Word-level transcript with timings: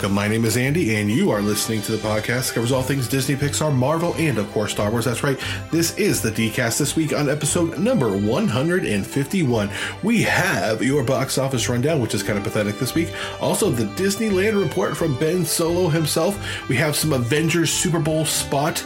Welcome. 0.00 0.14
My 0.14 0.28
name 0.28 0.46
is 0.46 0.56
Andy, 0.56 0.96
and 0.96 1.10
you 1.10 1.30
are 1.30 1.42
listening 1.42 1.82
to 1.82 1.92
the 1.92 1.98
podcast 1.98 2.48
that 2.48 2.54
covers 2.54 2.72
all 2.72 2.82
things 2.82 3.06
Disney, 3.06 3.36
Pixar, 3.36 3.70
Marvel, 3.70 4.14
and 4.14 4.38
of 4.38 4.50
course 4.52 4.70
Star 4.70 4.90
Wars. 4.90 5.04
That's 5.04 5.22
right. 5.22 5.38
This 5.70 5.94
is 5.98 6.22
the 6.22 6.30
DCast 6.30 6.78
this 6.78 6.96
week 6.96 7.12
on 7.12 7.28
episode 7.28 7.78
number 7.78 8.08
151. 8.08 9.70
We 10.02 10.22
have 10.22 10.82
your 10.82 11.04
box 11.04 11.36
office 11.36 11.68
rundown, 11.68 12.00
which 12.00 12.14
is 12.14 12.22
kind 12.22 12.38
of 12.38 12.44
pathetic 12.44 12.78
this 12.78 12.94
week. 12.94 13.12
Also, 13.42 13.68
the 13.68 13.84
Disneyland 14.02 14.58
report 14.58 14.96
from 14.96 15.18
Ben 15.18 15.44
Solo 15.44 15.90
himself. 15.90 16.38
We 16.70 16.76
have 16.76 16.96
some 16.96 17.12
Avengers 17.12 17.70
Super 17.70 18.00
Bowl 18.00 18.24
spot 18.24 18.82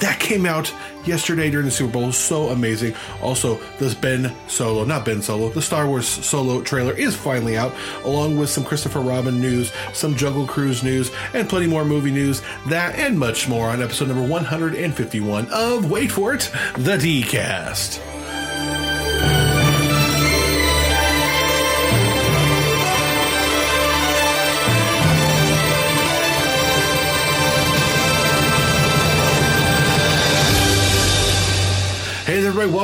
that 0.00 0.18
came 0.20 0.46
out 0.46 0.72
yesterday 1.04 1.50
during 1.50 1.66
the 1.66 1.72
Super 1.72 1.92
Bowl. 1.92 2.12
So 2.12 2.48
amazing. 2.48 2.94
Also, 3.22 3.60
this 3.78 3.94
Ben 3.94 4.34
Solo, 4.48 4.84
not 4.84 5.04
Ben 5.04 5.22
Solo, 5.22 5.48
the 5.50 5.62
Star 5.62 5.86
Wars 5.86 6.06
Solo 6.06 6.62
trailer 6.62 6.92
is 6.92 7.16
finally 7.16 7.56
out, 7.56 7.74
along 8.04 8.36
with 8.36 8.50
some 8.50 8.64
Christopher 8.64 9.00
Robin 9.00 9.40
news, 9.40 9.72
some 9.92 10.16
Jungle 10.16 10.46
Cruise 10.46 10.82
news, 10.82 11.10
and 11.34 11.48
plenty 11.48 11.66
more 11.66 11.84
movie 11.84 12.10
news. 12.10 12.42
That 12.68 12.96
and 12.96 13.18
much 13.18 13.48
more 13.48 13.68
on 13.68 13.82
episode 13.82 14.08
number 14.08 14.26
151 14.26 15.48
of 15.50 15.90
Wait 15.90 16.10
for 16.10 16.34
It, 16.34 16.50
the 16.76 16.96
D-Cast. 16.96 17.96
Hey 17.96 18.19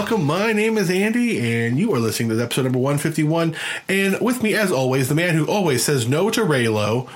welcome. 0.08 0.24
My 0.24 0.52
name 0.52 0.78
is 0.78 0.88
Andy, 0.88 1.64
and 1.66 1.80
you 1.80 1.92
are 1.92 1.98
listening 1.98 2.28
to 2.28 2.40
episode 2.40 2.62
number 2.62 2.78
151. 2.78 3.56
And 3.88 4.20
with 4.20 4.40
me, 4.40 4.54
as 4.54 4.70
always, 4.70 5.08
the 5.08 5.16
man 5.16 5.34
who 5.34 5.48
always 5.48 5.84
says 5.84 6.06
no 6.06 6.30
to 6.30 6.42
Reylo. 6.42 7.10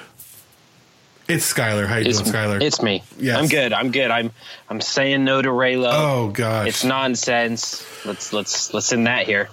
It's 1.28 1.54
Skylar. 1.54 1.86
How 1.86 1.98
you 1.98 2.08
It's, 2.10 2.20
doing, 2.20 2.32
Skylar? 2.32 2.60
it's 2.60 2.82
me. 2.82 3.04
Yes. 3.16 3.38
I'm 3.38 3.46
good. 3.46 3.72
I'm 3.72 3.92
good. 3.92 4.10
I'm 4.10 4.32
I'm 4.68 4.80
saying 4.80 5.22
no 5.22 5.40
to 5.40 5.50
Reylo. 5.50 5.92
Oh 5.92 6.30
gosh. 6.32 6.66
It's 6.66 6.82
nonsense. 6.82 7.86
Let's 8.04 8.32
let's 8.32 8.74
let's 8.74 8.92
end 8.92 9.06
that 9.06 9.24
here. 9.24 9.50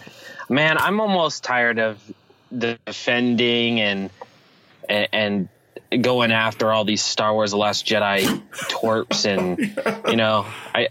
Man, 0.49 0.79
I'm 0.79 0.99
almost 0.99 1.43
tired 1.43 1.77
of 1.77 2.01
defending 2.57 3.79
and 3.81 4.09
and, 4.89 5.49
and 5.91 6.03
going 6.03 6.31
after 6.31 6.71
all 6.73 6.85
these 6.85 7.03
Star 7.03 7.35
Wars: 7.35 7.51
The 7.51 7.57
Last 7.57 7.85
Jedi 7.85 8.41
twerps, 8.51 9.27
and 9.27 10.05
you 10.09 10.15
know, 10.15 10.47
I 10.73 10.87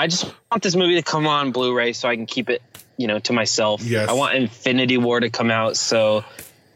I 0.00 0.06
just 0.06 0.24
want 0.50 0.62
this 0.62 0.74
movie 0.76 0.94
to 0.96 1.02
come 1.02 1.26
on 1.26 1.52
Blu-ray 1.52 1.92
so 1.92 2.08
I 2.08 2.16
can 2.16 2.26
keep 2.26 2.48
it, 2.50 2.62
you 2.96 3.06
know, 3.06 3.18
to 3.20 3.32
myself. 3.32 3.82
Yes. 3.82 4.08
I 4.08 4.12
want 4.14 4.34
Infinity 4.34 4.96
War 4.98 5.20
to 5.20 5.30
come 5.30 5.50
out 5.50 5.76
so 5.76 6.24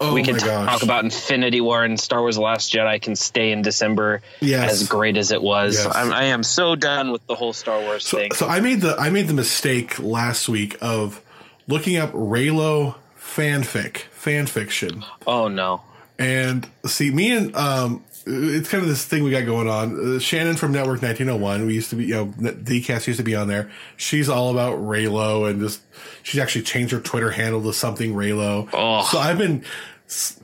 Oh 0.01 0.13
we 0.13 0.23
can 0.25 0.37
talk 0.37 0.83
about 0.83 1.05
Infinity 1.05 1.61
War 1.61 1.85
and 1.85 1.99
Star 1.99 2.21
Wars: 2.21 2.35
The 2.37 2.43
Last 2.43 2.73
Jedi 2.73 3.01
can 3.01 3.15
stay 3.17 3.53
in 3.53 3.63
December 3.63 4.21
Yes. 4.41 4.73
as 4.83 4.89
great 4.89 5.17
as 5.17 5.31
it 5.31 5.41
was. 5.41 5.77
Yes. 5.77 5.95
I'm, 5.95 6.13
I 6.13 6.25
am 6.25 6.43
so 6.43 6.75
done 6.77 7.13
with 7.13 7.25
the 7.29 7.35
whole 7.37 7.53
Star 7.53 7.81
Wars 7.81 8.05
So, 8.07 8.19
thing. 8.19 8.33
so 8.33 8.47
I 8.47 8.61
made 8.61 8.81
the 8.83 8.97
I 8.99 9.09
made 9.11 9.29
the 9.29 9.35
mistake 9.35 9.99
last 10.01 10.49
week 10.49 10.77
of 10.83 11.23
looking 11.69 11.97
up 11.97 12.13
Reylo 12.13 12.97
fanfic 13.19 13.99
fan 14.11 14.47
fiction. 14.47 15.05
oh 15.27 15.49
no, 15.49 15.81
And 16.19 16.69
see, 16.87 17.11
me 17.11 17.31
and 17.31 17.55
um, 17.57 18.05
it's 18.27 18.69
kind 18.69 18.83
of 18.83 18.89
this 18.89 19.05
thing 19.05 19.23
we 19.23 19.31
got 19.31 19.45
going 19.45 19.69
on. 19.69 20.17
Uh, 20.17 20.19
Shannon 20.19 20.57
from 20.57 20.73
Network 20.73 21.03
1901, 21.03 21.67
we 21.67 21.75
used 21.75 21.91
to 21.91 21.97
be, 21.97 22.07
you 22.07 22.15
know, 22.15 22.27
DCast 22.27 23.07
used 23.07 23.19
to 23.19 23.25
be 23.25 23.35
on 23.35 23.49
there. 23.49 23.71
She's 23.97 24.29
all 24.29 24.51
about 24.51 24.79
Reylo 24.79 25.49
and 25.49 25.61
just, 25.61 25.83
she's 26.23 26.41
actually 26.41 26.63
changed 26.63 26.93
her 26.93 27.01
Twitter 27.01 27.31
handle 27.31 27.63
to 27.63 27.73
something 27.73 28.15
Reylo. 28.15 28.69
Oh. 28.73 29.07
So 29.11 29.19
I've 29.19 29.39
been 29.39 29.65
s- 30.07 30.41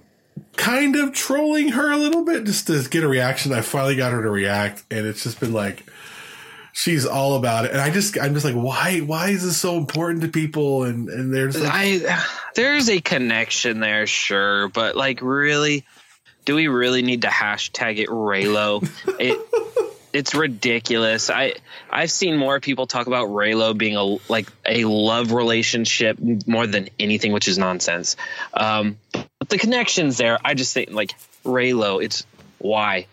kind 0.56 0.96
of 0.96 1.14
trolling 1.14 1.70
her 1.70 1.90
a 1.90 1.96
little 1.96 2.24
bit 2.24 2.44
just 2.44 2.66
to 2.66 2.86
get 2.88 3.02
a 3.02 3.08
reaction. 3.08 3.52
I 3.52 3.62
finally 3.62 3.96
got 3.96 4.12
her 4.12 4.22
to 4.22 4.30
react, 4.30 4.84
and 4.90 5.06
it's 5.06 5.22
just 5.22 5.40
been 5.40 5.54
like, 5.54 5.84
she's 6.72 7.06
all 7.06 7.36
about 7.36 7.64
it. 7.64 7.70
And 7.70 7.80
I 7.80 7.90
just, 7.90 8.18
I'm 8.18 8.34
just 8.34 8.44
like, 8.44 8.54
why, 8.54 8.98
why 8.98 9.30
is 9.30 9.42
this 9.42 9.56
so 9.56 9.76
important 9.78 10.22
to 10.22 10.28
people? 10.28 10.84
And, 10.84 11.08
and 11.08 11.32
they're 11.32 11.50
like, 11.50 11.72
I 11.72 12.24
there's 12.54 12.90
a 12.90 13.00
connection 13.00 13.80
there, 13.80 14.06
sure, 14.06 14.68
but 14.68 14.96
like, 14.96 15.22
really, 15.22 15.86
do 16.44 16.54
we 16.54 16.68
really 16.68 17.02
need 17.02 17.22
to 17.22 17.28
hashtag 17.28 17.98
it 17.98 18.08
Reylo? 18.08 18.88
it 19.20 19.38
it's 20.12 20.34
ridiculous. 20.34 21.30
I 21.30 21.54
I've 21.90 22.10
seen 22.10 22.36
more 22.36 22.58
people 22.60 22.86
talk 22.86 23.06
about 23.06 23.28
Reylo 23.28 23.76
being 23.76 23.96
a 23.96 24.16
like 24.30 24.48
a 24.66 24.84
love 24.84 25.32
relationship 25.32 26.18
more 26.46 26.66
than 26.66 26.88
anything, 26.98 27.32
which 27.32 27.46
is 27.48 27.58
nonsense. 27.58 28.16
Um, 28.52 28.98
but 29.12 29.48
the 29.48 29.58
connections 29.58 30.16
there, 30.18 30.38
I 30.44 30.54
just 30.54 30.74
think 30.74 30.90
like 30.90 31.12
Reylo. 31.44 32.02
It's 32.02 32.26
why. 32.58 33.06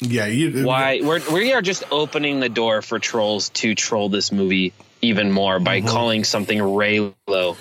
yeah, 0.00 0.26
you, 0.26 0.66
why 0.66 1.00
we're 1.02 1.20
we 1.32 1.52
are 1.54 1.62
just 1.62 1.84
opening 1.90 2.40
the 2.40 2.48
door 2.48 2.82
for 2.82 2.98
trolls 2.98 3.48
to 3.50 3.74
troll 3.74 4.08
this 4.08 4.30
movie 4.32 4.72
even 5.00 5.32
more 5.32 5.58
by 5.58 5.78
Mm-hmm. 5.78 5.88
calling 5.88 6.24
something 6.24 6.58
Reylo. 6.58 7.56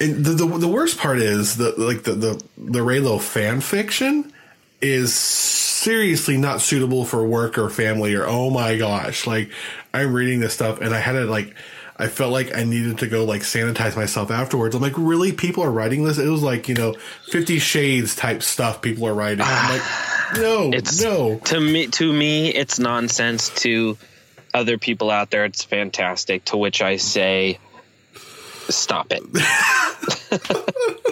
And 0.00 0.24
the, 0.24 0.30
the 0.32 0.46
the 0.58 0.68
worst 0.68 0.98
part 0.98 1.18
is 1.18 1.56
the 1.58 1.74
like 1.76 2.02
the 2.04 2.14
the 2.14 2.44
the 2.56 2.80
Reylo 2.80 3.20
fan 3.20 3.60
fiction 3.60 4.32
is 4.82 5.14
seriously 5.14 6.36
not 6.36 6.60
suitable 6.60 7.04
for 7.04 7.24
work 7.26 7.56
or 7.56 7.70
family 7.70 8.14
or 8.14 8.26
oh 8.26 8.50
my 8.50 8.76
gosh 8.76 9.26
like 9.26 9.50
I'm 9.94 10.12
reading 10.12 10.40
this 10.40 10.54
stuff 10.54 10.80
and 10.80 10.94
I 10.94 10.98
had 10.98 11.12
to 11.12 11.24
like 11.24 11.54
I 11.96 12.08
felt 12.08 12.32
like 12.32 12.56
I 12.56 12.64
needed 12.64 12.98
to 12.98 13.06
go 13.06 13.24
like 13.24 13.42
sanitize 13.42 13.94
myself 13.94 14.30
afterwards. 14.32 14.74
I'm 14.74 14.82
like, 14.82 14.94
really? 14.96 15.30
People 15.30 15.62
are 15.62 15.70
writing 15.70 16.02
this? 16.04 16.18
It 16.18 16.26
was 16.26 16.42
like, 16.42 16.68
you 16.68 16.74
know, 16.74 16.96
Fifty 17.28 17.58
Shades 17.60 18.16
type 18.16 18.42
stuff 18.42 18.82
people 18.82 19.06
are 19.06 19.14
writing. 19.14 19.44
I'm 19.46 19.78
like, 19.78 19.82
no, 20.38 20.70
It's 20.72 21.00
no. 21.00 21.38
to 21.38 21.60
me 21.60 21.86
to 21.88 22.12
me 22.12 22.48
it's 22.48 22.78
nonsense. 22.80 23.50
To 23.60 23.96
other 24.52 24.78
people 24.78 25.10
out 25.10 25.30
there, 25.30 25.44
it's 25.44 25.62
fantastic. 25.62 26.46
To 26.46 26.56
which 26.56 26.82
I 26.82 26.96
say, 26.96 27.58
stop 28.68 29.08
it. 29.10 29.22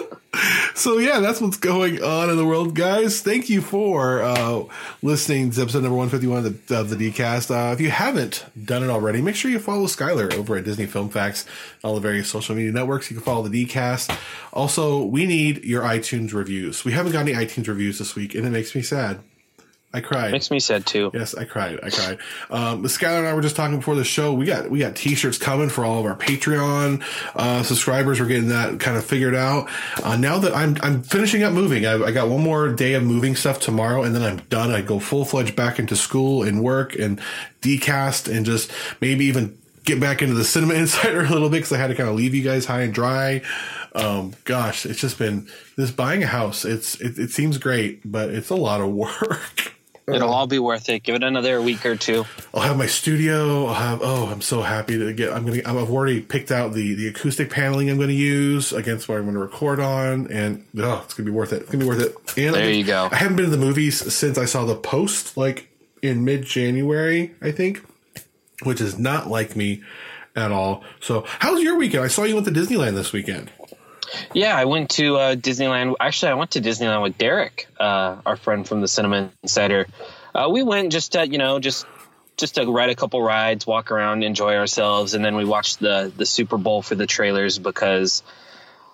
So 0.81 0.97
yeah, 0.97 1.19
that's 1.19 1.39
what's 1.39 1.57
going 1.57 2.01
on 2.03 2.31
in 2.31 2.37
the 2.37 2.43
world, 2.43 2.73
guys. 2.73 3.21
Thank 3.21 3.51
you 3.51 3.61
for 3.61 4.23
uh, 4.23 4.63
listening 5.03 5.51
to 5.51 5.61
episode 5.61 5.83
number 5.83 5.95
one 5.95 6.09
fifty 6.09 6.25
one 6.25 6.43
of 6.43 6.65
the, 6.67 6.79
of 6.79 6.89
the 6.89 6.95
DCast. 6.95 7.51
Uh, 7.51 7.71
if 7.71 7.79
you 7.79 7.91
haven't 7.91 8.45
done 8.65 8.81
it 8.81 8.89
already, 8.89 9.21
make 9.21 9.35
sure 9.35 9.51
you 9.51 9.59
follow 9.59 9.85
Skylar 9.85 10.33
over 10.33 10.57
at 10.57 10.63
Disney 10.63 10.87
Film 10.87 11.09
Facts, 11.09 11.45
all 11.83 11.93
the 11.93 12.01
various 12.01 12.29
social 12.31 12.55
media 12.55 12.71
networks. 12.71 13.11
You 13.11 13.17
can 13.17 13.23
follow 13.23 13.47
the 13.47 13.63
DCast. 13.63 14.17
Also, 14.53 15.03
we 15.03 15.27
need 15.27 15.63
your 15.63 15.83
iTunes 15.83 16.33
reviews. 16.33 16.83
We 16.83 16.93
haven't 16.93 17.11
got 17.11 17.27
any 17.27 17.33
iTunes 17.33 17.67
reviews 17.67 17.99
this 17.99 18.15
week, 18.15 18.33
and 18.33 18.47
it 18.47 18.49
makes 18.49 18.73
me 18.73 18.81
sad. 18.81 19.19
I 19.93 19.99
cried. 19.99 20.31
Makes 20.31 20.51
me 20.51 20.59
sad 20.59 20.85
too. 20.85 21.11
Yes, 21.13 21.35
I 21.35 21.43
cried. 21.43 21.79
I 21.83 21.89
cried. 21.89 22.17
Um, 22.49 22.83
Skylar 22.83 23.19
and 23.19 23.27
I 23.27 23.33
were 23.33 23.41
just 23.41 23.57
talking 23.57 23.77
before 23.77 23.95
the 23.95 24.05
show. 24.05 24.33
We 24.33 24.45
got 24.45 24.69
we 24.69 24.79
got 24.79 24.95
t-shirts 24.95 25.37
coming 25.37 25.67
for 25.67 25.83
all 25.83 25.99
of 25.99 26.05
our 26.05 26.15
Patreon 26.15 27.03
uh, 27.35 27.63
subscribers. 27.63 28.19
We're 28.19 28.27
getting 28.27 28.49
that 28.49 28.79
kind 28.79 28.95
of 28.95 29.03
figured 29.03 29.35
out. 29.35 29.69
Uh, 30.01 30.15
now 30.15 30.37
that 30.39 30.55
I'm 30.55 30.77
I'm 30.81 31.03
finishing 31.03 31.43
up 31.43 31.51
moving, 31.51 31.85
I, 31.85 32.01
I 32.03 32.11
got 32.11 32.29
one 32.29 32.41
more 32.41 32.69
day 32.71 32.93
of 32.93 33.03
moving 33.03 33.35
stuff 33.35 33.59
tomorrow, 33.59 34.03
and 34.03 34.15
then 34.15 34.23
I'm 34.23 34.37
done. 34.49 34.71
I 34.71 34.81
go 34.81 34.99
full 34.99 35.25
fledged 35.25 35.57
back 35.57 35.77
into 35.77 35.97
school 35.97 36.43
and 36.43 36.63
work 36.63 36.95
and 36.97 37.19
DCast 37.61 38.33
and 38.33 38.45
just 38.45 38.71
maybe 39.01 39.25
even 39.25 39.57
get 39.83 39.99
back 39.99 40.21
into 40.21 40.35
the 40.35 40.45
cinema 40.45 40.73
insider 40.75 41.21
a 41.21 41.29
little 41.29 41.49
bit 41.49 41.57
because 41.57 41.73
I 41.73 41.77
had 41.77 41.87
to 41.87 41.95
kind 41.95 42.07
of 42.07 42.15
leave 42.15 42.33
you 42.33 42.43
guys 42.43 42.65
high 42.65 42.81
and 42.81 42.93
dry. 42.93 43.41
Um, 43.93 44.33
gosh, 44.45 44.85
it's 44.85 45.01
just 45.01 45.17
been 45.19 45.49
this 45.75 45.91
buying 45.91 46.23
a 46.23 46.27
house. 46.27 46.63
It's 46.63 46.95
it, 47.01 47.19
it 47.19 47.31
seems 47.31 47.57
great, 47.57 48.09
but 48.09 48.29
it's 48.29 48.49
a 48.49 48.55
lot 48.55 48.79
of 48.79 48.89
work. 48.93 49.73
It'll 50.13 50.29
uh-huh. 50.29 50.37
all 50.37 50.47
be 50.47 50.59
worth 50.59 50.89
it. 50.89 51.03
Give 51.03 51.15
it 51.15 51.23
another 51.23 51.61
week 51.61 51.85
or 51.85 51.95
two. 51.95 52.25
I'll 52.53 52.61
have 52.61 52.77
my 52.77 52.85
studio. 52.85 53.65
I'll 53.67 53.73
have. 53.73 53.99
Oh, 54.01 54.27
I'm 54.27 54.41
so 54.41 54.61
happy 54.61 54.97
to 54.97 55.13
get. 55.13 55.33
I'm 55.33 55.45
gonna. 55.45 55.61
I've 55.65 55.89
already 55.89 56.21
picked 56.21 56.51
out 56.51 56.73
the 56.73 56.93
the 56.93 57.07
acoustic 57.07 57.49
paneling 57.49 57.89
I'm 57.89 57.97
going 57.97 58.09
to 58.09 58.13
use 58.13 58.73
against 58.73 59.07
what 59.07 59.17
I'm 59.17 59.23
going 59.23 59.35
to 59.35 59.39
record 59.39 59.79
on, 59.79 60.31
and 60.31 60.65
oh, 60.77 61.01
it's 61.03 61.13
gonna 61.13 61.29
be 61.29 61.35
worth 61.35 61.53
it. 61.53 61.63
It's 61.63 61.71
gonna 61.71 61.83
be 61.83 61.89
worth 61.89 62.01
it. 62.01 62.15
And 62.37 62.55
There 62.55 62.65
I, 62.65 62.69
you 62.69 62.83
go. 62.83 63.09
I 63.11 63.15
haven't 63.15 63.35
been 63.35 63.45
to 63.45 63.51
the 63.51 63.57
movies 63.57 64.13
since 64.13 64.37
I 64.37 64.45
saw 64.45 64.65
the 64.65 64.75
post, 64.75 65.37
like 65.37 65.69
in 66.01 66.25
mid 66.25 66.43
January, 66.43 67.33
I 67.41 67.51
think, 67.51 67.85
which 68.63 68.81
is 68.81 68.97
not 68.97 69.27
like 69.27 69.55
me 69.55 69.83
at 70.35 70.51
all. 70.51 70.83
So, 70.99 71.25
how's 71.39 71.61
your 71.61 71.77
weekend? 71.77 72.03
I 72.03 72.07
saw 72.07 72.23
you 72.23 72.35
went 72.35 72.47
to 72.47 72.53
Disneyland 72.53 72.95
this 72.95 73.11
weekend. 73.13 73.51
Yeah, 74.33 74.55
I 74.55 74.65
went 74.65 74.91
to 74.91 75.17
uh, 75.17 75.35
Disneyland. 75.35 75.95
Actually, 75.99 76.31
I 76.31 76.35
went 76.35 76.51
to 76.51 76.61
Disneyland 76.61 77.01
with 77.03 77.17
Derek, 77.17 77.67
uh, 77.79 78.17
our 78.25 78.35
friend 78.35 78.67
from 78.67 78.81
the 78.81 78.87
Cinema 78.87 79.31
Insider. 79.43 79.87
Uh, 80.33 80.49
we 80.51 80.63
went 80.63 80.91
just 80.91 81.13
to, 81.13 81.27
you 81.27 81.37
know, 81.37 81.59
just 81.59 81.85
just 82.37 82.55
to 82.55 82.65
ride 82.65 82.89
a 82.89 82.95
couple 82.95 83.21
rides, 83.21 83.67
walk 83.67 83.91
around, 83.91 84.23
enjoy 84.23 84.55
ourselves, 84.55 85.13
and 85.13 85.23
then 85.23 85.35
we 85.35 85.45
watched 85.45 85.79
the 85.79 86.11
the 86.15 86.25
Super 86.25 86.57
Bowl 86.57 86.81
for 86.81 86.95
the 86.95 87.05
trailers 87.05 87.59
because 87.59 88.23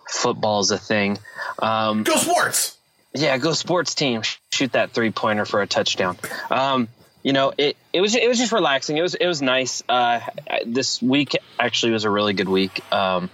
football's 0.09 0.71
a 0.71 0.77
thing. 0.77 1.19
Um, 1.59 2.03
Go 2.03 2.15
sports! 2.15 2.77
yeah, 3.13 3.37
go 3.37 3.53
sports 3.53 3.95
team. 3.95 4.21
Shoot 4.51 4.73
that 4.73 4.91
three 4.91 5.11
pointer 5.11 5.45
for 5.45 5.61
a 5.61 5.67
touchdown. 5.67 6.17
Um, 6.49 6.87
you 7.23 7.33
know, 7.33 7.51
it, 7.57 7.75
it 7.93 8.01
was 8.01 8.15
it 8.15 8.27
was 8.27 8.37
just 8.37 8.51
relaxing. 8.51 8.97
It 8.97 9.01
was 9.01 9.15
it 9.15 9.27
was 9.27 9.41
nice. 9.41 9.83
Uh, 9.87 10.21
this 10.65 11.01
week 11.01 11.35
actually 11.59 11.91
was 11.91 12.05
a 12.05 12.09
really 12.09 12.33
good 12.33 12.49
week. 12.49 12.81
Um, 12.91 13.29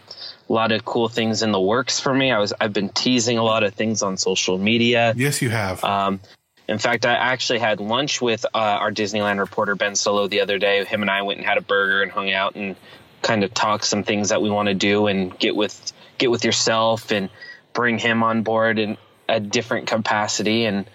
a 0.50 0.54
lot 0.54 0.72
of 0.72 0.84
cool 0.86 1.08
things 1.10 1.42
in 1.44 1.52
the 1.52 1.60
works 1.60 2.00
for 2.00 2.14
me. 2.14 2.32
I 2.32 2.40
was 2.40 2.54
I've 2.60 2.74
been 2.74 2.90
teasing 2.90 3.38
a 3.38 3.44
lot 3.44 3.64
of 3.64 3.74
things 3.74 4.02
on 4.04 4.18
social 4.18 4.58
media. 4.58 5.14
Yes, 5.16 5.42
you 5.42 5.50
have. 5.50 5.84
Um, 5.84 6.20
in 6.68 6.78
fact, 6.78 7.06
I 7.06 7.14
actually 7.14 7.60
had 7.60 7.80
lunch 7.80 8.22
with 8.22 8.46
uh, 8.46 8.58
our 8.58 8.92
Disneyland 8.92 9.40
reporter 9.40 9.76
Ben 9.76 9.96
Solo 9.96 10.28
the 10.28 10.42
other 10.42 10.58
day. 10.60 10.84
Him 10.86 11.02
and 11.02 11.12
I 11.12 11.22
went 11.24 11.40
and 11.40 11.46
had 11.48 11.58
a 11.58 11.62
burger 11.62 12.02
and 12.02 12.12
hung 12.12 12.32
out 12.32 12.56
and 12.56 12.76
kind 13.22 13.44
of 13.44 13.54
talk 13.54 13.84
some 13.86 14.04
things 14.04 14.30
that 14.30 14.42
we 14.42 14.50
want 14.50 14.68
to 14.68 14.74
do 14.74 15.08
and 15.08 15.38
get 15.40 15.56
with 15.56 15.94
get 16.18 16.30
with 16.32 16.44
yourself 16.46 17.12
and 17.12 17.30
bring 17.74 17.98
him 17.98 18.22
on 18.24 18.44
board 18.44 18.80
in 18.80 18.98
a 19.30 19.40
different 19.40 19.88
capacity 19.88 20.66
and 20.66 20.86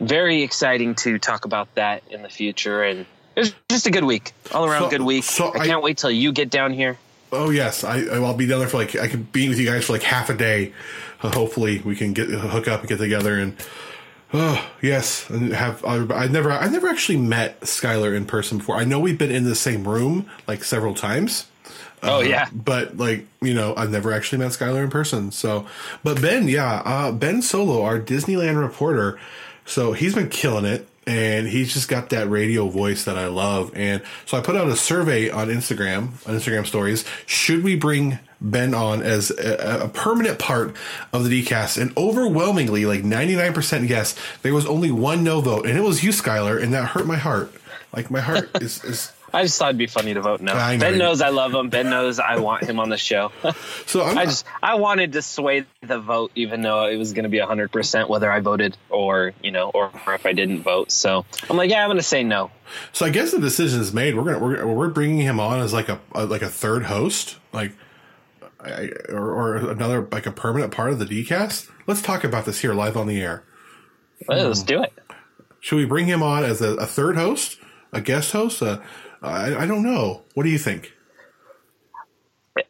very 0.00 0.42
exciting 0.42 0.94
to 0.96 1.18
talk 1.18 1.44
about 1.44 1.72
that 1.76 2.02
in 2.10 2.22
the 2.22 2.28
future 2.28 2.82
and 2.82 3.00
it 3.36 3.40
was 3.40 3.54
just 3.70 3.86
a 3.86 3.90
good 3.90 4.02
week 4.04 4.32
all 4.52 4.64
around 4.64 4.82
So- 4.84 4.90
good 4.90 5.02
week 5.02 5.24
so 5.24 5.52
I 5.54 5.60
I- 5.60 5.66
can't 5.66 5.82
wait 5.82 5.98
till 5.98 6.10
you 6.10 6.32
get 6.32 6.50
down 6.50 6.72
here 6.72 6.98
oh 7.34 7.50
yes, 7.50 7.84
I 7.84 8.00
I'll 8.06 8.34
be 8.34 8.46
down 8.46 8.60
there 8.60 8.68
for 8.68 8.78
like 8.78 8.96
I 8.96 9.08
can 9.08 9.24
be 9.24 9.48
with 9.48 9.58
you 9.58 9.66
guys 9.66 9.84
for 9.84 9.92
like 9.92 10.02
half 10.02 10.30
a 10.30 10.34
day. 10.34 10.72
Uh, 11.22 11.30
hopefully, 11.30 11.80
we 11.84 11.96
can 11.96 12.12
get 12.12 12.28
hook 12.28 12.68
up 12.68 12.80
and 12.80 12.88
get 12.88 12.98
together 12.98 13.38
and. 13.38 13.56
Oh 14.36 14.68
yes, 14.82 15.30
and 15.30 15.52
have 15.52 15.84
I, 15.84 15.98
I 16.12 16.26
never 16.26 16.50
I 16.50 16.66
never 16.68 16.88
actually 16.88 17.18
met 17.18 17.60
Skylar 17.60 18.16
in 18.16 18.26
person 18.26 18.58
before. 18.58 18.76
I 18.76 18.82
know 18.84 18.98
we've 18.98 19.18
been 19.18 19.30
in 19.30 19.44
the 19.44 19.54
same 19.54 19.86
room 19.86 20.28
like 20.48 20.64
several 20.64 20.92
times. 20.92 21.46
oh 22.02 22.20
yeah 22.20 22.48
but 22.52 22.96
like 22.98 23.26
you 23.40 23.54
know 23.54 23.74
i've 23.76 23.90
never 23.90 24.12
actually 24.12 24.36
met 24.38 24.50
skylar 24.50 24.84
in 24.84 24.90
person 24.90 25.30
so 25.32 25.66
but 26.02 26.20
ben 26.20 26.48
yeah 26.48 26.82
uh 26.84 27.10
ben 27.10 27.40
solo 27.40 27.82
our 27.82 27.98
disneyland 27.98 28.60
reporter 28.60 29.18
so 29.64 29.92
he's 29.94 30.14
been 30.14 30.28
killing 30.28 30.66
it 30.66 30.86
and 31.06 31.46
he's 31.46 31.72
just 31.72 31.88
got 31.88 32.10
that 32.10 32.28
radio 32.28 32.68
voice 32.68 33.04
that 33.04 33.18
i 33.18 33.26
love. 33.26 33.72
And 33.74 34.02
so 34.26 34.36
i 34.36 34.40
put 34.40 34.56
out 34.56 34.68
a 34.68 34.76
survey 34.76 35.30
on 35.30 35.48
instagram 35.48 36.08
on 36.26 36.34
instagram 36.34 36.66
stories. 36.66 37.04
Should 37.26 37.62
we 37.64 37.76
bring 37.76 38.18
ben 38.40 38.74
on 38.74 39.02
as 39.02 39.30
a, 39.30 39.84
a 39.84 39.88
permanent 39.88 40.38
part 40.38 40.74
of 41.12 41.28
the 41.28 41.42
dcast 41.42 41.80
and 41.80 41.96
overwhelmingly 41.96 42.84
like 42.84 43.02
99% 43.02 43.88
yes 43.88 44.14
there 44.42 44.52
was 44.52 44.66
only 44.66 44.90
one 44.90 45.24
no 45.24 45.40
vote. 45.40 45.66
And 45.66 45.78
it 45.78 45.82
was 45.82 46.04
you 46.04 46.10
skylar 46.10 46.62
and 46.62 46.72
that 46.74 46.90
hurt 46.90 47.06
my 47.06 47.16
heart. 47.16 47.52
Like 47.94 48.10
my 48.10 48.20
heart 48.20 48.50
is 48.62 48.84
is 48.84 49.12
I 49.34 49.42
just 49.42 49.58
thought 49.58 49.68
it'd 49.68 49.78
be 49.78 49.86
funny 49.86 50.14
to 50.14 50.20
vote 50.20 50.40
no. 50.40 50.54
Know 50.54 50.78
Ben 50.78 50.92
you- 50.94 50.98
knows 50.98 51.20
I 51.20 51.30
love 51.30 51.52
him. 51.52 51.68
Ben 51.68 51.90
knows 51.90 52.18
I 52.18 52.36
want 52.36 52.64
him 52.64 52.78
on 52.80 52.88
the 52.88 52.96
show. 52.96 53.32
so 53.86 54.02
I'm, 54.02 54.16
I 54.16 54.24
just 54.26 54.46
I 54.62 54.76
wanted 54.76 55.12
to 55.12 55.22
sway 55.22 55.66
the 55.82 55.98
vote, 55.98 56.30
even 56.34 56.62
though 56.62 56.86
it 56.86 56.96
was 56.96 57.12
going 57.12 57.24
to 57.24 57.28
be 57.28 57.38
hundred 57.38 57.72
percent 57.72 58.08
whether 58.08 58.30
I 58.30 58.40
voted 58.40 58.76
or 58.88 59.32
you 59.42 59.50
know 59.50 59.70
or, 59.70 59.90
or 60.06 60.14
if 60.14 60.24
I 60.24 60.32
didn't 60.32 60.62
vote. 60.62 60.90
So 60.92 61.26
I'm 61.50 61.56
like, 61.56 61.70
yeah, 61.70 61.82
I'm 61.82 61.88
going 61.88 61.98
to 61.98 62.02
say 62.02 62.22
no. 62.22 62.50
So 62.92 63.04
I 63.04 63.10
guess 63.10 63.32
the 63.32 63.40
decision 63.40 63.80
is 63.80 63.92
made. 63.92 64.14
We're 64.16 64.24
gonna 64.24 64.38
we're, 64.38 64.66
we're 64.66 64.88
bringing 64.88 65.18
him 65.18 65.40
on 65.40 65.60
as 65.60 65.72
like 65.72 65.88
a, 65.88 66.00
a 66.12 66.24
like 66.26 66.42
a 66.42 66.48
third 66.48 66.84
host, 66.84 67.36
like 67.52 67.72
I, 68.60 68.90
or, 69.08 69.30
or 69.30 69.56
another 69.70 70.08
like 70.10 70.26
a 70.26 70.32
permanent 70.32 70.72
part 70.72 70.90
of 70.90 70.98
the 70.98 71.06
DCast. 71.06 71.70
Let's 71.86 72.00
talk 72.02 72.24
about 72.24 72.46
this 72.46 72.60
here 72.60 72.72
live 72.72 72.96
on 72.96 73.06
the 73.06 73.20
air. 73.20 73.44
Well, 74.28 74.46
Let's 74.46 74.62
do 74.62 74.82
it. 74.82 74.92
Should 75.60 75.76
we 75.76 75.84
bring 75.86 76.06
him 76.06 76.22
on 76.22 76.44
as 76.44 76.60
a, 76.62 76.74
a 76.76 76.86
third 76.86 77.16
host, 77.16 77.58
a 77.92 78.00
guest 78.00 78.32
host? 78.32 78.62
Uh, 78.62 78.78
I, 79.24 79.62
I 79.62 79.66
don't 79.66 79.82
know. 79.82 80.22
What 80.34 80.42
do 80.44 80.50
you 80.50 80.58
think? 80.58 80.92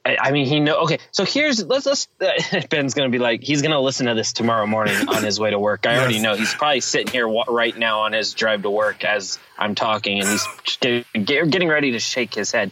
I, 0.07 0.17
I 0.19 0.31
mean, 0.31 0.47
he 0.47 0.61
know. 0.61 0.79
Okay, 0.85 0.99
so 1.13 1.25
here's 1.27 1.63
let's 1.63 1.85
let's. 1.85 2.09
Uh, 2.19 2.63
Ben's 2.71 2.95
going 2.95 3.11
to 3.11 3.13
be 3.13 3.19
like, 3.23 3.43
he's 3.43 3.61
going 3.61 3.73
to 3.73 3.81
listen 3.81 4.07
to 4.07 4.15
this 4.15 4.33
tomorrow 4.33 4.67
morning 4.67 4.97
on 5.09 5.23
his 5.23 5.39
way 5.39 5.51
to 5.51 5.59
work. 5.59 5.87
I 5.87 5.99
already 5.99 6.21
know 6.21 6.35
he's 6.37 6.55
probably 6.55 6.81
sitting 6.81 7.09
here 7.13 7.29
wa- 7.29 7.45
right 7.49 7.77
now 7.77 8.01
on 8.01 8.13
his 8.15 8.33
drive 8.33 8.63
to 8.63 8.71
work 8.71 9.05
as 9.05 9.39
I'm 9.59 9.75
talking, 9.75 10.21
and 10.21 10.29
he's 10.29 10.47
get, 10.81 11.07
get- 11.13 11.51
getting 11.51 11.69
ready 11.69 11.93
to 11.93 11.99
shake 11.99 12.35
his 12.35 12.51
head. 12.51 12.71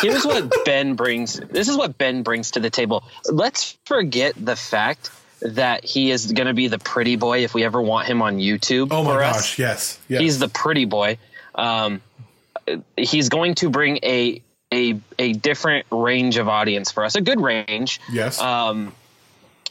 Here's 0.00 0.24
what 0.24 0.52
Ben 0.64 0.94
brings. 0.94 1.34
This 1.40 1.68
is 1.68 1.76
what 1.76 1.98
Ben 1.98 2.22
brings 2.22 2.52
to 2.52 2.60
the 2.60 2.70
table. 2.70 3.02
Let's 3.28 3.76
forget 3.84 4.34
the 4.36 4.54
fact 4.54 5.10
that 5.42 5.84
he 5.84 6.12
is 6.12 6.30
going 6.32 6.46
to 6.46 6.54
be 6.54 6.68
the 6.68 6.78
pretty 6.78 7.16
boy 7.16 7.42
if 7.42 7.52
we 7.52 7.64
ever 7.64 7.82
want 7.82 8.06
him 8.06 8.22
on 8.22 8.38
YouTube. 8.38 8.88
Oh 8.92 9.02
my 9.02 9.18
gosh! 9.18 9.58
Yes, 9.58 9.98
yes. 10.08 10.20
He's 10.20 10.38
the 10.38 10.48
pretty 10.48 10.84
boy. 10.84 11.18
Um, 11.54 12.00
he's 12.96 13.28
going 13.28 13.54
to 13.56 13.70
bring 13.70 13.98
a 14.02 14.42
a 14.72 15.00
a 15.18 15.32
different 15.32 15.86
range 15.90 16.36
of 16.36 16.48
audience 16.48 16.90
for 16.92 17.04
us, 17.04 17.14
a 17.14 17.20
good 17.20 17.40
range. 17.40 18.00
yes. 18.12 18.40
Um, 18.40 18.92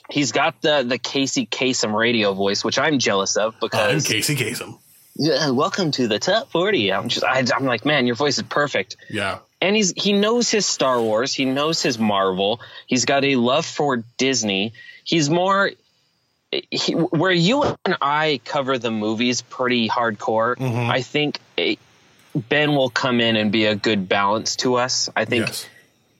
he's 0.10 0.32
got 0.32 0.62
the 0.62 0.84
the 0.84 0.98
Casey 0.98 1.46
Kasem 1.46 1.94
radio 1.98 2.34
voice, 2.34 2.64
which 2.64 2.80
I'm 2.80 2.98
jealous 3.00 3.38
of 3.38 3.54
I'm 3.54 3.60
because 3.62 4.08
Casey 4.08 4.36
Kasem. 4.36 4.80
yeah, 5.16 5.50
welcome 5.52 5.92
to 5.92 6.08
the 6.08 6.20
top 6.20 6.50
forty. 6.52 6.92
I'm 6.92 7.10
just 7.10 7.24
I, 7.26 7.44
I'm 7.56 7.66
like, 7.66 7.86
man, 7.86 8.08
your 8.08 8.16
voice 8.16 8.38
is 8.38 8.44
perfect 8.44 8.98
Yeah. 9.10 9.40
and 9.62 9.76
he's 9.76 9.94
he 9.96 10.14
knows 10.14 10.50
his 10.50 10.66
Star 10.66 11.00
Wars, 11.02 11.34
he 11.34 11.46
knows 11.46 11.82
his 11.84 12.00
Marvel, 12.00 12.60
he's 12.88 13.06
got 13.06 13.24
a 13.24 13.36
love 13.36 13.66
for 13.66 14.04
Disney. 14.18 14.74
He's 15.04 15.30
more 15.30 15.72
he, 16.72 16.94
where 16.94 17.32
you 17.32 17.64
and 17.86 17.98
I 18.02 18.40
cover 18.46 18.78
the 18.78 18.90
movies 18.92 19.42
pretty 19.42 19.90
hardcore. 19.90 20.60
I 20.90 21.02
think 21.02 21.40
eh, 21.58 21.76
Ben 22.50 22.76
will 22.76 22.90
come 22.90 23.20
in 23.22 23.36
and 23.36 23.52
be 23.52 23.66
a 23.66 23.76
good 23.76 24.08
balance 24.08 24.56
to 24.58 24.76
us. 24.76 25.10
I 25.16 25.26
think. 25.26 25.48
Yes. 25.48 25.68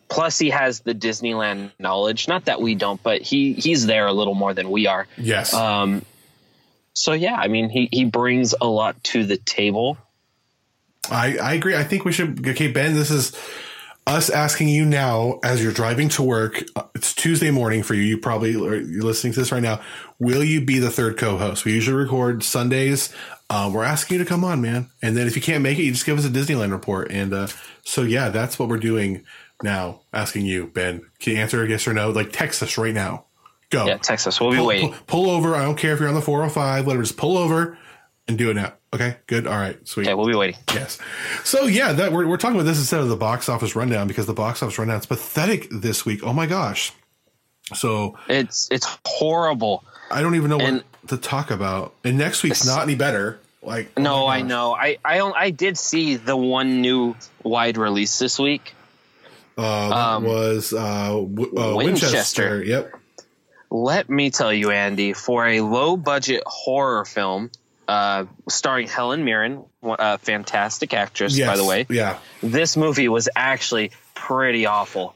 Plus, 0.10 0.40
he 0.40 0.52
has 0.52 0.80
the 0.80 0.96
Disneyland 0.96 1.72
knowledge. 1.80 2.30
Not 2.30 2.46
that 2.46 2.62
we 2.62 2.76
don't, 2.76 3.02
but 3.04 3.22
he 3.22 3.54
he's 3.54 3.86
there 3.86 4.08
a 4.08 4.14
little 4.14 4.36
more 4.36 4.54
than 4.54 4.72
we 4.72 4.88
are. 4.88 5.06
Yes. 5.18 5.54
Um, 5.54 6.02
so 6.94 7.12
yeah, 7.12 7.36
I 7.36 7.48
mean, 7.50 7.70
he 7.70 7.90
he 7.92 8.06
brings 8.06 8.56
a 8.60 8.68
lot 8.68 9.04
to 9.06 9.26
the 9.26 9.38
table. 9.38 9.98
I, 11.10 11.38
I 11.38 11.54
agree. 11.54 11.76
I 11.76 11.84
think 11.84 12.06
we 12.06 12.12
should. 12.12 12.48
Okay, 12.48 12.72
Ben, 12.72 12.94
this 12.94 13.12
is 13.12 13.36
us 14.08 14.30
asking 14.30 14.70
you 14.70 14.86
now 14.86 15.40
as 15.44 15.62
you're 15.62 15.72
driving 15.74 16.10
to 16.10 16.24
work. 16.24 16.64
uh, 16.76 16.84
It's 16.96 17.14
Tuesday 17.14 17.52
morning 17.52 17.84
for 17.84 17.94
you. 17.94 18.02
You 18.02 18.18
probably 18.18 18.56
are 18.56 18.76
you're 18.78 19.04
listening 19.04 19.34
to 19.34 19.40
this 19.42 19.52
right 19.52 19.62
now. 19.62 19.82
Will 20.18 20.44
you 20.44 20.62
be 20.62 20.80
the 20.80 20.90
third 20.90 21.18
co-host? 21.18 21.66
We 21.66 21.74
usually 21.74 21.98
record 21.98 22.42
Sundays. 22.44 23.14
Um, 23.50 23.74
we're 23.74 23.84
asking 23.84 24.18
you 24.18 24.24
to 24.24 24.28
come 24.30 24.44
on, 24.44 24.62
man. 24.62 24.90
And 25.02 25.16
then 25.16 25.28
if 25.28 25.36
you 25.36 25.42
can't 25.42 25.62
make 25.62 25.78
it, 25.78 25.84
you 25.84 25.92
just 25.92 26.06
give 26.06 26.18
us 26.18 26.26
a 26.26 26.30
Disneyland 26.30 26.72
report. 26.72 27.12
And 27.12 27.34
uh, 27.34 27.48
so 27.84 28.02
yeah, 28.02 28.30
that's 28.30 28.58
what 28.58 28.70
we're 28.70 28.78
doing 28.78 29.24
now. 29.62 30.02
Asking 30.14 30.46
you, 30.46 30.68
Ben, 30.68 31.02
can 31.20 31.34
you 31.34 31.40
answer 31.40 31.66
yes 31.66 31.88
or 31.88 31.94
no? 31.94 32.10
Like 32.10 32.32
text 32.32 32.64
us 32.64 32.78
right 32.78 32.94
now. 32.94 33.26
Go. 33.70 33.86
Yeah, 33.86 33.98
Texas. 33.98 34.40
We'll 34.40 34.52
be 34.52 34.58
pull, 34.58 34.66
waiting. 34.68 34.90
pull, 34.94 35.26
pull 35.26 35.30
over. 35.30 35.54
I 35.56 35.64
don't 35.64 35.78
care 35.78 35.94
if 35.94 36.00
you're 36.00 36.08
on 36.10 36.16
the 36.16 36.22
405. 36.22 36.86
Whatever. 36.86 37.04
Just 37.04 37.18
pull 37.18 37.38
over 37.38 37.78
and 38.28 38.38
do 38.38 38.50
it 38.50 38.54
now. 38.54 38.74
Okay. 38.98 39.18
Good. 39.28 39.48
All 39.48 39.58
right. 39.58 39.78
Sweet. 39.88 40.08
Okay, 40.08 40.14
we'll 40.14 40.28
be 40.28 40.36
waiting. 40.36 40.60
Yes. 40.74 40.98
So 41.44 41.66
yeah, 41.66 41.94
that 41.94 42.12
we're, 42.12 42.28
we're 42.28 42.38
talking 42.38 42.56
about 42.58 42.66
this 42.66 42.80
instead 42.80 43.00
of 43.00 43.10
the 43.10 43.16
box 43.16 43.48
office 43.50 43.76
rundown 43.76 44.08
because 44.08 44.26
the 44.26 44.34
box 44.34 44.62
office 44.64 44.78
rundown 44.80 45.00
is 45.00 45.06
pathetic 45.06 45.68
this 45.72 46.06
week. 46.06 46.22
Oh 46.24 46.34
my 46.34 46.46
gosh. 46.46 46.92
So 47.74 48.18
It's 48.30 48.70
it's 48.72 48.88
horrible. 49.06 49.84
I 50.10 50.22
don't 50.22 50.36
even 50.36 50.50
know 50.50 50.60
And- 50.60 50.78
what 50.78 51.10
to 51.10 51.18
talk 51.18 51.52
about. 51.52 51.94
And 52.04 52.18
next 52.18 52.44
week's 52.44 52.66
not 52.66 52.82
any 52.84 52.96
better. 52.96 53.40
Like 53.62 53.92
oh 53.98 54.02
No, 54.02 54.28
my 54.28 54.38
I 54.38 54.42
know. 54.42 54.74
I 54.74 54.98
I 55.04 55.20
I 55.22 55.50
did 55.50 55.78
see 55.78 56.16
the 56.16 56.38
one 56.38 56.82
new 56.82 57.16
wide 57.44 57.78
release 57.78 58.18
this 58.20 58.40
week. 58.40 58.74
Uh, 59.58 59.90
that 59.90 59.96
Um, 59.98 60.24
was 60.24 60.72
uh, 60.72 61.10
w- 61.10 61.58
uh, 61.58 61.76
Winchester. 61.76 61.84
Winchester. 62.16 62.64
Yep. 62.64 62.92
Let 63.70 64.10
me 64.10 64.30
tell 64.30 64.54
you, 64.54 64.72
Andy, 64.72 65.12
for 65.14 65.46
a 65.46 65.60
low 65.62 65.98
budget 65.98 66.44
horror 66.46 67.04
film 67.04 67.52
uh, 67.88 68.26
starring 68.50 68.88
Helen 68.88 69.24
Mirren, 69.24 69.64
a 69.84 70.18
fantastic 70.18 70.94
actress, 70.94 71.38
Yes. 71.38 71.48
by 71.48 71.56
the 71.58 71.64
way, 71.66 71.86
Yeah. 71.90 72.18
this 72.44 72.76
movie 72.78 73.08
was 73.10 73.30
actually 73.36 73.92
pretty 74.14 74.66
awful. 74.66 75.14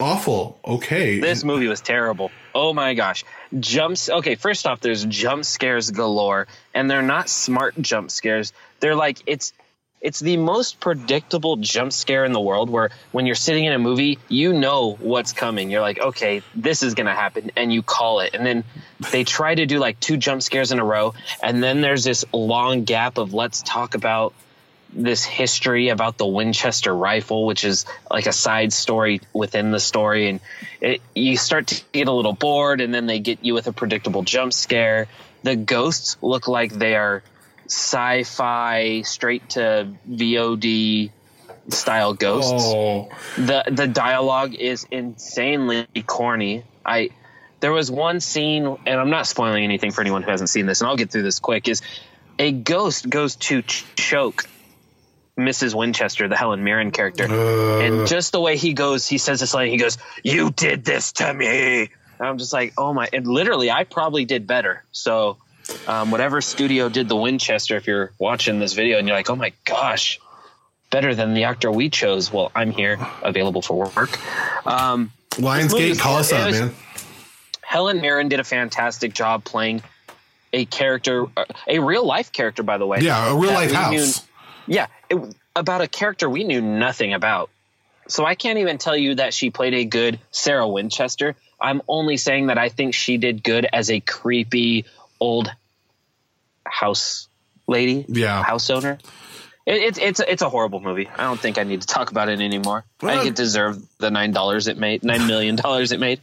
Awful. 0.00 0.60
Okay. 0.64 1.18
This 1.18 1.42
movie 1.42 1.66
was 1.66 1.80
terrible. 1.80 2.30
Oh 2.54 2.72
my 2.72 2.94
gosh. 2.94 3.24
Jumps. 3.58 4.08
Okay, 4.08 4.36
first 4.36 4.64
off, 4.66 4.80
there's 4.80 5.04
jump 5.04 5.44
scares 5.44 5.90
galore, 5.90 6.46
and 6.72 6.88
they're 6.88 7.02
not 7.02 7.28
smart 7.28 7.74
jump 7.80 8.10
scares. 8.12 8.52
They're 8.80 8.94
like, 8.94 9.18
it's. 9.26 9.52
It's 10.00 10.20
the 10.20 10.36
most 10.36 10.78
predictable 10.78 11.56
jump 11.56 11.92
scare 11.92 12.24
in 12.24 12.32
the 12.32 12.40
world 12.40 12.70
where 12.70 12.90
when 13.10 13.26
you're 13.26 13.34
sitting 13.34 13.64
in 13.64 13.72
a 13.72 13.78
movie, 13.78 14.18
you 14.28 14.52
know 14.52 14.92
what's 15.00 15.32
coming. 15.32 15.70
You're 15.70 15.80
like, 15.80 15.98
okay, 15.98 16.42
this 16.54 16.82
is 16.82 16.94
going 16.94 17.06
to 17.06 17.14
happen. 17.14 17.50
And 17.56 17.72
you 17.72 17.82
call 17.82 18.20
it. 18.20 18.34
And 18.34 18.46
then 18.46 18.64
they 19.10 19.24
try 19.24 19.54
to 19.54 19.66
do 19.66 19.78
like 19.78 19.98
two 19.98 20.16
jump 20.16 20.42
scares 20.42 20.70
in 20.70 20.78
a 20.78 20.84
row. 20.84 21.14
And 21.42 21.62
then 21.62 21.80
there's 21.80 22.04
this 22.04 22.24
long 22.32 22.84
gap 22.84 23.18
of 23.18 23.34
let's 23.34 23.62
talk 23.62 23.94
about 23.94 24.34
this 24.92 25.24
history 25.24 25.88
about 25.88 26.16
the 26.16 26.26
Winchester 26.26 26.94
rifle, 26.94 27.46
which 27.46 27.64
is 27.64 27.84
like 28.10 28.26
a 28.26 28.32
side 28.32 28.72
story 28.72 29.20
within 29.32 29.70
the 29.70 29.80
story, 29.80 30.28
and 30.28 30.40
it, 30.80 31.02
you 31.14 31.36
start 31.36 31.68
to 31.68 31.82
get 31.92 32.08
a 32.08 32.12
little 32.12 32.32
bored, 32.32 32.80
and 32.80 32.92
then 32.92 33.06
they 33.06 33.18
get 33.18 33.44
you 33.44 33.54
with 33.54 33.66
a 33.66 33.72
predictable 33.72 34.22
jump 34.22 34.52
scare. 34.52 35.06
The 35.42 35.56
ghosts 35.56 36.16
look 36.22 36.48
like 36.48 36.72
they 36.72 36.94
are 36.94 37.22
sci-fi 37.68 39.02
straight 39.02 39.50
to 39.50 39.88
VOD 40.10 41.10
style 41.68 42.14
ghosts. 42.14 42.52
Oh, 42.66 43.08
The 43.36 43.64
the 43.70 43.86
dialogue 43.86 44.54
is 44.54 44.86
insanely 44.90 45.86
corny. 46.06 46.64
I 46.84 47.10
there 47.60 47.72
was 47.72 47.90
one 47.90 48.20
scene 48.20 48.66
and 48.86 49.00
I'm 49.00 49.10
not 49.10 49.26
spoiling 49.26 49.64
anything 49.64 49.90
for 49.90 50.00
anyone 50.00 50.22
who 50.22 50.30
hasn't 50.30 50.48
seen 50.50 50.66
this 50.66 50.80
and 50.80 50.88
I'll 50.88 50.96
get 50.96 51.10
through 51.10 51.22
this 51.24 51.38
quick 51.40 51.68
is 51.68 51.82
a 52.38 52.52
ghost 52.52 53.08
goes 53.08 53.36
to 53.36 53.62
ch- 53.62 53.84
choke 53.96 54.44
Mrs. 55.38 55.74
Winchester, 55.74 56.26
the 56.26 56.36
Helen 56.36 56.64
Mirren 56.64 56.90
character. 56.90 57.24
Uh. 57.24 57.78
and 57.80 58.08
just 58.08 58.32
the 58.32 58.40
way 58.40 58.56
he 58.56 58.72
goes, 58.72 59.06
he 59.06 59.18
says 59.18 59.38
this 59.40 59.54
line, 59.54 59.70
he 59.70 59.76
goes, 59.76 59.98
You 60.24 60.50
did 60.50 60.84
this 60.84 61.12
to 61.12 61.32
me. 61.32 61.90
And 62.18 62.26
I'm 62.28 62.38
just 62.38 62.52
like, 62.52 62.72
oh 62.76 62.92
my 62.92 63.08
and 63.12 63.26
literally 63.26 63.70
I 63.70 63.84
probably 63.84 64.24
did 64.24 64.46
better. 64.46 64.84
So 64.90 65.36
um, 65.86 66.10
whatever 66.10 66.40
studio 66.40 66.88
did 66.88 67.08
the 67.08 67.16
Winchester, 67.16 67.76
if 67.76 67.86
you're 67.86 68.12
watching 68.18 68.58
this 68.58 68.72
video 68.72 68.98
and 68.98 69.06
you're 69.06 69.16
like, 69.16 69.30
oh 69.30 69.36
my 69.36 69.52
gosh, 69.64 70.20
better 70.90 71.14
than 71.14 71.34
the 71.34 71.44
actor 71.44 71.70
we 71.70 71.90
chose. 71.90 72.32
Well, 72.32 72.50
I'm 72.54 72.70
here, 72.70 72.98
available 73.22 73.62
for 73.62 73.90
work. 73.94 74.18
Um, 74.66 75.12
Lionsgate, 75.32 75.98
call 75.98 76.16
us 76.16 76.32
up, 76.32 76.50
man. 76.50 76.74
Helen 77.62 78.00
Mirren 78.00 78.28
did 78.28 78.40
a 78.40 78.44
fantastic 78.44 79.12
job 79.12 79.44
playing 79.44 79.82
a 80.52 80.64
character, 80.64 81.26
a 81.66 81.78
real 81.78 82.06
life 82.06 82.32
character, 82.32 82.62
by 82.62 82.78
the 82.78 82.86
way. 82.86 83.00
Yeah, 83.00 83.30
a 83.30 83.36
real 83.36 83.52
life 83.52 83.72
house. 83.72 83.92
knew- 83.92 84.74
yeah, 84.74 84.86
it, 85.10 85.34
about 85.54 85.80
a 85.80 85.88
character 85.88 86.28
we 86.28 86.44
knew 86.44 86.60
nothing 86.60 87.12
about. 87.14 87.50
So 88.08 88.24
I 88.24 88.34
can't 88.34 88.58
even 88.58 88.78
tell 88.78 88.96
you 88.96 89.16
that 89.16 89.34
she 89.34 89.50
played 89.50 89.74
a 89.74 89.84
good 89.84 90.18
Sarah 90.30 90.66
Winchester. 90.66 91.36
I'm 91.60 91.82
only 91.88 92.16
saying 92.16 92.46
that 92.46 92.56
I 92.56 92.68
think 92.68 92.94
she 92.94 93.18
did 93.18 93.42
good 93.42 93.66
as 93.70 93.90
a 93.90 94.00
creepy 94.00 94.86
old 95.20 95.50
house 96.66 97.28
lady, 97.66 98.04
Yeah. 98.08 98.42
house 98.42 98.70
owner. 98.70 98.98
It, 99.66 99.82
it's 99.82 99.98
it's 99.98 100.20
it's 100.20 100.42
a 100.42 100.48
horrible 100.48 100.80
movie. 100.80 101.08
I 101.14 101.24
don't 101.24 101.38
think 101.38 101.58
I 101.58 101.62
need 101.62 101.82
to 101.82 101.86
talk 101.86 102.10
about 102.10 102.30
it 102.30 102.40
anymore. 102.40 102.84
I 103.02 103.16
think 103.16 103.26
it 103.26 103.34
deserved 103.36 103.86
the 103.98 104.10
nine 104.10 104.32
dollars 104.32 104.66
it 104.66 104.78
made, 104.78 105.02
nine 105.04 105.26
million 105.26 105.56
dollars 105.56 105.92
it 105.92 106.00
made. 106.00 106.20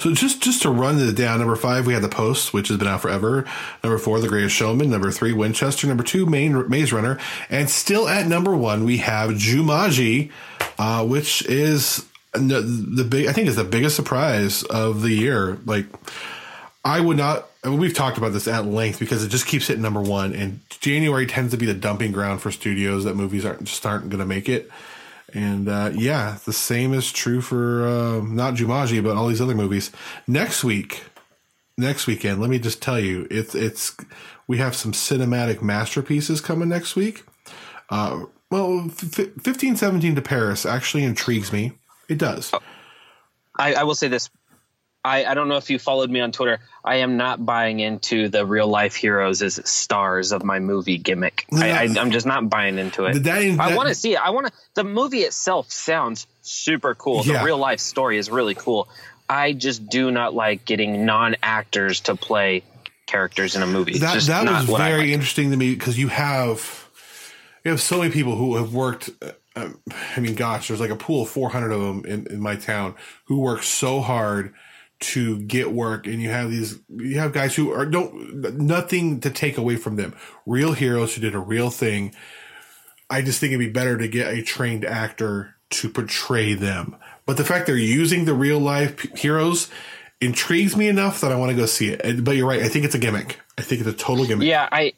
So 0.00 0.12
just 0.12 0.42
just 0.42 0.62
to 0.62 0.70
run 0.70 0.98
it 0.98 1.14
down, 1.14 1.38
number 1.38 1.54
five, 1.54 1.86
we 1.86 1.92
had 1.94 2.02
the 2.02 2.08
Post, 2.08 2.52
which 2.52 2.66
has 2.68 2.76
been 2.76 2.88
out 2.88 3.00
forever. 3.00 3.44
Number 3.84 3.98
four, 3.98 4.18
The 4.18 4.26
Greatest 4.28 4.56
Showman. 4.56 4.90
Number 4.90 5.12
three, 5.12 5.32
Winchester. 5.32 5.86
Number 5.86 6.02
two, 6.02 6.26
Main 6.26 6.68
Maze 6.68 6.92
Runner. 6.92 7.20
And 7.48 7.70
still 7.70 8.08
at 8.08 8.26
number 8.26 8.56
one, 8.56 8.84
we 8.84 8.96
have 8.96 9.30
Jumanji, 9.30 10.32
uh, 10.76 11.06
which 11.06 11.46
is 11.46 12.04
the, 12.32 12.60
the 12.60 13.04
big. 13.04 13.28
I 13.28 13.32
think 13.32 13.46
is 13.46 13.54
the 13.54 13.62
biggest 13.62 13.94
surprise 13.94 14.64
of 14.64 15.02
the 15.02 15.12
year. 15.12 15.58
Like 15.64 15.86
I 16.84 16.98
would 16.98 17.18
not. 17.18 17.48
I 17.64 17.68
mean, 17.68 17.78
we've 17.78 17.94
talked 17.94 18.18
about 18.18 18.34
this 18.34 18.46
at 18.46 18.66
length 18.66 18.98
because 18.98 19.24
it 19.24 19.28
just 19.28 19.46
keeps 19.46 19.68
hitting 19.68 19.82
number 19.82 20.02
one, 20.02 20.34
and 20.34 20.60
January 20.68 21.26
tends 21.26 21.52
to 21.52 21.56
be 21.56 21.64
the 21.64 21.74
dumping 21.74 22.12
ground 22.12 22.42
for 22.42 22.52
studios 22.52 23.04
that 23.04 23.16
movies 23.16 23.44
aren't 23.44 23.64
just 23.64 23.84
aren't 23.86 24.10
going 24.10 24.20
to 24.20 24.26
make 24.26 24.48
it. 24.50 24.70
And 25.32 25.68
uh, 25.68 25.90
yeah, 25.94 26.36
the 26.44 26.52
same 26.52 26.92
is 26.92 27.10
true 27.10 27.40
for 27.40 27.86
uh, 27.86 28.20
not 28.20 28.54
Jumanji, 28.54 29.02
but 29.02 29.16
all 29.16 29.28
these 29.28 29.40
other 29.40 29.54
movies. 29.54 29.90
Next 30.26 30.62
week, 30.62 31.04
next 31.78 32.06
weekend, 32.06 32.40
let 32.40 32.50
me 32.50 32.58
just 32.58 32.82
tell 32.82 33.00
you, 33.00 33.26
it's 33.30 33.54
it's 33.54 33.96
we 34.46 34.58
have 34.58 34.76
some 34.76 34.92
cinematic 34.92 35.62
masterpieces 35.62 36.42
coming 36.42 36.68
next 36.68 36.96
week. 36.96 37.24
Uh, 37.88 38.26
well, 38.50 38.88
fifteen 38.90 39.74
seventeen 39.74 40.14
to 40.14 40.22
Paris 40.22 40.66
actually 40.66 41.04
intrigues 41.04 41.50
me. 41.50 41.72
It 42.08 42.18
does. 42.18 42.52
I, 43.58 43.74
I 43.74 43.84
will 43.84 43.94
say 43.94 44.08
this. 44.08 44.28
I, 45.04 45.24
I 45.26 45.34
don't 45.34 45.48
know 45.48 45.56
if 45.58 45.68
you 45.68 45.78
followed 45.78 46.10
me 46.10 46.20
on 46.20 46.32
Twitter. 46.32 46.60
I 46.82 46.96
am 46.96 47.16
not 47.18 47.44
buying 47.44 47.80
into 47.80 48.28
the 48.30 48.46
real 48.46 48.66
life 48.68 48.94
heroes 48.94 49.42
as 49.42 49.60
stars 49.68 50.32
of 50.32 50.42
my 50.44 50.58
movie 50.60 50.96
gimmick. 50.96 51.44
I, 51.52 51.70
I, 51.70 51.82
I'm 52.00 52.10
just 52.10 52.24
not 52.26 52.48
buying 52.48 52.78
into 52.78 53.04
it. 53.04 53.14
That- 53.22 53.24
that- 53.24 53.60
I 53.60 53.76
want 53.76 53.88
to 53.90 53.94
see 53.94 54.14
it. 54.14 54.18
I 54.18 54.30
want 54.30 54.46
to. 54.46 54.52
The 54.74 54.84
movie 54.84 55.20
itself 55.20 55.70
sounds 55.70 56.26
super 56.42 56.94
cool. 56.94 57.22
Yeah. 57.24 57.38
The 57.40 57.44
real 57.44 57.58
life 57.58 57.80
story 57.80 58.16
is 58.16 58.30
really 58.30 58.54
cool. 58.54 58.88
I 59.28 59.52
just 59.52 59.88
do 59.88 60.10
not 60.10 60.34
like 60.34 60.64
getting 60.64 61.04
non 61.04 61.36
actors 61.42 62.00
to 62.00 62.14
play 62.16 62.62
characters 63.06 63.56
in 63.56 63.62
a 63.62 63.66
movie. 63.66 63.98
That 63.98 64.22
that 64.22 64.44
was 64.46 64.78
very 64.78 65.00
like. 65.00 65.08
interesting 65.08 65.50
to 65.50 65.56
me 65.56 65.74
because 65.74 65.98
you 65.98 66.08
have 66.08 66.88
you 67.64 67.70
have 67.70 67.80
so 67.80 67.98
many 67.98 68.10
people 68.10 68.36
who 68.36 68.56
have 68.56 68.72
worked. 68.72 69.10
uh, 69.22 69.32
Um, 69.56 69.78
I 70.16 70.20
mean, 70.20 70.34
gosh, 70.34 70.68
there's 70.68 70.80
like 70.80 70.90
a 70.90 70.96
pool 70.96 71.22
of 71.22 71.28
400 71.28 71.70
of 71.72 71.80
them 71.80 72.04
in, 72.06 72.26
in 72.26 72.40
my 72.40 72.56
town 72.56 72.94
who 73.26 73.38
work 73.38 73.62
so 73.62 74.00
hard 74.00 74.52
to 75.12 75.40
get 75.40 75.72
work, 75.72 76.06
and 76.06 76.20
you 76.22 76.30
have 76.30 76.50
these 76.50 76.78
you 76.88 77.18
have 77.18 77.32
guys 77.32 77.54
who 77.54 77.72
are 77.72 77.86
don't 77.86 78.58
nothing 78.58 79.20
to 79.20 79.30
take 79.30 79.58
away 79.58 79.76
from 79.76 79.96
them. 79.96 80.14
Real 80.46 80.72
heroes 80.72 81.14
who 81.14 81.20
did 81.20 81.34
a 81.34 81.38
real 81.38 81.70
thing. 81.70 82.14
I 83.10 83.22
just 83.22 83.38
think 83.38 83.52
it'd 83.52 83.60
be 83.60 83.70
better 83.70 83.98
to 83.98 84.08
get 84.08 84.32
a 84.32 84.42
trained 84.42 84.84
actor 84.84 85.56
to 85.70 85.88
portray 85.88 86.54
them. 86.54 86.96
But 87.26 87.36
the 87.36 87.44
fact 87.44 87.66
they're 87.66 87.76
using 87.76 88.24
the 88.24 88.34
real 88.34 88.58
life 88.58 88.96
p- 88.96 89.10
heroes 89.16 89.68
intrigues 90.20 90.76
me 90.76 90.88
enough 90.88 91.20
that 91.20 91.32
I 91.32 91.36
want 91.36 91.50
to 91.50 91.56
go 91.56 91.66
see 91.66 91.90
it. 91.90 92.24
But 92.24 92.36
you're 92.36 92.48
right. 92.48 92.62
I 92.62 92.68
think 92.68 92.84
it's 92.84 92.94
a 92.94 92.98
gimmick. 92.98 93.40
I 93.58 93.62
think 93.62 93.80
it's 93.80 93.90
a 93.90 93.92
total 93.92 94.26
gimmick. 94.26 94.48
Yeah, 94.48 94.68
I 94.70 94.94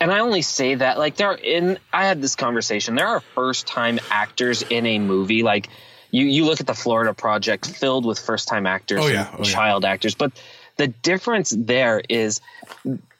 and 0.00 0.12
I 0.12 0.20
only 0.20 0.42
say 0.42 0.74
that 0.74 0.98
like 0.98 1.16
there 1.16 1.32
in 1.32 1.78
I 1.92 2.06
had 2.06 2.20
this 2.20 2.36
conversation. 2.36 2.94
There 2.94 3.06
are 3.06 3.20
first 3.20 3.66
time 3.66 3.98
actors 4.10 4.62
in 4.62 4.86
a 4.86 4.98
movie 4.98 5.42
like 5.42 5.68
you 6.12 6.24
you 6.26 6.44
look 6.44 6.60
at 6.60 6.68
the 6.68 6.74
Florida 6.74 7.12
Project 7.12 7.66
filled 7.66 8.06
with 8.06 8.20
first 8.20 8.46
time 8.46 8.66
actors, 8.68 9.00
Oh, 9.02 9.08
yeah. 9.08 9.28
and 9.30 9.40
Oh, 9.40 9.42
yeah. 9.44 9.52
child 9.52 9.84
actors, 9.84 10.14
but 10.14 10.30
the 10.76 10.86
difference 10.86 11.50
there 11.56 12.00
is 12.08 12.40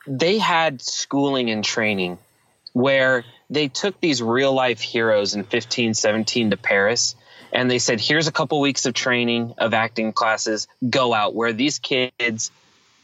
they 0.06 0.38
had 0.38 0.80
schooling 0.80 1.50
and 1.50 1.64
training 1.64 2.18
where 2.72 3.24
they 3.50 3.68
took 3.68 4.00
these 4.00 4.22
real 4.22 4.52
life 4.54 4.80
heroes 4.80 5.34
in 5.34 5.44
15 5.44 5.94
17 5.94 6.50
to 6.50 6.56
Paris 6.56 7.14
and 7.52 7.70
they 7.70 7.78
said 7.78 8.00
here's 8.00 8.26
a 8.28 8.32
couple 8.32 8.60
weeks 8.60 8.86
of 8.86 8.94
training 8.94 9.54
of 9.58 9.74
acting 9.74 10.12
classes 10.12 10.66
go 10.88 11.12
out 11.12 11.34
where 11.34 11.52
these 11.52 11.78
kids 11.78 12.50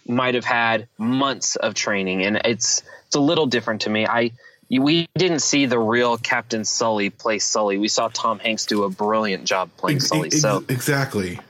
might 0.06 0.34
have 0.34 0.46
had 0.46 0.88
months 0.96 1.56
of 1.56 1.74
training 1.74 2.24
and 2.24 2.40
it's 2.46 2.82
it's 3.06 3.16
a 3.16 3.20
little 3.20 3.46
different 3.46 3.82
to 3.82 3.90
me 3.90 4.06
i 4.06 4.30
we 4.70 5.08
didn't 5.16 5.40
see 5.40 5.66
the 5.66 5.78
real 5.78 6.18
captain 6.18 6.64
sully 6.64 7.10
play 7.10 7.38
sully 7.38 7.78
we 7.78 7.88
saw 7.88 8.08
tom 8.08 8.38
hanks 8.38 8.66
do 8.66 8.84
a 8.84 8.90
brilliant 8.90 9.44
job 9.44 9.70
playing 9.76 9.96
Ex- 9.96 10.08
sully 10.08 10.26
ex- 10.26 10.40
so 10.40 10.64
exactly. 10.68 11.40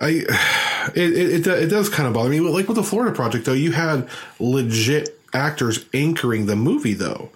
I 0.00 0.08
it, 0.94 0.96
it 0.96 1.46
it 1.46 1.66
does 1.68 1.88
kind 1.88 2.06
of 2.06 2.14
bother 2.14 2.28
me. 2.30 2.40
Like 2.40 2.66
with 2.68 2.76
the 2.76 2.82
Florida 2.82 3.14
Project, 3.14 3.44
though, 3.46 3.52
you 3.52 3.72
had 3.72 4.08
legit 4.40 5.20
actors 5.32 5.84
anchoring 5.94 6.46
the 6.46 6.56
movie, 6.56 6.94
though. 6.94 7.30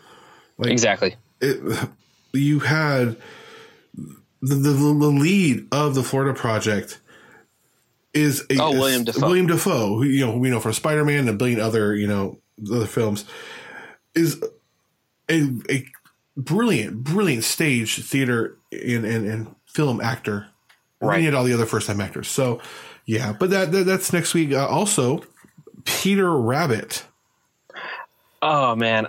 Like, 0.58 0.72
exactly 0.72 1.14
It, 1.40 1.88
you 2.32 2.58
had 2.58 3.16
the, 4.42 4.54
the 4.56 4.72
the 4.72 5.06
lead 5.06 5.68
of 5.70 5.94
the 5.94 6.02
Florida 6.02 6.38
Project 6.38 7.00
is 8.12 8.44
a, 8.50 8.56
Oh, 8.58 8.72
William 8.72 9.04
Dafoe. 9.04 9.26
William 9.26 9.46
Dafoe, 9.46 9.98
who 9.98 10.04
you 10.04 10.26
know 10.26 10.36
we 10.36 10.50
know 10.50 10.58
from 10.60 10.72
Spider 10.72 11.04
Man 11.04 11.20
and 11.20 11.28
a 11.28 11.32
billion 11.34 11.60
other 11.60 11.94
you 11.94 12.08
know 12.08 12.40
other 12.72 12.86
films, 12.86 13.24
is 14.16 14.42
a, 15.30 15.48
a 15.70 15.86
brilliant, 16.36 17.04
brilliant 17.04 17.44
stage 17.44 18.02
theater 18.04 18.56
and, 18.72 19.04
and, 19.04 19.26
and 19.28 19.54
film 19.66 20.00
actor. 20.00 20.48
And 21.00 21.08
Right. 21.10 21.22
had 21.22 21.34
all 21.34 21.44
the 21.44 21.54
other 21.54 21.66
first 21.66 21.86
time 21.86 22.00
actors. 22.00 22.26
So, 22.28 22.60
yeah, 23.06 23.32
but 23.32 23.50
that, 23.50 23.70
that 23.70 23.84
that's 23.84 24.12
next 24.12 24.34
week. 24.34 24.52
Uh, 24.52 24.66
also, 24.66 25.22
Peter 25.84 26.36
Rabbit. 26.36 27.04
oh 28.42 28.74
man 28.76 29.06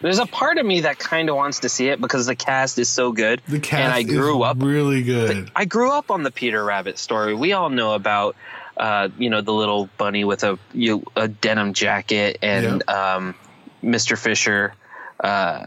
there's 0.00 0.18
a 0.18 0.26
part 0.26 0.56
of 0.58 0.64
me 0.64 0.80
that 0.80 0.98
kind 0.98 1.28
of 1.28 1.36
wants 1.36 1.60
to 1.60 1.68
see 1.68 1.88
it 1.88 2.00
because 2.00 2.26
the 2.26 2.34
cast 2.34 2.78
is 2.78 2.88
so 2.88 3.12
good 3.12 3.42
The 3.48 3.60
cast 3.60 3.82
and 3.82 3.92
i 3.92 4.02
grew 4.02 4.42
is 4.42 4.50
up 4.50 4.56
really 4.60 5.02
good. 5.02 5.50
I 5.54 5.66
grew 5.66 5.92
up 5.92 6.10
on 6.10 6.22
the 6.22 6.30
Peter 6.30 6.64
Rabbit 6.64 6.96
story. 6.98 7.34
We 7.34 7.52
all 7.52 7.68
know 7.68 7.94
about, 7.94 8.34
uh, 8.78 9.10
you 9.18 9.28
know, 9.28 9.42
the 9.42 9.52
little 9.52 9.90
bunny 9.98 10.24
with 10.24 10.42
a 10.42 10.58
you, 10.72 11.04
a 11.16 11.28
denim 11.28 11.74
jacket 11.74 12.38
and 12.40 12.88
um, 12.88 13.34
Mr. 13.82 14.16
Fisher, 14.18 14.74
uh, 15.20 15.66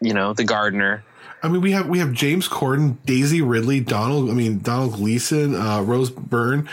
you 0.00 0.14
know, 0.14 0.32
the 0.32 0.44
gardener. 0.44 1.04
I 1.42 1.48
mean, 1.48 1.60
we 1.60 1.72
have 1.72 1.88
we 1.88 1.98
have 2.00 2.12
James 2.12 2.48
Corden, 2.48 2.96
Daisy 3.04 3.42
Ridley, 3.42 3.80
Donald. 3.80 4.28
I 4.30 4.32
mean, 4.34 4.58
Donald 4.60 4.94
Gleeson, 4.94 5.54
uh, 5.54 5.82
Rose 5.82 6.10
Byrne. 6.10 6.68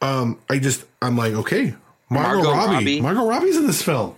Um, 0.00 0.38
I 0.50 0.58
just 0.58 0.84
I'm 1.00 1.16
like, 1.16 1.32
okay, 1.32 1.74
Margot, 2.10 2.42
Margot 2.42 2.50
Robbie. 2.52 2.74
Robbie. 2.74 3.00
Margot 3.00 3.26
Robbie's 3.26 3.56
in 3.56 3.66
this 3.66 3.82
film. 3.82 4.14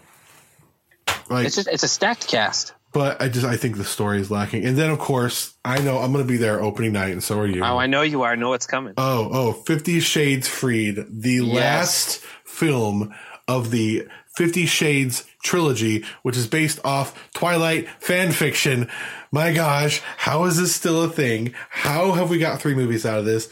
Like, 1.31 1.47
It's 1.47 1.55
just 1.57 1.69
it's 1.69 1.83
a 1.83 1.89
stacked 1.89 2.27
cast. 2.27 2.73
but 2.93 3.21
I 3.23 3.29
just 3.29 3.47
I 3.47 3.57
think 3.57 3.77
the 3.77 3.85
story 3.85 4.21
is 4.21 4.31
lacking. 4.31 4.65
And 4.65 4.77
then 4.77 4.91
of 4.91 4.99
course 4.99 5.55
I 5.65 5.79
know 5.81 5.99
I'm 5.99 6.13
going 6.13 6.25
to 6.25 6.31
be 6.31 6.39
there 6.39 6.61
opening 6.61 6.93
night, 6.93 7.13
and 7.13 7.23
so 7.23 7.39
are 7.39 7.47
you. 7.47 7.63
Oh, 7.65 7.77
I 7.79 7.87
know 7.87 8.03
you 8.03 8.23
are. 8.23 8.33
I 8.33 8.35
know 8.35 8.49
what's 8.51 8.67
coming. 8.67 8.95
Oh, 8.97 9.29
oh, 9.33 9.53
Fifty 9.53 10.01
Shades 10.01 10.49
Freed, 10.49 11.05
the 11.09 11.41
last 11.43 12.19
film 12.45 13.15
of 13.49 13.71
the 13.71 14.07
Fifty 14.35 14.67
Shades 14.67 15.25
trilogy, 15.43 16.05
which 16.23 16.37
is 16.37 16.47
based 16.47 16.81
off 16.85 17.31
Twilight 17.33 17.89
fan 18.01 18.33
fiction. 18.33 18.89
My 19.31 19.53
gosh, 19.53 20.01
how 20.17 20.45
is 20.45 20.57
this 20.57 20.75
still 20.75 21.03
a 21.03 21.09
thing? 21.09 21.55
How 21.71 22.13
have 22.13 22.31
we 22.31 22.39
got 22.39 22.61
three 22.61 22.75
movies 22.75 23.07
out 23.07 23.19
of 23.19 23.25
this? 23.25 23.49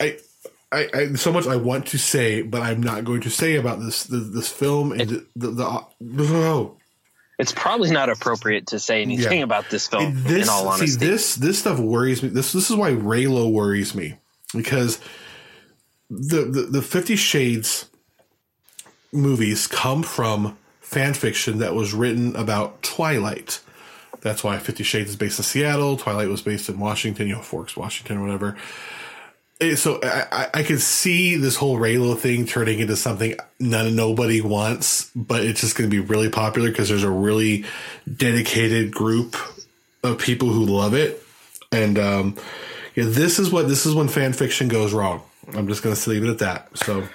I 0.00 0.18
I, 0.72 0.88
I 0.94 1.12
so 1.14 1.32
much 1.32 1.46
I 1.46 1.56
want 1.56 1.86
to 1.88 1.98
say, 1.98 2.42
but 2.42 2.62
I'm 2.62 2.82
not 2.82 3.04
going 3.04 3.22
to 3.22 3.30
say 3.30 3.56
about 3.56 3.80
this 3.80 4.04
the, 4.04 4.18
this 4.18 4.48
film 4.48 4.92
and 4.92 5.10
the 5.10 5.26
the, 5.34 5.50
the, 5.50 5.84
the 6.00 6.70
it's 7.40 7.52
probably 7.52 7.90
not 7.90 8.10
appropriate 8.10 8.66
to 8.66 8.78
say 8.78 9.00
anything 9.00 9.38
yeah. 9.38 9.44
about 9.44 9.70
this 9.70 9.86
film. 9.86 10.12
This, 10.24 10.46
in 10.46 10.48
all 10.50 10.68
honesty, 10.68 10.88
see, 10.88 10.98
this 10.98 11.34
this 11.36 11.58
stuff 11.58 11.78
worries 11.78 12.22
me. 12.22 12.28
This 12.28 12.52
this 12.52 12.70
is 12.70 12.76
why 12.76 12.92
Reylo 12.92 13.50
worries 13.50 13.94
me 13.94 14.18
because 14.54 15.00
the 16.10 16.42
the, 16.42 16.62
the 16.70 16.82
Fifty 16.82 17.16
Shades 17.16 17.88
movies 19.12 19.66
come 19.66 20.02
from 20.02 20.56
fan 20.80 21.14
fiction 21.14 21.58
that 21.58 21.74
was 21.74 21.92
written 21.92 22.34
about 22.36 22.82
Twilight. 22.82 23.60
That's 24.20 24.44
why 24.44 24.58
Fifty 24.58 24.84
Shades 24.84 25.10
is 25.10 25.16
based 25.16 25.38
in 25.38 25.44
Seattle. 25.44 25.96
Twilight 25.96 26.28
was 26.28 26.42
based 26.42 26.68
in 26.68 26.78
Washington, 26.78 27.28
you 27.28 27.34
know, 27.34 27.42
Forks, 27.42 27.76
Washington, 27.76 28.18
or 28.18 28.22
whatever 28.22 28.56
so 29.74 30.00
I, 30.02 30.48
I 30.54 30.62
could 30.62 30.80
see 30.80 31.36
this 31.36 31.56
whole 31.56 31.78
Reylo 31.78 32.16
thing 32.16 32.46
turning 32.46 32.78
into 32.78 32.96
something 32.96 33.36
none 33.58 33.94
nobody 33.94 34.40
wants, 34.40 35.10
but 35.14 35.44
it's 35.44 35.60
just 35.60 35.76
going 35.76 35.88
to 35.88 35.94
be 35.94 36.00
really 36.00 36.30
popular 36.30 36.70
because 36.70 36.88
there's 36.88 37.02
a 37.02 37.10
really 37.10 37.66
dedicated 38.16 38.92
group 38.92 39.36
of 40.02 40.18
people 40.18 40.48
who 40.48 40.64
love 40.64 40.94
it, 40.94 41.22
and 41.70 41.98
um, 41.98 42.36
yeah, 42.94 43.04
this 43.06 43.38
is 43.38 43.50
what 43.50 43.68
this 43.68 43.84
is 43.84 43.94
when 43.94 44.08
fan 44.08 44.32
fiction 44.32 44.68
goes 44.68 44.94
wrong. 44.94 45.22
I'm 45.52 45.68
just 45.68 45.82
going 45.82 45.94
to 45.94 46.10
leave 46.10 46.24
it 46.24 46.30
at 46.30 46.38
that. 46.38 46.78
So, 46.78 47.06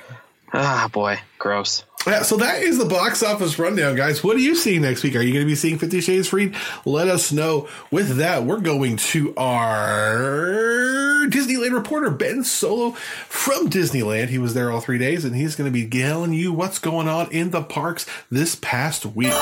ah, 0.53 0.89
boy, 0.91 1.19
gross. 1.37 1.83
Yeah, 2.07 2.21
so 2.21 2.37
that 2.37 2.61
is 2.61 2.77
the 2.77 2.85
box 2.85 3.23
office 3.23 3.57
rundown, 3.57 3.95
guys. 3.95 4.23
What 4.23 4.35
are 4.35 4.39
you 4.39 4.53
seeing 4.53 4.83
next 4.83 5.01
week? 5.01 5.15
Are 5.15 5.21
you 5.21 5.33
going 5.33 5.43
to 5.43 5.49
be 5.49 5.55
seeing 5.55 5.79
Fifty 5.79 6.01
Shades 6.01 6.27
Freed? 6.27 6.55
Let 6.85 7.07
us 7.07 7.31
know. 7.31 7.67
With 7.89 8.17
that, 8.17 8.43
we're 8.43 8.59
going 8.59 8.97
to 8.97 9.33
our 9.35 11.25
Disneyland 11.27 11.73
reporter, 11.73 12.11
Ben 12.11 12.43
Solo 12.43 12.91
from 12.91 13.71
Disneyland. 13.71 14.27
He 14.27 14.37
was 14.37 14.53
there 14.53 14.71
all 14.71 14.81
three 14.81 14.99
days, 14.99 15.25
and 15.25 15.35
he's 15.35 15.55
going 15.55 15.65
to 15.67 15.73
be 15.73 15.87
telling 15.87 16.33
you 16.33 16.53
what's 16.53 16.77
going 16.77 17.07
on 17.07 17.31
in 17.31 17.49
the 17.49 17.63
parks 17.63 18.05
this 18.29 18.55
past 18.55 19.07
week. 19.07 19.33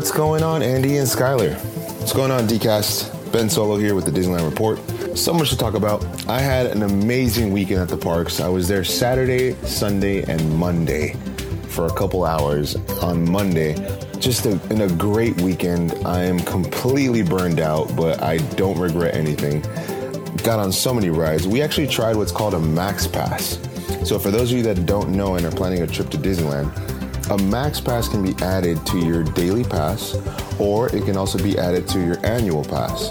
What's 0.00 0.12
going 0.12 0.42
on, 0.42 0.62
Andy 0.62 0.96
and 0.96 1.06
Skylar? 1.06 1.54
What's 1.98 2.14
going 2.14 2.30
on, 2.30 2.46
DCast? 2.48 3.32
Ben 3.34 3.50
Solo 3.50 3.76
here 3.76 3.94
with 3.94 4.06
the 4.06 4.10
Disneyland 4.10 4.48
Report. 4.48 4.78
So 5.14 5.34
much 5.34 5.50
to 5.50 5.58
talk 5.58 5.74
about. 5.74 6.02
I 6.26 6.40
had 6.40 6.68
an 6.68 6.84
amazing 6.84 7.52
weekend 7.52 7.82
at 7.82 7.88
the 7.88 7.98
parks. 7.98 8.40
I 8.40 8.48
was 8.48 8.66
there 8.66 8.82
Saturday, 8.82 9.56
Sunday, 9.66 10.22
and 10.22 10.56
Monday 10.56 11.12
for 11.68 11.84
a 11.84 11.92
couple 11.92 12.24
hours 12.24 12.76
on 13.02 13.30
Monday. 13.30 13.74
Just 14.18 14.46
a, 14.46 14.58
in 14.72 14.80
a 14.80 14.88
great 14.88 15.38
weekend. 15.42 15.92
I 16.06 16.22
am 16.22 16.40
completely 16.40 17.22
burned 17.22 17.60
out, 17.60 17.94
but 17.94 18.22
I 18.22 18.38
don't 18.56 18.78
regret 18.78 19.14
anything. 19.14 19.60
Got 20.42 20.60
on 20.60 20.72
so 20.72 20.94
many 20.94 21.10
rides. 21.10 21.46
We 21.46 21.60
actually 21.60 21.88
tried 21.88 22.16
what's 22.16 22.32
called 22.32 22.54
a 22.54 22.58
Max 22.58 23.06
Pass. 23.06 23.58
So, 24.04 24.18
for 24.18 24.30
those 24.30 24.50
of 24.50 24.56
you 24.56 24.64
that 24.64 24.86
don't 24.86 25.10
know 25.10 25.34
and 25.34 25.44
are 25.44 25.50
planning 25.50 25.82
a 25.82 25.86
trip 25.86 26.08
to 26.08 26.16
Disneyland, 26.16 26.99
a 27.30 27.38
max 27.38 27.80
pass 27.80 28.08
can 28.08 28.22
be 28.22 28.34
added 28.42 28.84
to 28.86 28.98
your 28.98 29.22
daily 29.22 29.64
pass, 29.64 30.16
or 30.58 30.94
it 30.94 31.04
can 31.04 31.16
also 31.16 31.42
be 31.42 31.58
added 31.58 31.86
to 31.88 32.00
your 32.00 32.24
annual 32.24 32.64
pass. 32.64 33.10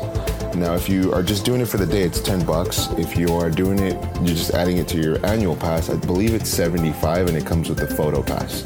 Now, 0.56 0.74
if 0.74 0.89
you 0.89 1.13
are 1.13 1.24
just 1.24 1.46
doing 1.46 1.62
it 1.62 1.68
for 1.68 1.78
the 1.78 1.86
day, 1.86 2.01
it's 2.01 2.20
10 2.20 2.46
bucks. 2.46 2.88
If 2.98 3.16
you 3.16 3.34
are 3.34 3.50
doing 3.50 3.80
it, 3.80 3.94
you're 4.18 4.36
just 4.36 4.51
adding 4.51 4.78
it 4.78 4.88
to 4.89 4.98
your 4.98 5.24
annual 5.25 5.56
pass, 5.56 5.89
I 5.89 5.96
believe 5.96 6.34
it's 6.34 6.50
75 6.50 7.28
and 7.28 7.38
it 7.38 7.46
comes 7.46 7.70
with 7.70 7.78
the 7.78 7.88
photo 7.88 8.24
pass. 8.24 8.66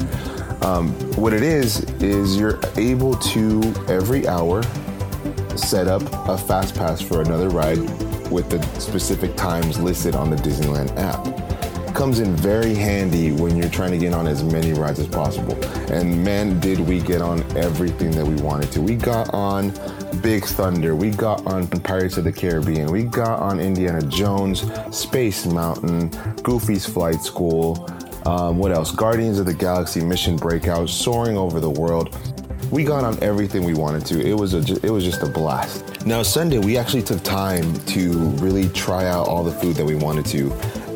Um, 0.64 0.92
what 1.16 1.32
it 1.32 1.42
is, 1.42 1.82
is 2.02 2.38
you're 2.38 2.58
able 2.76 3.14
to 3.16 3.62
every 3.86 4.26
hour 4.26 4.62
set 5.56 5.86
up 5.86 6.02
a 6.28 6.38
fast 6.38 6.74
pass 6.74 7.00
for 7.00 7.20
another 7.20 7.48
ride 7.48 7.78
with 8.30 8.50
the 8.50 8.62
specific 8.80 9.36
times 9.36 9.78
listed 9.78 10.16
on 10.16 10.30
the 10.30 10.36
Disneyland 10.36 10.96
app 10.96 11.53
comes 11.94 12.18
in 12.18 12.34
very 12.34 12.74
handy 12.74 13.30
when 13.30 13.56
you're 13.56 13.70
trying 13.70 13.92
to 13.92 13.98
get 13.98 14.12
on 14.12 14.26
as 14.26 14.42
many 14.42 14.72
rides 14.72 14.98
as 14.98 15.06
possible. 15.06 15.54
And 15.92 16.24
man, 16.24 16.58
did 16.58 16.80
we 16.80 17.00
get 17.00 17.22
on 17.22 17.40
everything 17.56 18.10
that 18.12 18.26
we 18.26 18.34
wanted 18.42 18.72
to. 18.72 18.82
We 18.82 18.96
got 18.96 19.32
on 19.32 19.70
Big 20.20 20.44
Thunder, 20.44 20.96
we 20.96 21.10
got 21.10 21.46
on 21.46 21.68
Pirates 21.68 22.16
of 22.16 22.24
the 22.24 22.32
Caribbean, 22.32 22.90
we 22.90 23.04
got 23.04 23.40
on 23.40 23.60
Indiana 23.60 24.02
Jones, 24.02 24.64
Space 24.90 25.46
Mountain, 25.46 26.10
Goofy's 26.42 26.84
Flight 26.84 27.22
School. 27.22 27.88
Um, 28.26 28.58
what 28.58 28.72
else? 28.72 28.90
Guardians 28.90 29.38
of 29.38 29.46
the 29.46 29.54
Galaxy 29.54 30.02
Mission 30.04 30.36
Breakout, 30.36 30.88
soaring 30.88 31.36
over 31.36 31.60
the 31.60 31.70
world. 31.70 32.16
We 32.70 32.82
got 32.82 33.04
on 33.04 33.22
everything 33.22 33.62
we 33.62 33.74
wanted 33.74 34.04
to. 34.06 34.26
It 34.26 34.32
was 34.32 34.54
a, 34.54 34.60
it 34.84 34.90
was 34.90 35.04
just 35.04 35.22
a 35.22 35.28
blast. 35.28 36.04
Now 36.06 36.22
Sunday, 36.22 36.58
we 36.58 36.76
actually 36.76 37.02
took 37.02 37.22
time 37.22 37.72
to 37.86 38.12
really 38.40 38.68
try 38.70 39.06
out 39.06 39.28
all 39.28 39.44
the 39.44 39.52
food 39.52 39.76
that 39.76 39.84
we 39.84 39.94
wanted 39.94 40.26
to 40.26 40.50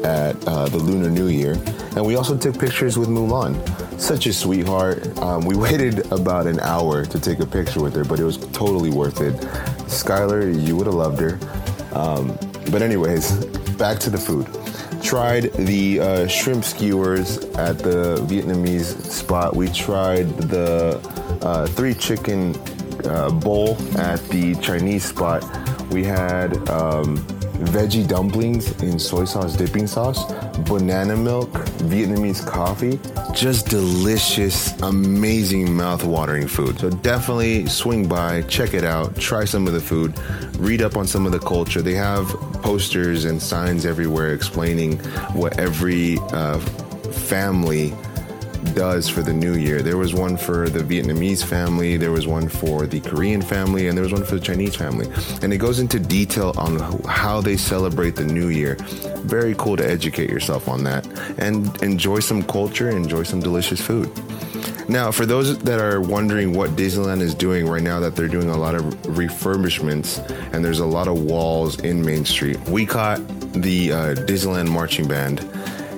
at 0.05 0.37
uh, 0.47 0.69
the 0.69 0.79
Lunar 0.79 1.11
New 1.11 1.29
Year. 1.29 1.55
And 1.97 2.05
we 2.05 2.17
also 2.17 2.37
took 2.37 2.59
pictures 2.59 2.99
with 2.99 3.09
Mulan. 3.09 3.57
Such 3.99 4.27
a 4.27 4.33
sweetheart. 4.33 5.19
Um, 5.19 5.45
we 5.45 5.57
waited 5.67 6.11
about 6.13 6.47
an 6.47 6.61
hour 6.61 7.05
to 7.05 7.21
take 7.21 7.41
a 7.41 7.47
picture 7.47 7.83
with 7.83 7.95
her, 7.95 8.05
but 8.05 8.21
it 8.21 8.25
was 8.25 8.39
totally 8.53 8.91
worth 8.91 9.21
it. 9.21 9.35
Skylar, 9.89 10.67
you 10.67 10.77
would 10.77 10.87
have 10.87 10.95
loved 10.95 11.21
her. 11.21 11.39
Um, 11.93 12.39
but, 12.71 12.83
anyways, 12.83 13.45
back 13.77 13.99
to 14.01 14.11
the 14.11 14.19
food. 14.19 14.47
Tried 15.03 15.53
the 15.55 16.01
uh, 16.01 16.27
shrimp 16.27 16.65
skewers 16.65 17.39
at 17.55 17.79
the 17.79 18.17
Vietnamese 18.29 19.01
spot. 19.11 19.55
We 19.57 19.69
tried 19.69 20.29
the 20.39 21.01
uh, 21.43 21.67
three 21.69 21.95
chicken 21.95 22.55
uh, 23.05 23.31
bowl 23.31 23.77
at 23.97 24.21
the 24.29 24.55
Chinese 24.57 25.05
spot. 25.05 25.45
We 25.91 26.05
had 26.05 26.69
um, 26.69 27.17
veggie 27.59 28.07
dumplings 28.07 28.71
in 28.83 28.99
soy 28.99 29.25
sauce 29.25 29.57
dipping 29.57 29.87
sauce, 29.87 30.25
banana 30.69 31.17
milk, 31.17 31.51
Vietnamese 31.89 32.47
coffee. 32.47 32.99
Just 33.35 33.69
delicious, 33.69 34.79
amazing 34.83 35.75
mouth-watering 35.75 36.49
food. 36.49 36.79
So 36.79 36.91
definitely 36.91 37.67
swing 37.67 38.09
by, 38.09 38.43
check 38.43 38.75
it 38.75 38.85
out, 38.85 39.17
try 39.17 39.45
some 39.45 39.67
of 39.67 39.73
the 39.73 39.81
food, 39.81 40.19
read 40.59 40.83
up 40.83 40.97
on 40.97 41.07
some 41.07 41.27
of 41.27 41.33
the 41.33 41.39
culture. 41.39 41.83
They 41.83 41.95
have 41.95 42.27
posters 42.63 43.25
and 43.25 43.41
signs 43.41 43.85
everywhere 43.87 44.33
explaining 44.35 44.99
what 45.35 45.59
every 45.59 46.19
uh, 46.33 46.59
family 47.11 47.93
does 48.75 49.09
for 49.09 49.23
the 49.23 49.33
new 49.33 49.55
year. 49.55 49.83
There 49.83 49.97
was 49.97 50.15
one 50.15 50.37
for 50.37 50.69
the 50.69 50.81
Vietnamese 50.81 51.45
family, 51.45 51.97
there 51.97 52.13
was 52.13 52.27
one 52.27 52.49
for 52.49 52.87
the 52.87 53.01
Korean 53.01 53.43
family, 53.43 53.89
and 53.89 53.97
there 53.97 54.03
was 54.03 54.13
one 54.13 54.25
for 54.25 54.35
the 54.35 54.41
Chinese 54.41 54.77
family. 54.77 55.07
And 55.43 55.53
it 55.53 55.59
goes 55.59 55.79
into 55.79 55.99
detail 55.99 56.55
on 56.59 56.79
how 57.05 57.41
they 57.41 57.57
celebrate 57.57 58.17
the 58.17 58.25
new 58.25 58.49
year. 58.49 58.77
Very 59.25 59.55
cool 59.57 59.77
to 59.77 59.89
educate 59.89 60.31
yourself 60.31 60.69
on 60.69 60.85
that 60.85 61.07
and 61.39 61.83
enjoy 61.83 62.21
some 62.21 62.43
culture, 62.43 62.91
enjoy 62.91 63.23
some 63.23 63.41
delicious 63.41 63.81
food. 63.81 64.11
Now, 64.89 65.11
for 65.11 65.27
those 65.27 65.59
that 65.59 65.81
are 65.81 66.01
wondering 66.01 66.55
what 66.55 66.71
Disneyland 66.71 67.21
is 67.21 67.35
doing 67.35 67.69
right 67.69 67.83
now, 67.83 68.01
that 68.01 68.17
they're 68.17 68.27
doing 68.27 68.49
a 68.49 68.57
lot 68.57 68.75
of 68.75 68.85
refurbishments 69.03 70.19
and 70.55 70.65
there's 70.65 70.81
a 70.81 70.87
lot 70.87 71.09
of 71.09 71.23
walls 71.23 71.79
in 71.81 72.05
Main 72.05 72.25
Street, 72.25 72.59
we 72.69 72.87
caught 72.87 73.19
the 73.53 73.93
uh, 73.93 74.15
Disneyland 74.15 74.71
marching 74.71 75.07
band 75.07 75.41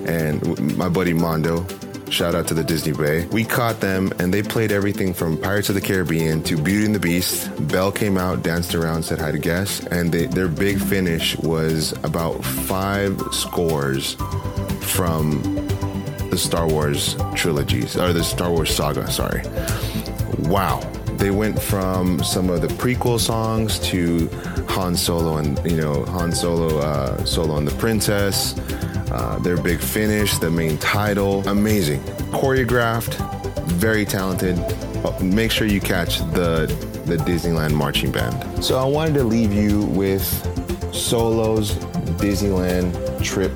and 0.05 0.77
my 0.77 0.89
buddy 0.89 1.13
Mondo 1.13 1.65
Shout 2.11 2.35
out 2.35 2.45
to 2.49 2.53
the 2.53 2.63
Disney 2.63 2.91
Bay. 2.91 3.25
We 3.27 3.45
caught 3.45 3.79
them 3.79 4.11
and 4.19 4.33
they 4.33 4.43
played 4.43 4.73
everything 4.73 5.13
from 5.13 5.37
Pirates 5.37 5.69
of 5.69 5.75
the 5.75 5.81
Caribbean 5.81 6.43
to 6.43 6.57
Beauty 6.57 6.85
and 6.85 6.93
the 6.93 6.99
Beast. 6.99 7.49
Belle 7.69 7.89
came 7.89 8.17
out, 8.17 8.43
danced 8.43 8.75
around, 8.75 9.03
said 9.03 9.17
hi 9.17 9.31
to 9.31 9.39
guests, 9.39 9.85
and 9.87 10.11
they, 10.11 10.25
their 10.25 10.49
big 10.49 10.77
finish 10.81 11.37
was 11.37 11.93
about 12.03 12.43
five 12.43 13.17
scores 13.31 14.15
from 14.81 15.41
the 16.29 16.37
Star 16.37 16.67
Wars 16.67 17.15
trilogies, 17.33 17.95
or 17.95 18.11
the 18.11 18.25
Star 18.25 18.51
Wars 18.51 18.75
saga, 18.75 19.09
sorry. 19.09 19.43
Wow. 20.39 20.81
They 21.15 21.31
went 21.31 21.61
from 21.61 22.21
some 22.25 22.49
of 22.49 22.61
the 22.61 22.67
prequel 22.67 23.21
songs 23.21 23.79
to 23.87 24.27
Han 24.67 24.97
Solo 24.97 25.37
and, 25.37 25.57
you 25.65 25.77
know, 25.77 26.03
Han 26.05 26.33
Solo, 26.33 26.79
uh, 26.79 27.23
Solo 27.23 27.55
and 27.55 27.65
the 27.65 27.75
Princess 27.75 28.53
uh, 29.11 29.37
their 29.39 29.57
big 29.57 29.79
finish, 29.79 30.37
the 30.37 30.49
main 30.49 30.77
title, 30.77 31.47
amazing. 31.47 31.99
Choreographed, 32.31 33.15
very 33.65 34.05
talented. 34.05 34.57
Uh, 35.05 35.17
make 35.21 35.51
sure 35.51 35.67
you 35.67 35.81
catch 35.81 36.19
the 36.33 36.65
the 37.05 37.17
Disneyland 37.17 37.73
marching 37.73 38.11
band. 38.11 38.63
So 38.63 38.77
I 38.77 38.85
wanted 38.85 39.15
to 39.15 39.23
leave 39.23 39.51
you 39.51 39.81
with 39.81 40.23
Solo's 40.93 41.75
Disneyland 42.21 42.93
trip 43.23 43.53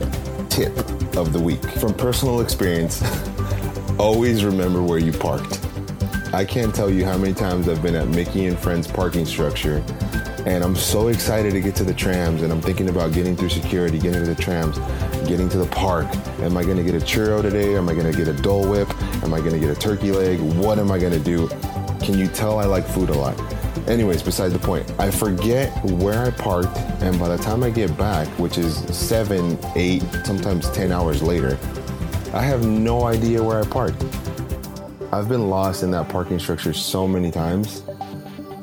tip 0.49 0.75
of 1.15 1.31
the 1.31 1.39
week. 1.39 1.63
From 1.79 1.93
personal 1.93 2.41
experience, 2.41 3.01
always 3.99 4.43
remember 4.43 4.81
where 4.81 4.99
you 4.99 5.13
parked. 5.13 5.61
I 6.33 6.43
can't 6.43 6.75
tell 6.75 6.89
you 6.89 7.05
how 7.05 7.17
many 7.17 7.33
times 7.33 7.69
I've 7.69 7.81
been 7.81 7.95
at 7.95 8.09
Mickey 8.09 8.47
and 8.47 8.59
Friends 8.59 8.87
parking 8.87 9.25
structure 9.25 9.81
and 10.45 10.63
I'm 10.63 10.75
so 10.75 11.07
excited 11.07 11.53
to 11.53 11.61
get 11.61 11.75
to 11.77 11.83
the 11.83 11.93
trams 11.93 12.43
and 12.43 12.51
I'm 12.51 12.61
thinking 12.61 12.89
about 12.89 13.13
getting 13.13 13.35
through 13.35 13.49
security, 13.49 13.97
getting 13.97 14.23
to 14.23 14.33
the 14.33 14.39
trams 14.39 14.77
getting 15.25 15.49
to 15.49 15.57
the 15.57 15.65
park. 15.65 16.07
Am 16.39 16.55
I 16.55 16.63
going 16.63 16.77
to 16.77 16.83
get 16.83 16.95
a 16.95 17.05
churro 17.05 17.41
today? 17.41 17.75
Am 17.75 17.89
I 17.89 17.93
going 17.93 18.11
to 18.11 18.17
get 18.17 18.27
a 18.27 18.33
Dole 18.33 18.69
Whip? 18.69 18.89
Am 19.23 19.33
I 19.33 19.39
going 19.39 19.53
to 19.53 19.59
get 19.59 19.69
a 19.69 19.79
turkey 19.79 20.11
leg? 20.11 20.39
What 20.39 20.79
am 20.79 20.91
I 20.91 20.99
going 20.99 21.13
to 21.13 21.19
do? 21.19 21.47
Can 21.99 22.17
you 22.17 22.27
tell 22.27 22.59
I 22.59 22.65
like 22.65 22.85
food 22.85 23.09
a 23.09 23.13
lot? 23.13 23.39
Anyways, 23.87 24.23
beside 24.23 24.51
the 24.51 24.59
point, 24.59 24.91
I 24.99 25.11
forget 25.11 25.71
where 25.85 26.25
I 26.25 26.31
parked, 26.31 26.77
and 27.01 27.19
by 27.19 27.27
the 27.27 27.37
time 27.37 27.63
I 27.63 27.69
get 27.69 27.95
back, 27.97 28.27
which 28.39 28.57
is 28.57 28.75
seven, 28.95 29.59
eight, 29.75 30.03
sometimes 30.23 30.69
10 30.71 30.91
hours 30.91 31.21
later, 31.21 31.57
I 32.33 32.41
have 32.41 32.65
no 32.65 33.03
idea 33.03 33.43
where 33.43 33.61
I 33.61 33.65
parked. 33.65 34.03
I've 35.11 35.29
been 35.29 35.49
lost 35.49 35.83
in 35.83 35.91
that 35.91 36.09
parking 36.09 36.39
structure 36.39 36.73
so 36.73 37.07
many 37.07 37.31
times. 37.31 37.83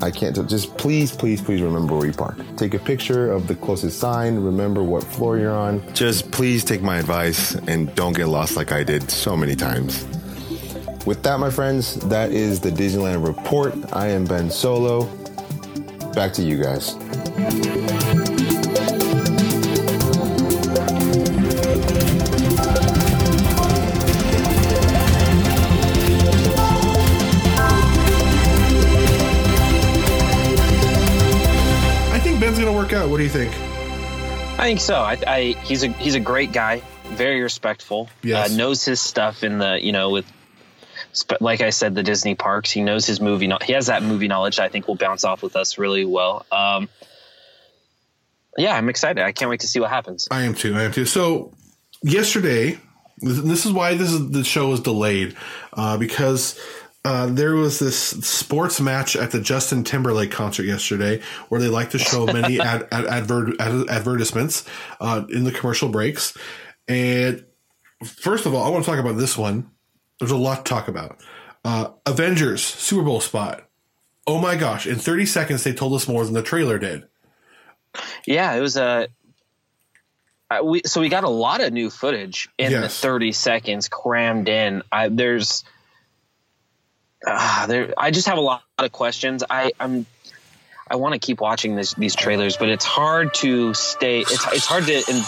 I 0.03 0.11
can't. 0.11 0.35
Just 0.49 0.77
please, 0.77 1.15
please, 1.15 1.41
please 1.41 1.63
remember 1.63 1.97
where 1.97 2.07
you 2.07 2.13
park. 2.13 2.37
Take 2.57 2.75
a 2.75 2.79
picture 2.79 3.31
of 3.31 3.47
the 3.47 3.55
closest 3.55 4.01
sign. 4.01 4.37
Remember 4.37 4.83
what 4.83 5.05
floor 5.05 5.39
you're 5.39 5.55
on. 5.55 5.81
Just 5.95 6.31
please 6.33 6.65
take 6.65 6.83
my 6.83 6.99
advice 6.99 7.55
and 7.55 7.95
don't 7.95 8.17
get 8.17 8.27
lost 8.27 8.57
like 8.57 8.73
I 8.73 8.83
did 8.83 9.11
so 9.11 9.37
many 9.37 9.55
times. 9.55 10.05
With 11.07 11.23
that, 11.23 11.39
my 11.39 11.51
friends, 11.51 11.97
that 12.09 12.33
is 12.33 12.61
the 12.61 12.71
Disneyland 12.71 13.27
Report. 13.27 13.75
I 13.93 14.09
am 14.09 14.25
Ben 14.25 14.51
Solo. 14.51 15.05
Back 16.15 16.33
to 16.35 16.43
you 16.43 16.63
guys. 16.63 16.95
Do 33.23 33.39
you 33.39 33.47
think? 33.47 33.55
I 34.59 34.65
think 34.65 34.81
so. 34.81 34.97
I, 34.97 35.17
I 35.27 35.41
he's 35.63 35.85
a 35.85 35.89
he's 35.89 36.17
a 36.17 36.21
great 36.21 36.51
guy, 36.53 36.83
very 37.05 37.41
respectful. 37.41 38.09
Yes. 38.23 38.51
Uh, 38.51 38.57
knows 38.57 38.85
his 38.85 39.01
stuff 39.01 39.45
in 39.45 39.59
the 39.59 39.79
you 39.81 39.93
know 39.93 40.11
with, 40.11 40.27
sp- 41.15 41.41
like 41.41 41.61
I 41.61 41.71
said, 41.71 41.95
the 41.95 42.03
Disney 42.03 42.35
parks. 42.35 42.73
He 42.73 42.83
knows 42.83 43.07
his 43.07 43.21
movie. 43.21 43.49
He 43.63 43.73
has 43.75 43.87
that 43.87 44.03
movie 44.03 44.27
knowledge. 44.27 44.59
I 44.59 44.69
think 44.69 44.89
will 44.89 44.97
bounce 44.97 45.25
off 45.25 45.43
with 45.43 45.55
us 45.55 45.79
really 45.79 46.05
well. 46.05 46.45
Um, 46.51 46.89
yeah, 48.59 48.75
I'm 48.75 48.89
excited. 48.89 49.23
I 49.23 49.31
can't 49.31 49.51
wait 49.51 49.61
to 49.61 49.69
see 49.69 49.79
what 49.79 49.91
happens. 49.91 50.27
I 50.31 50.43
am 50.43 50.55
too. 50.55 50.75
I 50.75 50.83
am 50.83 50.93
too. 50.93 51.07
So 51.07 51.53
yesterday, 52.03 52.81
this 53.19 53.41
this 53.41 53.67
is 53.67 53.73
why 53.73 53.95
this 53.95 54.11
is 54.11 54.31
the 54.31 54.43
show 54.43 54.73
is 54.73 54.81
delayed 54.81 55.37
uh, 55.75 55.97
because 55.97 56.59
uh, 57.05 57.27
there 57.27 57.57
was 57.57 57.79
this 57.79 57.97
sports 57.97 58.81
match 58.81 59.17
at 59.17 59.33
the 59.33 59.41
Justin 59.41 59.83
Timberlake 59.83 60.31
concert 60.31 60.65
yesterday 60.65 61.21
where 61.49 61.61
they 61.61 61.69
like 61.69 61.91
to 61.91 61.99
show 61.99 62.27
many 62.27 62.61
ad, 62.61 62.87
ad, 62.93 63.07
advert, 63.07 63.61
ad, 63.61 63.89
advertisements 63.89 64.65
uh, 65.01 65.25
in 65.29 65.45
the 65.45 65.53
commercial 65.53 65.89
breaks. 65.89 66.37
And 66.87 67.45
first 68.05 68.47
of 68.47 68.55
all, 68.55 68.65
I 68.65 68.69
want 68.69 68.85
to 68.85 68.91
talk 68.91 69.01
about 69.01 69.17
this 69.17 69.37
one. 69.37 69.71
There's 70.21 70.31
a 70.31 70.37
lot 70.37 70.65
to 70.65 70.69
talk 70.69 70.87
about. 70.87 71.21
Uh, 71.65 71.91
Avengers 72.07 72.63
Super 72.65 73.03
Bowl 73.03 73.21
spot. 73.21 73.69
Oh 74.27 74.41
my 74.41 74.55
gosh! 74.55 74.87
In 74.87 74.97
30 74.97 75.27
seconds, 75.27 75.65
they 75.65 75.73
told 75.73 75.95
us 75.95 76.07
more 76.07 76.25
than 76.25 76.35
the 76.35 76.43
trailer 76.43 76.79
did. 76.79 77.09
Yeah, 78.25 78.55
it 78.55 78.61
was 78.61 78.77
a. 78.77 79.09
Uh, 80.51 80.63
we 80.63 80.83
so 80.85 81.01
we 81.01 81.09
got 81.09 81.25
a 81.25 81.29
lot 81.29 81.61
of 81.61 81.73
new 81.73 81.91
footage 81.91 82.49
in 82.59 82.73
the 82.73 82.89
30 82.89 83.33
seconds 83.33 83.89
crammed 83.89 84.49
in. 84.49 84.83
I 84.93 85.09
there's. 85.09 85.65
Uh, 87.27 87.67
there, 87.67 87.95
I 87.97 88.11
just 88.11 88.27
have 88.29 88.39
a 88.39 88.43
lot 88.43 88.63
of 88.79 88.93
questions. 88.93 89.45
I, 89.49 89.73
I'm, 89.79 90.07
I 90.91 90.97
want 90.97 91.15
to 91.15 91.19
keep 91.19 91.41
watching 91.41 91.77
this, 91.77 91.95
these 91.95 92.15
trailers, 92.17 92.57
but 92.57 92.69
it's 92.69 92.85
hard 92.85 93.33
to 93.35 93.73
stay. 93.75 94.21
It's 94.21 94.47
it's 94.53 94.67
hard 94.67 94.85
to. 94.87 94.93
In, 94.95 95.23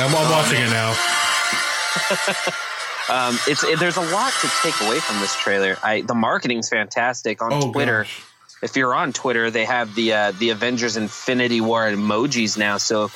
I'm, 0.00 0.14
I'm 0.14 0.30
watching 0.30 0.60
it 0.62 0.70
now. 0.70 0.90
um, 3.10 3.38
it's 3.48 3.64
it, 3.64 3.78
there's 3.80 3.96
a 3.96 4.12
lot 4.12 4.32
to 4.40 4.48
take 4.62 4.80
away 4.80 5.00
from 5.00 5.18
this 5.20 5.34
trailer. 5.36 5.76
I 5.82 6.02
the 6.02 6.14
marketing's 6.14 6.68
fantastic 6.68 7.42
on 7.42 7.52
Oh, 7.52 7.72
Twitter. 7.72 8.02
gosh. 8.04 8.22
If 8.62 8.76
you're 8.76 8.94
on 8.94 9.12
Twitter, 9.12 9.50
they 9.50 9.64
have 9.64 9.94
the 9.94 10.12
uh, 10.12 10.32
the 10.32 10.50
Avengers 10.50 10.96
Infinity 10.96 11.60
War 11.60 11.84
emojis 11.86 12.56
now. 12.58 12.76
So 12.78 13.10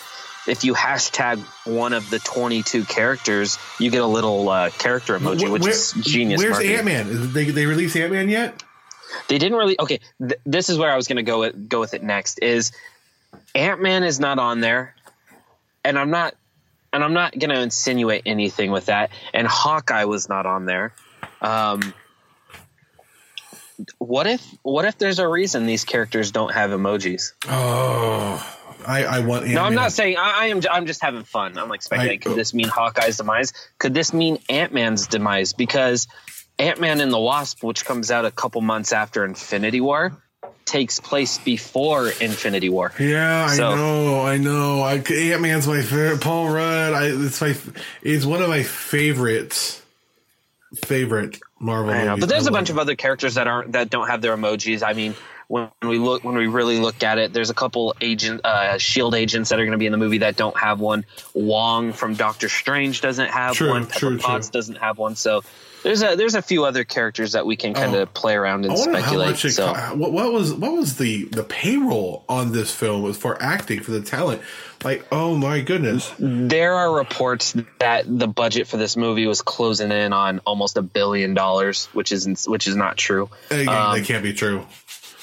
if 0.46 0.64
you 0.64 0.74
hashtag 0.74 1.38
one 1.64 1.92
of 1.92 2.08
the 2.10 2.18
22 2.18 2.84
characters, 2.84 3.58
you 3.78 3.90
get 3.90 4.02
a 4.02 4.06
little 4.06 4.48
uh, 4.48 4.70
character 4.70 5.18
emoji, 5.18 5.50
which 5.50 5.62
where- 5.62 5.70
is 5.70 5.92
genius. 6.00 6.42
Where's. 6.42 6.58
Ant 6.58 6.84
Man? 6.84 7.32
They 7.32 7.44
they 7.50 7.66
released 7.66 7.96
Ant 7.96 8.12
Man 8.12 8.28
yet? 8.28 8.62
They 9.28 9.38
didn't 9.38 9.58
really. 9.58 9.76
Okay, 9.78 10.00
th- 10.20 10.40
this 10.44 10.68
is 10.68 10.78
where 10.78 10.90
I 10.90 10.96
was 10.96 11.06
going 11.06 11.16
to 11.16 11.22
go 11.22 11.40
with, 11.40 11.68
go 11.68 11.80
with 11.80 11.94
it 11.94 12.02
next. 12.02 12.38
Is 12.42 12.72
Ant 13.54 13.80
Man 13.82 14.02
is 14.04 14.18
not 14.18 14.38
on 14.38 14.60
there, 14.60 14.94
and 15.84 15.98
I'm 15.98 16.10
not, 16.10 16.34
and 16.92 17.04
I'm 17.04 17.12
not 17.12 17.38
going 17.38 17.50
to 17.50 17.60
insinuate 17.60 18.22
anything 18.26 18.70
with 18.70 18.86
that. 18.86 19.10
And 19.34 19.46
Hawkeye 19.46 20.04
was 20.04 20.28
not 20.28 20.46
on 20.46 20.64
there. 20.64 20.94
Um, 21.40 21.94
what 23.98 24.26
if 24.26 24.44
what 24.62 24.84
if 24.84 24.98
there's 24.98 25.18
a 25.18 25.26
reason 25.28 25.66
these 25.66 25.84
characters 25.84 26.30
don't 26.30 26.52
have 26.52 26.70
emojis? 26.70 27.32
Oh, 27.48 28.58
I 28.86 29.04
I 29.04 29.18
want. 29.20 29.42
Ant-Man. 29.44 29.54
No, 29.54 29.62
I'm 29.64 29.74
not 29.74 29.92
saying 29.92 30.16
I, 30.18 30.42
I 30.42 30.46
am. 30.46 30.60
I'm 30.70 30.86
just 30.86 31.00
having 31.02 31.24
fun. 31.24 31.56
I'm 31.58 31.68
like 31.68 31.82
speculating. 31.82 32.20
I- 32.20 32.22
Could 32.22 32.36
this 32.36 32.52
mean 32.54 32.68
Hawkeye's 32.68 33.16
demise? 33.16 33.52
Could 33.78 33.94
this 33.94 34.12
mean 34.12 34.38
Ant 34.48 34.72
Man's 34.72 35.06
demise? 35.06 35.52
Because 35.52 36.08
Ant 36.58 36.80
Man 36.80 37.00
and 37.00 37.12
the 37.12 37.18
Wasp, 37.20 37.62
which 37.62 37.84
comes 37.84 38.10
out 38.10 38.24
a 38.24 38.30
couple 38.30 38.60
months 38.60 38.92
after 38.92 39.24
Infinity 39.24 39.80
War, 39.80 40.12
takes 40.64 41.00
place 41.00 41.38
before 41.38 42.08
Infinity 42.08 42.68
War. 42.68 42.92
Yeah, 42.98 43.46
I 43.48 43.56
So- 43.56 43.74
know, 43.76 44.20
I 44.22 44.36
know. 44.38 44.82
I, 44.82 44.94
Ant 44.96 45.42
Man's 45.42 45.66
my 45.66 45.82
favorite. 45.82 46.20
Paul 46.20 46.50
Rudd. 46.50 46.92
I, 46.94 47.06
it's 47.06 47.40
my. 47.40 47.54
It's 48.02 48.24
one 48.24 48.42
of 48.42 48.48
my 48.48 48.62
favorites. 48.62 49.78
Favorite 50.86 51.38
Marvel. 51.60 51.92
I 51.92 52.04
know, 52.04 52.16
but 52.16 52.30
there's 52.30 52.46
I 52.46 52.48
a 52.48 52.52
bunch 52.52 52.70
it. 52.70 52.72
of 52.72 52.78
other 52.78 52.94
characters 52.96 53.34
that 53.34 53.46
aren't 53.46 53.72
that 53.72 53.90
don't 53.90 54.08
have 54.08 54.22
their 54.22 54.34
emojis. 54.34 54.82
I 54.82 54.94
mean, 54.94 55.14
when 55.52 55.68
we 55.82 55.98
look 55.98 56.24
when 56.24 56.34
we 56.34 56.46
really 56.46 56.78
look 56.80 57.02
at 57.02 57.18
it, 57.18 57.34
there's 57.34 57.50
a 57.50 57.54
couple 57.54 57.94
agent 58.00 58.40
uh, 58.42 58.78
Shield 58.78 59.14
agents 59.14 59.50
that 59.50 59.60
are 59.60 59.64
going 59.64 59.72
to 59.72 59.78
be 59.78 59.84
in 59.84 59.92
the 59.92 59.98
movie 59.98 60.18
that 60.18 60.34
don't 60.36 60.56
have 60.56 60.80
one. 60.80 61.04
Wong 61.34 61.92
from 61.92 62.14
Doctor 62.14 62.48
Strange 62.48 63.02
doesn't 63.02 63.28
have 63.28 63.54
True, 63.54 63.68
one. 63.68 63.84
Pepper 63.86 63.98
true, 63.98 64.18
Potts 64.18 64.48
doesn't 64.48 64.76
have 64.76 64.96
one. 64.96 65.14
So 65.14 65.42
there's 65.82 66.02
a 66.02 66.14
there's 66.16 66.34
a 66.36 66.40
few 66.40 66.64
other 66.64 66.84
characters 66.84 67.32
that 67.32 67.44
we 67.44 67.56
can 67.56 67.74
kind 67.74 67.94
Oh. 67.94 68.00
of 68.02 68.14
play 68.14 68.34
around 68.34 68.64
and 68.64 68.72
I 68.72 68.76
wonder 68.76 68.98
how 69.00 69.02
speculate. 69.08 69.44
it 69.44 69.50
so. 69.50 69.72
what, 69.96 70.12
what 70.12 70.32
was 70.32 70.54
what 70.54 70.72
was 70.72 70.96
the 70.96 71.24
the 71.26 71.42
payroll 71.44 72.24
on 72.30 72.52
this 72.52 72.74
film 72.74 73.02
was 73.02 73.18
for 73.18 73.36
acting 73.42 73.80
for 73.80 73.90
the 73.90 74.00
talent 74.00 74.40
like 74.84 75.04
oh 75.12 75.36
my 75.36 75.60
goodness 75.60 76.10
There 76.18 76.72
are 76.74 76.94
reports 76.94 77.54
that 77.78 78.04
the 78.06 78.26
budget 78.28 78.68
for 78.68 78.78
this 78.78 78.96
movie 78.96 79.26
was 79.26 79.42
closing 79.42 79.90
in 79.92 80.12
on 80.14 80.38
almost 80.46 80.76
a 80.78 80.82
billion 80.82 81.34
dollars, 81.34 81.86
which 81.92 82.10
is 82.12 82.46
which 82.48 82.66
is 82.66 82.74
not 82.76 82.96
true. 82.96 83.28
Again, 83.50 83.68
Um, 83.68 83.98
that 83.98 84.04
can't 84.06 84.22
be 84.22 84.32
true 84.32 84.64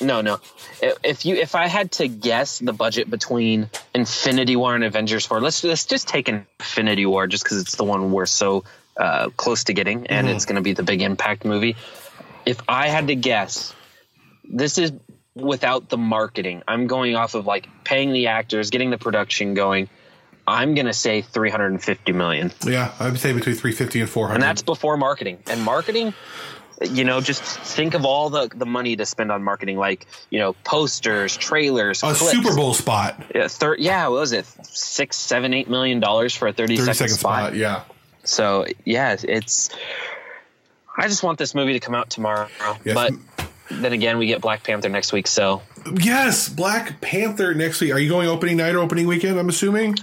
No, 0.01 0.21
no. 0.21 0.39
If- 0.81 1.25
you 1.25 1.35
if 1.35 1.55
I 1.55 1.67
had 1.67 1.91
to 1.93 2.07
guess 2.07 2.59
the 2.59 2.73
budget 2.73 3.09
between 3.09 3.69
Infinity 3.93 4.55
War 4.55 4.75
and 4.75 4.83
Avengers 4.83 5.25
Four, 5.25 5.41
let's 5.41 5.63
let's 5.63 5.85
just 5.85 6.07
take 6.07 6.29
Infinity 6.29 7.05
War 7.05 7.27
just 7.27 7.43
because 7.43 7.59
it's 7.61 7.75
the 7.75 7.83
one 7.83 8.11
we're 8.11 8.25
so 8.25 8.63
uh, 8.97 9.29
close 9.35 9.65
to 9.65 9.73
getting, 9.73 10.07
and 10.07 10.29
it's 10.29 10.45
going 10.45 10.55
to 10.55 10.61
be 10.61 10.73
the 10.73 10.83
big 10.83 11.01
impact 11.01 11.45
movie. 11.45 11.75
If 12.45 12.61
I 12.67 12.87
had 12.87 13.07
to 13.07 13.15
guess, 13.15 13.73
this 14.43 14.77
is 14.77 14.91
without 15.35 15.89
the 15.89 15.97
marketing. 15.97 16.63
I'm 16.67 16.87
going 16.87 17.15
off 17.15 17.35
of 17.35 17.45
like 17.45 17.67
paying 17.83 18.11
the 18.13 18.27
actors, 18.27 18.69
getting 18.69 18.89
the 18.89 18.97
production 18.97 19.53
going. 19.53 19.89
I'm 20.47 20.73
going 20.73 20.87
to 20.87 20.93
say 20.93 21.21
350 21.21 22.11
million. 22.11 22.51
yeah 22.65 22.91
I 22.99 23.09
would 23.09 23.19
say 23.19 23.33
between 23.33 23.55
350 23.55 24.01
and 24.01 24.09
400 24.09 24.33
And 24.33 24.43
that's 24.43 24.63
before 24.63 24.97
marketing. 24.97 25.37
And 25.47 25.61
marketing, 25.61 26.15
you 26.81 27.03
know, 27.03 27.19
just 27.21 27.43
think 27.43 27.93
of 27.93 28.05
all 28.05 28.29
the, 28.29 28.49
the 28.55 28.65
money 28.65 28.95
to 28.95 29.05
spend 29.05 29.31
on 29.31 29.43
marketing, 29.43 29.77
like, 29.77 30.05
you 30.29 30.39
know, 30.39 30.53
posters, 30.63 31.35
trailers, 31.35 32.01
a 32.03 32.13
clips. 32.13 32.31
Super 32.31 32.55
Bowl 32.55 32.73
spot 32.73 33.21
Yeah, 33.35 33.47
thir- 33.47 33.75
yeah, 33.77 34.07
what 34.07 34.19
was 34.21 34.31
it? 34.31 34.45
Six, 34.63 35.17
seven, 35.17 35.53
eight 35.53 35.69
million 35.69 35.99
dollars 35.99 36.33
for 36.33 36.47
a 36.47 36.53
30, 36.53 36.77
30 36.77 36.85
second, 36.85 36.93
second 36.95 37.15
spot. 37.17 37.39
spot 37.39 37.55
yeah 37.55 37.83
So, 38.23 38.65
yeah, 38.85 39.15
it's. 39.21 39.69
I 40.97 41.07
just 41.07 41.23
want 41.23 41.37
this 41.37 41.53
movie 41.55 41.73
to 41.73 41.79
come 41.79 41.95
out 41.95 42.09
tomorrow. 42.09 42.47
Yes. 42.83 42.93
But 42.95 43.13
then 43.71 43.93
again, 43.93 44.17
we 44.17 44.27
get 44.27 44.41
Black 44.41 44.63
Panther 44.63 44.89
next 44.89 45.13
week. 45.13 45.27
So, 45.27 45.61
yes 45.95 46.49
Black 46.49 46.99
Panther 47.01 47.53
next 47.53 47.79
week 47.81 47.93
are 47.93 47.99
you 47.99 48.09
going 48.09 48.27
opening 48.27 48.57
night 48.57 48.75
or 48.75 48.79
opening 48.79 49.07
weekend 49.07 49.39
I'm 49.39 49.47
assuming 49.47 49.95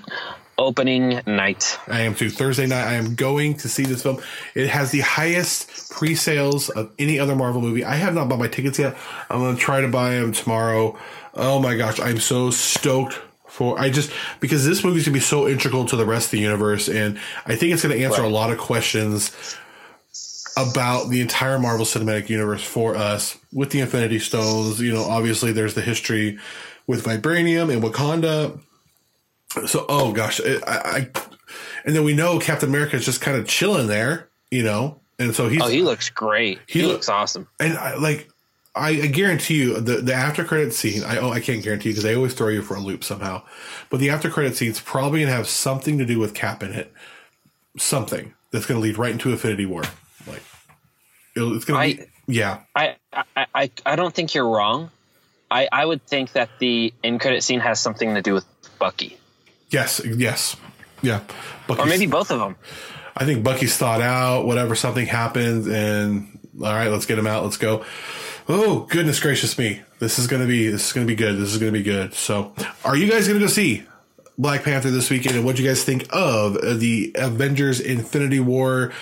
opening 0.58 1.20
night. 1.26 1.78
I 1.86 2.00
am 2.02 2.14
too. 2.14 2.30
Thursday 2.30 2.66
night, 2.66 2.86
I 2.86 2.94
am 2.94 3.14
going 3.14 3.54
to 3.58 3.68
see 3.68 3.84
this 3.84 4.02
film. 4.02 4.20
It 4.54 4.68
has 4.68 4.90
the 4.90 5.00
highest 5.00 5.90
pre-sales 5.90 6.68
of 6.70 6.92
any 6.98 7.18
other 7.18 7.34
Marvel 7.36 7.60
movie. 7.60 7.84
I 7.84 7.94
have 7.96 8.14
not 8.14 8.28
bought 8.28 8.38
my 8.38 8.48
tickets 8.48 8.78
yet. 8.78 8.96
I'm 9.30 9.40
going 9.40 9.56
to 9.56 9.60
try 9.60 9.80
to 9.80 9.88
buy 9.88 10.10
them 10.14 10.32
tomorrow. 10.32 10.98
Oh 11.34 11.60
my 11.60 11.76
gosh, 11.76 12.00
I'm 12.00 12.18
so 12.20 12.50
stoked 12.50 13.20
for. 13.46 13.78
I 13.78 13.90
just 13.90 14.10
because 14.40 14.64
this 14.64 14.82
movie 14.82 14.98
is 14.98 15.04
going 15.06 15.12
to 15.14 15.18
be 15.18 15.20
so 15.20 15.46
integral 15.48 15.84
to 15.86 15.96
the 15.96 16.06
rest 16.06 16.26
of 16.28 16.30
the 16.32 16.38
universe, 16.40 16.88
and 16.88 17.18
I 17.46 17.56
think 17.56 17.72
it's 17.72 17.82
going 17.82 17.96
to 17.96 18.04
answer 18.04 18.22
Right. 18.22 18.30
a 18.30 18.34
lot 18.34 18.50
of 18.50 18.58
questions 18.58 19.30
about 20.56 21.10
the 21.10 21.20
entire 21.20 21.58
Marvel 21.58 21.84
Cinematic 21.84 22.30
Universe 22.30 22.62
for 22.64 22.96
us 22.96 23.36
with 23.52 23.70
the 23.70 23.80
Infinity 23.80 24.18
Stones. 24.18 24.80
You 24.80 24.92
know, 24.92 25.04
obviously 25.04 25.52
there's 25.52 25.74
the 25.74 25.82
history 25.82 26.38
with 26.86 27.04
Vibranium 27.04 27.70
and 27.70 27.82
Wakanda 27.82 28.58
So, 29.66 29.86
oh 29.88 30.12
gosh, 30.12 30.40
I, 30.44 30.58
I 30.66 31.08
and 31.84 31.94
then 31.96 32.04
we 32.04 32.14
know 32.14 32.38
Captain 32.38 32.68
America 32.68 32.96
is 32.96 33.04
just 33.04 33.20
kind 33.20 33.36
of 33.38 33.46
chilling 33.48 33.86
there, 33.86 34.28
you 34.50 34.62
know, 34.62 35.00
and 35.18 35.34
so 35.34 35.48
he's 35.48 35.62
Oh, 35.62 35.68
he 35.68 35.80
looks 35.82 36.10
great. 36.10 36.58
He 36.66 36.80
He, 36.80 36.84
look- 36.86 36.94
looks 36.96 37.08
awesome. 37.08 37.48
and 37.58 37.76
I, 37.78 37.94
like 37.96 38.28
I, 38.74 38.90
I 38.90 39.06
guarantee 39.06 39.54
you 39.62 39.80
the 39.80 39.96
the 40.02 40.12
after 40.12 40.44
credit 40.44 40.74
scene. 40.74 41.02
I 41.04 41.16
oh 41.18 41.30
I 41.30 41.40
can't 41.40 41.62
guarantee 41.62 41.88
because 41.90 42.02
they 42.02 42.14
always 42.14 42.34
throw 42.34 42.48
you 42.48 42.60
for 42.62 42.74
a 42.76 42.80
loop 42.80 43.02
somehow, 43.04 43.42
but 43.88 44.00
the 44.00 44.10
after 44.10 44.28
credit 44.28 44.56
scene's 44.56 44.80
probably 44.80 45.20
gonna 45.20 45.32
have 45.32 45.48
something 45.48 45.96
to 45.98 46.04
do 46.04 46.18
with 46.18 46.34
Cap 46.34 46.62
in 46.62 46.72
it, 46.72 46.92
something 47.78 48.34
that's 48.50 48.66
gonna 48.66 48.80
lead 48.80 48.98
right 48.98 49.12
into 49.12 49.30
Infinity 49.30 49.66
War. 49.66 49.82
Like 50.26 50.42
it'll, 51.34 51.54
it's 51.56 51.64
gonna 51.64 51.78
I- 51.78 51.94
be 51.94 52.04
yeah. 52.28 52.60
I, 52.74 52.96
I, 53.12 53.46
I, 53.54 53.70
I 53.86 53.96
don't 53.96 54.12
think 54.14 54.34
you're 54.34 54.48
wrong. 54.48 54.90
I, 55.48 55.68
I 55.70 55.86
would 55.86 56.04
think 56.04 56.32
that 56.32 56.50
the 56.58 56.92
end 57.04 57.20
credit 57.20 57.44
scene 57.44 57.60
has 57.60 57.78
something 57.78 58.14
to 58.16 58.20
do 58.22 58.34
with 58.34 58.44
Bucky, 58.80 59.16
Yes, 59.70 60.00
yes, 60.04 60.56
yeah. 61.02 61.20
Bucky's, 61.66 61.84
or 61.84 61.88
maybe 61.88 62.06
both 62.06 62.30
of 62.30 62.38
them. 62.38 62.56
I 63.16 63.24
think 63.24 63.42
Bucky's 63.42 63.76
thought 63.76 64.00
out. 64.00 64.46
Whatever, 64.46 64.74
something 64.74 65.06
happens, 65.06 65.66
and 65.66 66.38
all 66.60 66.72
right, 66.72 66.88
let's 66.88 67.06
get 67.06 67.18
him 67.18 67.26
out. 67.26 67.44
Let's 67.44 67.56
go. 67.56 67.84
Oh 68.48 68.86
goodness 68.90 69.18
gracious 69.18 69.58
me! 69.58 69.82
This 69.98 70.18
is 70.18 70.28
gonna 70.28 70.46
be 70.46 70.68
this 70.68 70.86
is 70.86 70.92
gonna 70.92 71.06
be 71.06 71.16
good. 71.16 71.36
This 71.36 71.52
is 71.52 71.58
gonna 71.58 71.72
be 71.72 71.82
good. 71.82 72.14
So, 72.14 72.52
are 72.84 72.96
you 72.96 73.10
guys 73.10 73.26
gonna 73.26 73.40
go 73.40 73.48
see 73.48 73.82
Black 74.38 74.62
Panther 74.62 74.90
this 74.90 75.10
weekend? 75.10 75.34
And 75.36 75.44
what 75.44 75.56
do 75.56 75.62
you 75.62 75.68
guys 75.68 75.82
think 75.82 76.06
of 76.10 76.78
the 76.78 77.12
Avengers: 77.16 77.80
Infinity 77.80 78.40
War? 78.40 78.92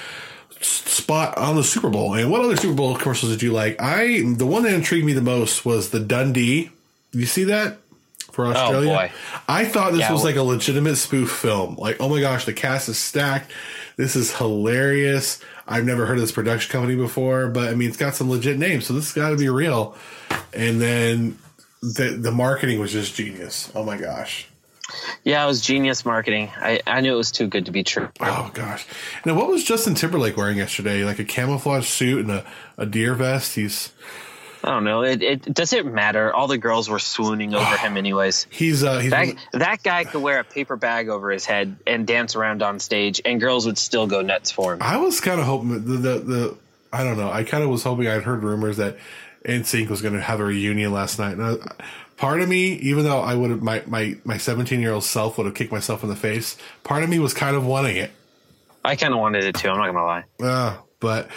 Spot 0.61 1.37
on 1.37 1.57
the 1.57 1.65
Super 1.65 1.91
Bowl, 1.91 2.15
and 2.15 2.31
what 2.31 2.41
other 2.41 2.57
Super 2.57 2.73
Bowl 2.73 2.97
commercials 2.97 3.33
did 3.33 3.43
you 3.43 3.53
like? 3.53 3.77
I 3.83 4.23
the 4.25 4.47
one 4.47 4.63
that 4.63 4.73
intrigued 4.73 5.05
me 5.05 5.13
the 5.13 5.21
most 5.21 5.67
was 5.67 5.91
the 5.91 6.01
Dundee. 6.01 6.71
You 7.13 7.27
see 7.27 7.45
that 7.45 7.79
for 8.35 8.47
oh, 8.47 8.51
Australia? 8.51 8.89
boy. 8.91 9.13
I 9.49 9.65
thought 9.65 9.93
this 9.93 10.01
Yeah, 10.01 10.13
was 10.13 10.23
well- 10.23 10.33
like 10.33 10.37
a 10.37 10.43
legitimate 10.43 10.97
spoof 10.97 11.31
film. 11.31 11.77
Like, 11.77 11.97
oh 12.01 12.09
my 12.09 12.21
gosh, 12.21 12.45
the 12.45 12.53
cast 12.53 12.89
is 12.89 12.99
stacked. 12.99 13.51
This 13.97 14.17
is 14.17 14.37
hilarious. 14.37 15.41
I've 15.67 15.85
never 15.85 16.05
heard 16.05 16.17
of 16.17 16.21
this 16.23 16.33
production 16.33 16.71
company 16.73 16.97
before, 16.97 17.49
but 17.49 17.69
I 17.69 17.75
mean, 17.75 17.89
it's 17.89 17.97
got 17.97 18.15
some 18.15 18.29
legit 18.29 18.59
names, 18.59 18.87
so 18.87 18.93
this 18.93 19.07
has 19.07 19.15
got 19.15 19.31
to 19.31 19.37
be 19.37 19.49
real. 19.49 19.97
And 20.53 20.81
then 20.81 21.39
the 21.81 22.17
the 22.21 22.33
marketing 22.33 22.81
was 22.81 22.93
just 22.93 23.15
genius. 23.15 23.71
Oh 23.75 23.85
my 23.85 23.97
gosh. 23.97 24.49
Yeah, 25.25 25.43
it 25.43 25.47
was 25.47 25.63
genius 25.63 26.05
marketing. 26.05 26.51
I, 26.57 26.81
I 26.87 27.01
knew 27.01 27.15
it 27.15 27.17
was 27.17 27.33
too 27.33 27.47
good 27.47 27.67
to 27.67 27.73
be 27.73 27.83
true. 27.83 28.11
Oh 28.21 28.51
gosh. 28.53 28.87
Now, 29.25 29.35
what 29.35 29.49
was 29.49 29.65
Justin 29.65 29.95
Timberlake 29.95 30.37
wearing 30.37 30.59
yesterday? 30.59 31.05
Like 31.05 31.19
a 31.19 31.25
camouflage 31.25 31.89
suit 31.89 32.21
and 32.21 32.31
a, 32.31 32.45
a 32.77 32.85
deer 32.85 33.15
vest. 33.15 33.55
He's 33.55 33.93
I 34.65 34.71
don't 34.71 34.85
know. 34.85 35.03
It, 35.03 35.23
it 35.23 35.55
does 35.55 35.75
it 35.75 35.85
matter. 35.85 36.33
All 36.33 36.47
the 36.47 36.57
girls 36.57 36.89
were 36.89 36.99
swooning 36.99 37.55
over 37.55 37.77
him, 37.77 37.99
anyways. 37.99 38.47
he's 38.51 38.83
uh 38.83 38.99
he's 38.99 39.11
That 39.11 39.35
that 39.53 39.83
guy 39.83 40.05
could 40.05 40.23
wear 40.23 40.41
a 40.41 40.45
paper 40.45 40.77
bag 40.77 41.11
over 41.11 41.31
his 41.31 41.45
head 41.45 41.77
and 41.87 42.07
dance 42.07 42.35
around 42.35 42.63
on 42.63 42.79
stage, 42.81 43.21
and 43.25 43.41
girls 43.41 43.67
would 43.67 43.77
still 43.77 44.07
go 44.07 44.23
nuts 44.23 44.51
for 44.51 44.73
him. 44.73 44.83
I 44.83 44.97
was 44.97 45.21
kind 45.21 45.39
of 45.39 45.47
hoping 45.47 45.71
the, 45.73 45.79
the 45.79 46.19
the 46.19 46.57
I 46.93 47.05
don't 47.05 47.19
know. 47.19 47.31
I 47.31 47.45
kind 47.45 47.63
of 47.63 47.69
was 47.69 47.83
hoping 47.83 48.09
I'd 48.09 48.23
heard 48.23 48.43
rumors 48.43 48.79
that 48.79 48.97
NSYNC 49.45 49.89
was 49.89 50.01
going 50.01 50.15
to 50.15 50.21
have 50.21 50.41
a 50.41 50.45
reunion 50.45 50.93
last 50.93 51.19
night. 51.19 51.37
And 51.37 51.43
I, 51.43 51.85
part 52.17 52.41
of 52.41 52.49
me, 52.49 52.75
even 52.75 53.05
though 53.05 53.21
I 53.21 53.35
would 53.35 53.51
have 53.51 53.63
my 53.63 53.83
my 53.87 54.17
my 54.25 54.39
17 54.39 54.81
year 54.81 54.93
old 54.93 55.05
self 55.05 55.37
would 55.37 55.47
have 55.47 55.55
kicked 55.55 55.73
myself 55.73 56.03
in 56.03 56.09
the 56.09 56.17
face, 56.17 56.57
part 56.83 57.03
of 57.03 57.11
me 57.11 57.19
was 57.19 57.35
kind 57.35 57.55
of 57.55 57.67
wanting 57.67 57.97
it. 57.97 58.13
I 58.85 58.97
kind 58.97 59.13
of 59.13 59.21
wanted 59.21 59.45
it 59.45 59.55
too. 59.57 59.69
I'm 59.69 59.77
not 59.77 59.87
gonna 59.87 60.05
lie. 60.05 60.25
Uh, 60.43 60.77
but 61.05 61.29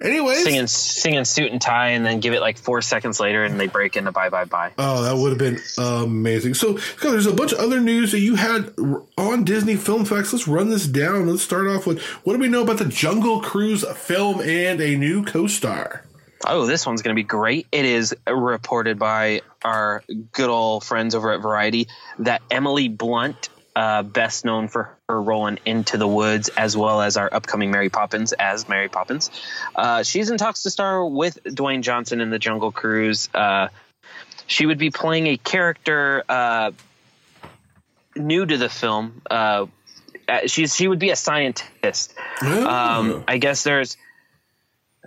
anyways, 0.00 0.44
Singing 0.44 0.66
singing 0.66 1.24
suit 1.26 1.52
and 1.52 1.60
tie, 1.60 1.88
and 1.88 2.06
then 2.06 2.20
give 2.20 2.32
it 2.32 2.40
like 2.40 2.56
four 2.56 2.80
seconds 2.80 3.20
later, 3.20 3.44
and 3.44 3.60
they 3.60 3.66
break 3.66 3.96
into 3.96 4.12
bye 4.12 4.30
bye 4.30 4.46
bye. 4.46 4.72
Oh, 4.78 5.02
that 5.02 5.14
would 5.14 5.28
have 5.28 5.38
been 5.38 5.60
amazing. 5.78 6.54
So, 6.54 6.78
there's 7.02 7.26
a 7.26 7.34
bunch 7.34 7.52
of 7.52 7.58
other 7.58 7.80
news 7.80 8.12
that 8.12 8.20
you 8.20 8.36
had 8.36 8.74
on 9.18 9.44
Disney 9.44 9.76
Film 9.76 10.06
Facts. 10.06 10.32
Let's 10.32 10.48
run 10.48 10.70
this 10.70 10.86
down. 10.86 11.28
Let's 11.28 11.42
start 11.42 11.66
off 11.66 11.86
with 11.86 12.00
what 12.24 12.32
do 12.32 12.38
we 12.38 12.48
know 12.48 12.62
about 12.62 12.78
the 12.78 12.86
Jungle 12.86 13.42
Cruise 13.42 13.84
film 13.90 14.40
and 14.40 14.80
a 14.80 14.96
new 14.96 15.22
co-star? 15.22 16.06
Oh, 16.46 16.64
this 16.64 16.86
one's 16.86 17.02
going 17.02 17.14
to 17.14 17.18
be 17.18 17.26
great. 17.26 17.66
It 17.70 17.84
is 17.84 18.16
reported 18.26 18.98
by 18.98 19.42
our 19.62 20.02
good 20.32 20.48
old 20.48 20.82
friends 20.84 21.14
over 21.14 21.32
at 21.32 21.42
Variety 21.42 21.88
that 22.20 22.40
Emily 22.50 22.88
Blunt, 22.88 23.50
uh, 23.76 24.02
best 24.02 24.44
known 24.44 24.68
for 24.68 24.96
her 25.08 25.22
role 25.22 25.46
in 25.46 25.58
Into 25.64 25.96
the 25.96 26.08
Woods, 26.08 26.48
as 26.56 26.76
well 26.76 27.00
as 27.00 27.16
our 27.16 27.32
upcoming 27.32 27.70
Mary 27.70 27.88
Poppins 27.88 28.32
as 28.32 28.68
Mary 28.68 28.88
Poppins, 28.88 29.30
uh, 29.74 30.02
she's 30.02 30.30
in 30.30 30.38
talks 30.38 30.62
to 30.64 30.70
star 30.70 31.04
with 31.04 31.42
Dwayne 31.44 31.82
Johnson 31.82 32.20
in 32.20 32.30
the 32.30 32.38
Jungle 32.38 32.72
Cruise. 32.72 33.28
Uh, 33.32 33.68
she 34.46 34.66
would 34.66 34.78
be 34.78 34.90
playing 34.90 35.28
a 35.28 35.36
character 35.36 36.24
uh, 36.28 36.72
new 38.16 38.44
to 38.44 38.56
the 38.56 38.68
film. 38.68 39.22
Uh, 39.30 39.66
uh, 40.28 40.46
she's 40.46 40.74
she 40.74 40.88
would 40.88 40.98
be 40.98 41.10
a 41.10 41.16
scientist. 41.16 42.14
Um, 42.42 43.24
I 43.26 43.38
guess 43.38 43.64
there's 43.64 43.96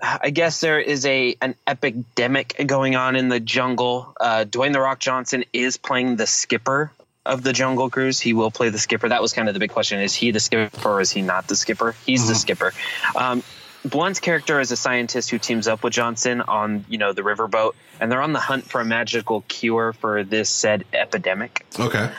I 0.02 0.32
guess 0.32 0.60
there 0.60 0.80
is 0.80 1.06
a 1.06 1.36
an 1.42 1.56
epidemic 1.68 2.56
going 2.66 2.96
on 2.96 3.16
in 3.16 3.30
the 3.30 3.40
jungle. 3.40 4.14
Uh, 4.20 4.46
Dwayne 4.46 4.74
the 4.74 4.82
Rock 4.82 5.00
Johnson 5.00 5.46
is 5.54 5.78
playing 5.78 6.16
the 6.16 6.28
skipper 6.28 6.92
of 7.26 7.44
the 7.44 7.54
Jungle 7.54 7.90
Cruise. 7.90 8.20
He 8.20 8.34
will 8.34 8.52
play 8.52 8.70
the 8.70 8.80
skipper. 8.80 9.10
That 9.10 9.22
was 9.22 9.34
kind 9.34 9.48
of 9.48 9.54
the 9.54 9.60
big 9.60 9.72
question: 9.72 10.00
is 10.00 10.14
he 10.14 10.32
the 10.32 10.40
skipper 10.40 10.88
or 10.88 11.02
is 11.02 11.12
he 11.12 11.22
not 11.22 11.48
the 11.48 11.56
skipper? 11.56 11.96
He's 12.06 12.28
the 12.28 12.36
skipper. 12.36 12.74
Um, 13.16 13.44
Blunt's 13.86 14.20
character 14.20 14.60
is 14.60 14.72
a 14.72 14.78
scientist 14.78 15.30
who 15.30 15.38
teams 15.38 15.68
up 15.68 15.84
with 15.84 15.94
Johnson 15.94 16.42
on 16.42 16.86
you 16.90 16.98
know 16.98 17.14
the 17.14 17.22
riverboat, 17.22 17.74
and 18.00 18.12
they're 18.12 18.22
on 18.22 18.34
the 18.34 18.40
hunt 18.40 18.66
for 18.66 18.82
a 18.82 18.86
magical 18.86 19.42
cure 19.48 19.94
for 19.94 20.24
this 20.24 20.50
said 20.50 20.86
epidemic. 20.94 21.66
Okay. 21.80 22.10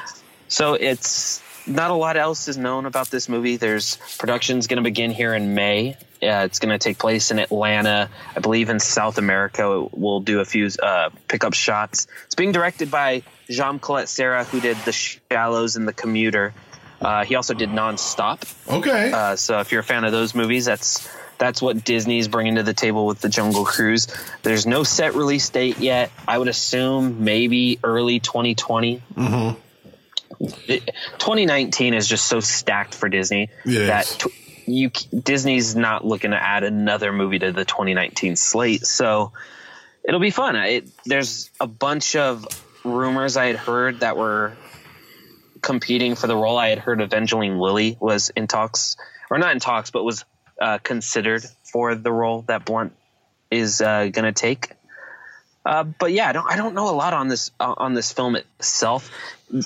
So 0.49 0.75
it's 0.75 1.43
not 1.67 1.91
a 1.91 1.95
lot 1.95 2.17
else 2.17 2.49
is 2.49 2.59
known 2.59 2.87
about 2.87 3.11
this 3.11 3.29
movie. 3.29 3.57
There's 3.57 3.97
production's 4.19 4.67
going 4.67 4.77
to 4.77 4.83
begin 4.83 5.11
here 5.11 5.35
in 5.35 5.55
May. 5.55 5.97
Uh, 6.23 6.45
it's 6.45 6.59
going 6.59 6.73
to 6.73 6.79
take 6.79 6.99
place 6.99 7.31
in 7.31 7.39
Atlanta, 7.39 8.11
I 8.37 8.41
believe, 8.41 8.69
in 8.69 8.81
South 8.81 9.19
America. 9.19 9.89
We'll 9.93 10.21
do 10.21 10.41
a 10.41 10.45
few 10.45 10.69
uh, 10.83 11.11
pickup 11.29 11.55
shots. 11.55 12.07
It's 12.27 12.35
being 12.35 12.53
directed 12.53 12.91
by 12.91 13.23
Jean 13.49 13.79
Collet-Serra, 13.79 14.45
who 14.45 14.61
did 14.61 14.77
The 14.79 14.93
Shallows 14.93 15.77
and 15.77 15.87
The 15.87 15.93
Commuter. 15.93 16.55
Uh, 17.01 17.25
he 17.25 17.35
also 17.35 17.55
did 17.55 17.71
Nonstop. 17.71 18.43
Okay. 18.69 19.13
Uh, 19.13 19.37
so 19.37 19.61
if 19.61 19.73
you're 19.73 19.83
a 19.83 19.85
fan 19.85 20.05
of 20.05 20.13
those 20.13 20.35
movies, 20.35 20.65
that's 20.65 21.07
that's 21.39 21.61
what 21.61 21.85
Disney's 21.85 22.29
bringing 22.29 22.55
to 22.57 22.63
the 22.63 22.73
table 22.73 23.07
with 23.07 23.21
the 23.21 23.29
Jungle 23.29 23.65
Cruise. 23.65 24.07
There's 24.43 24.67
no 24.67 24.85
set 24.85 25.15
release 25.15 25.51
date 25.51 25.79
yet. 25.79 26.11
I 26.27 26.39
would 26.39 26.49
assume 26.49 27.25
maybe 27.25 27.79
early 27.83 28.21
2020. 28.21 29.03
Mm-hmm. 29.15 29.61
2019 30.47 31.95
is 31.95 32.09
just 32.09 32.27
so 32.27 32.41
stacked 32.41 32.95
for 32.95 33.09
Disney 33.09 33.51
It 33.65 33.87
that 33.87 34.05
t- 34.07 34.31
you 34.67 34.91
Disney's 34.91 35.77
not 35.77 36.05
looking 36.05 36.33
to 36.33 36.43
add 36.43 36.65
another 36.65 37.13
movie 37.13 37.39
to 37.39 37.53
the 37.53 37.65
2019 37.65 38.37
slate. 38.37 38.87
So 38.87 39.33
it'll 40.03 40.21
be 40.21 40.31
fun. 40.31 40.57
It, 40.57 40.89
there's 41.05 41.51
a 41.61 41.67
bunch 41.67 42.17
of 42.17 42.47
rumors 42.85 43.37
I 43.37 43.47
had 43.47 43.57
heard 43.57 44.01
that 44.01 44.17
were 44.17 44.57
competing 45.61 46.15
for 46.15 46.27
the 46.27 46.37
role. 46.37 46.59
I 46.59 46.69
had 46.69 46.79
heard 46.79 47.01
Evangeline 47.01 47.59
Lilly 47.59 47.97
was 47.99 48.31
in 48.31 48.47
talks, 48.47 48.97
or 49.31 49.39
not 49.39 49.53
in 49.53 49.59
talks, 49.59 49.91
but 49.91 50.05
was 50.05 50.25
uh, 50.61 50.79
considered 50.79 51.45
for 51.73 51.95
the 51.95 52.13
role 52.13 52.43
that 52.43 52.65
Blunt 52.65 52.93
is 53.51 53.81
uh, 53.81 54.09
going 54.09 54.25
to 54.25 54.33
take. 54.33 54.71
Uh, 55.65 55.83
but 55.85 56.13
yeah, 56.13 56.29
I 56.29 56.33
don't 56.33 56.47
I 56.51 56.57
don't 56.57 56.75
know 56.75 56.91
a 56.91 56.95
lot 56.95 57.15
on 57.15 57.29
this 57.29 57.51
uh, 57.59 57.75
on 57.79 57.95
this 57.95 58.13
film 58.13 58.37
itself. 58.37 59.11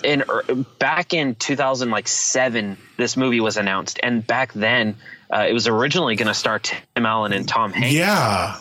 In 0.05 0.23
er, 0.29 0.45
back 0.79 1.13
in 1.13 1.35
2007, 1.35 2.79
this 2.97 3.17
movie 3.17 3.41
was 3.41 3.57
announced, 3.57 3.99
and 4.01 4.25
back 4.25 4.53
then 4.53 4.97
uh, 5.33 5.47
it 5.49 5.53
was 5.53 5.67
originally 5.67 6.15
going 6.15 6.29
to 6.29 6.35
star 6.35 6.61
Tim 6.61 7.05
Allen 7.05 7.33
and 7.33 7.49
Tom 7.49 7.73
Hanks 7.73 7.95
yeah. 7.95 8.61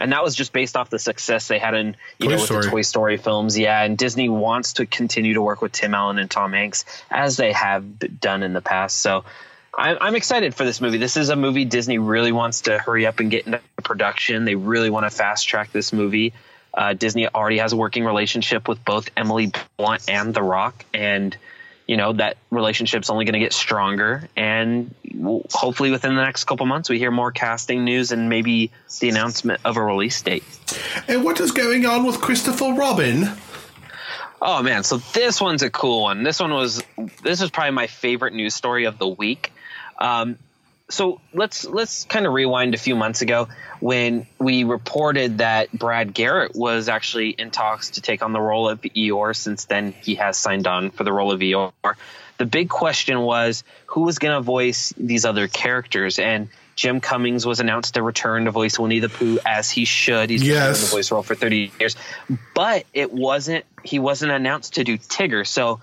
And 0.00 0.12
that 0.12 0.24
was 0.24 0.34
just 0.34 0.52
based 0.52 0.76
off 0.76 0.90
the 0.90 0.98
success 0.98 1.46
they 1.46 1.58
had 1.58 1.74
in 1.74 1.96
you 2.18 2.26
Toy 2.26 2.30
know 2.30 2.36
with 2.36 2.44
Story. 2.44 2.62
the 2.62 2.70
Toy 2.70 2.82
Story 2.82 3.16
films. 3.18 3.58
Yeah, 3.58 3.82
and 3.82 3.96
Disney 3.96 4.28
wants 4.28 4.74
to 4.74 4.86
continue 4.86 5.34
to 5.34 5.42
work 5.42 5.62
with 5.62 5.72
Tim 5.72 5.94
Allen 5.94 6.18
and 6.18 6.30
Tom 6.30 6.52
Hanks 6.52 6.84
as 7.10 7.36
they 7.36 7.52
have 7.52 8.20
done 8.20 8.42
in 8.42 8.52
the 8.52 8.62
past. 8.62 8.98
So. 8.98 9.24
I'm, 9.72 9.98
I'm 10.00 10.16
excited 10.16 10.56
for 10.56 10.64
this 10.64 10.80
movie. 10.80 10.98
This 10.98 11.16
is 11.16 11.28
a 11.28 11.36
movie 11.36 11.64
Disney 11.64 11.98
really 11.98 12.32
wants 12.32 12.62
to 12.62 12.76
hurry 12.76 13.06
up 13.06 13.20
and 13.20 13.30
get 13.30 13.46
into 13.46 13.60
production. 13.84 14.44
They 14.44 14.56
really 14.56 14.90
want 14.90 15.06
to 15.06 15.10
fast 15.10 15.46
track 15.46 15.70
this 15.70 15.92
movie. 15.92 16.32
Uh, 16.74 16.92
Disney 16.92 17.28
already 17.28 17.58
has 17.58 17.72
a 17.72 17.76
working 17.76 18.04
relationship 18.04 18.66
with 18.66 18.84
both 18.84 19.10
Emily 19.16 19.52
Blunt 19.76 20.10
and 20.10 20.34
The 20.34 20.42
Rock, 20.42 20.84
and 20.92 21.36
you 21.90 21.96
know 21.96 22.12
that 22.12 22.36
relationship's 22.52 23.10
only 23.10 23.24
going 23.24 23.32
to 23.32 23.40
get 23.40 23.52
stronger. 23.52 24.28
And 24.36 24.94
hopefully, 25.50 25.90
within 25.90 26.14
the 26.14 26.22
next 26.22 26.44
couple 26.44 26.64
months, 26.64 26.88
we 26.88 27.00
hear 27.00 27.10
more 27.10 27.32
casting 27.32 27.82
news 27.82 28.12
and 28.12 28.28
maybe 28.28 28.70
the 29.00 29.08
announcement 29.08 29.60
of 29.64 29.76
a 29.76 29.82
release 29.82 30.22
date. 30.22 30.44
And 31.08 31.24
what 31.24 31.40
is 31.40 31.50
going 31.50 31.86
on 31.86 32.06
with 32.06 32.20
Christopher 32.20 32.74
Robin? 32.74 33.30
Oh 34.40 34.62
man, 34.62 34.84
so 34.84 34.98
this 34.98 35.40
one's 35.40 35.64
a 35.64 35.70
cool 35.70 36.02
one. 36.02 36.22
This 36.22 36.38
one 36.38 36.54
was 36.54 36.80
this 37.24 37.40
is 37.40 37.50
probably 37.50 37.72
my 37.72 37.88
favorite 37.88 38.34
news 38.34 38.54
story 38.54 38.84
of 38.84 38.96
the 38.98 39.08
week. 39.08 39.52
Um, 39.98 40.38
so 40.90 41.20
let's 41.32 41.64
let's 41.64 42.04
kind 42.04 42.26
of 42.26 42.32
rewind 42.32 42.74
a 42.74 42.78
few 42.78 42.94
months 42.96 43.22
ago 43.22 43.48
when 43.80 44.26
we 44.38 44.64
reported 44.64 45.38
that 45.38 45.72
Brad 45.72 46.12
Garrett 46.12 46.54
was 46.54 46.88
actually 46.88 47.30
in 47.30 47.50
talks 47.50 47.90
to 47.90 48.00
take 48.00 48.22
on 48.22 48.32
the 48.32 48.40
role 48.40 48.68
of 48.68 48.80
Eeyore. 48.82 49.34
Since 49.34 49.64
then, 49.66 49.92
he 50.02 50.16
has 50.16 50.36
signed 50.36 50.66
on 50.66 50.90
for 50.90 51.04
the 51.04 51.12
role 51.12 51.32
of 51.32 51.40
Eeyore. 51.40 51.72
the 52.38 52.44
big 52.46 52.68
question 52.68 53.20
was 53.20 53.64
who 53.86 54.02
was 54.02 54.18
going 54.18 54.34
to 54.34 54.40
voice 54.42 54.92
these 54.96 55.24
other 55.24 55.48
characters, 55.48 56.18
and 56.18 56.48
Jim 56.76 57.00
Cummings 57.00 57.44
was 57.46 57.60
announced 57.60 57.94
to 57.94 58.02
return 58.02 58.46
to 58.46 58.50
voice 58.50 58.78
Winnie 58.78 59.00
the 59.00 59.08
Pooh 59.08 59.38
as 59.46 59.70
he 59.70 59.84
should. 59.84 60.30
He's 60.30 60.40
been 60.42 60.50
Yes. 60.50 60.78
doing 60.78 60.86
the 60.90 60.96
voice 60.96 61.10
role 61.12 61.22
for 61.22 61.34
30 61.34 61.72
years, 61.78 61.96
but 62.54 62.84
it 62.92 63.12
wasn't. 63.12 63.64
He 63.84 63.98
wasn't 63.98 64.32
announced 64.32 64.74
to 64.74 64.84
do 64.84 64.96
Tigger, 64.98 65.46
so 65.46 65.80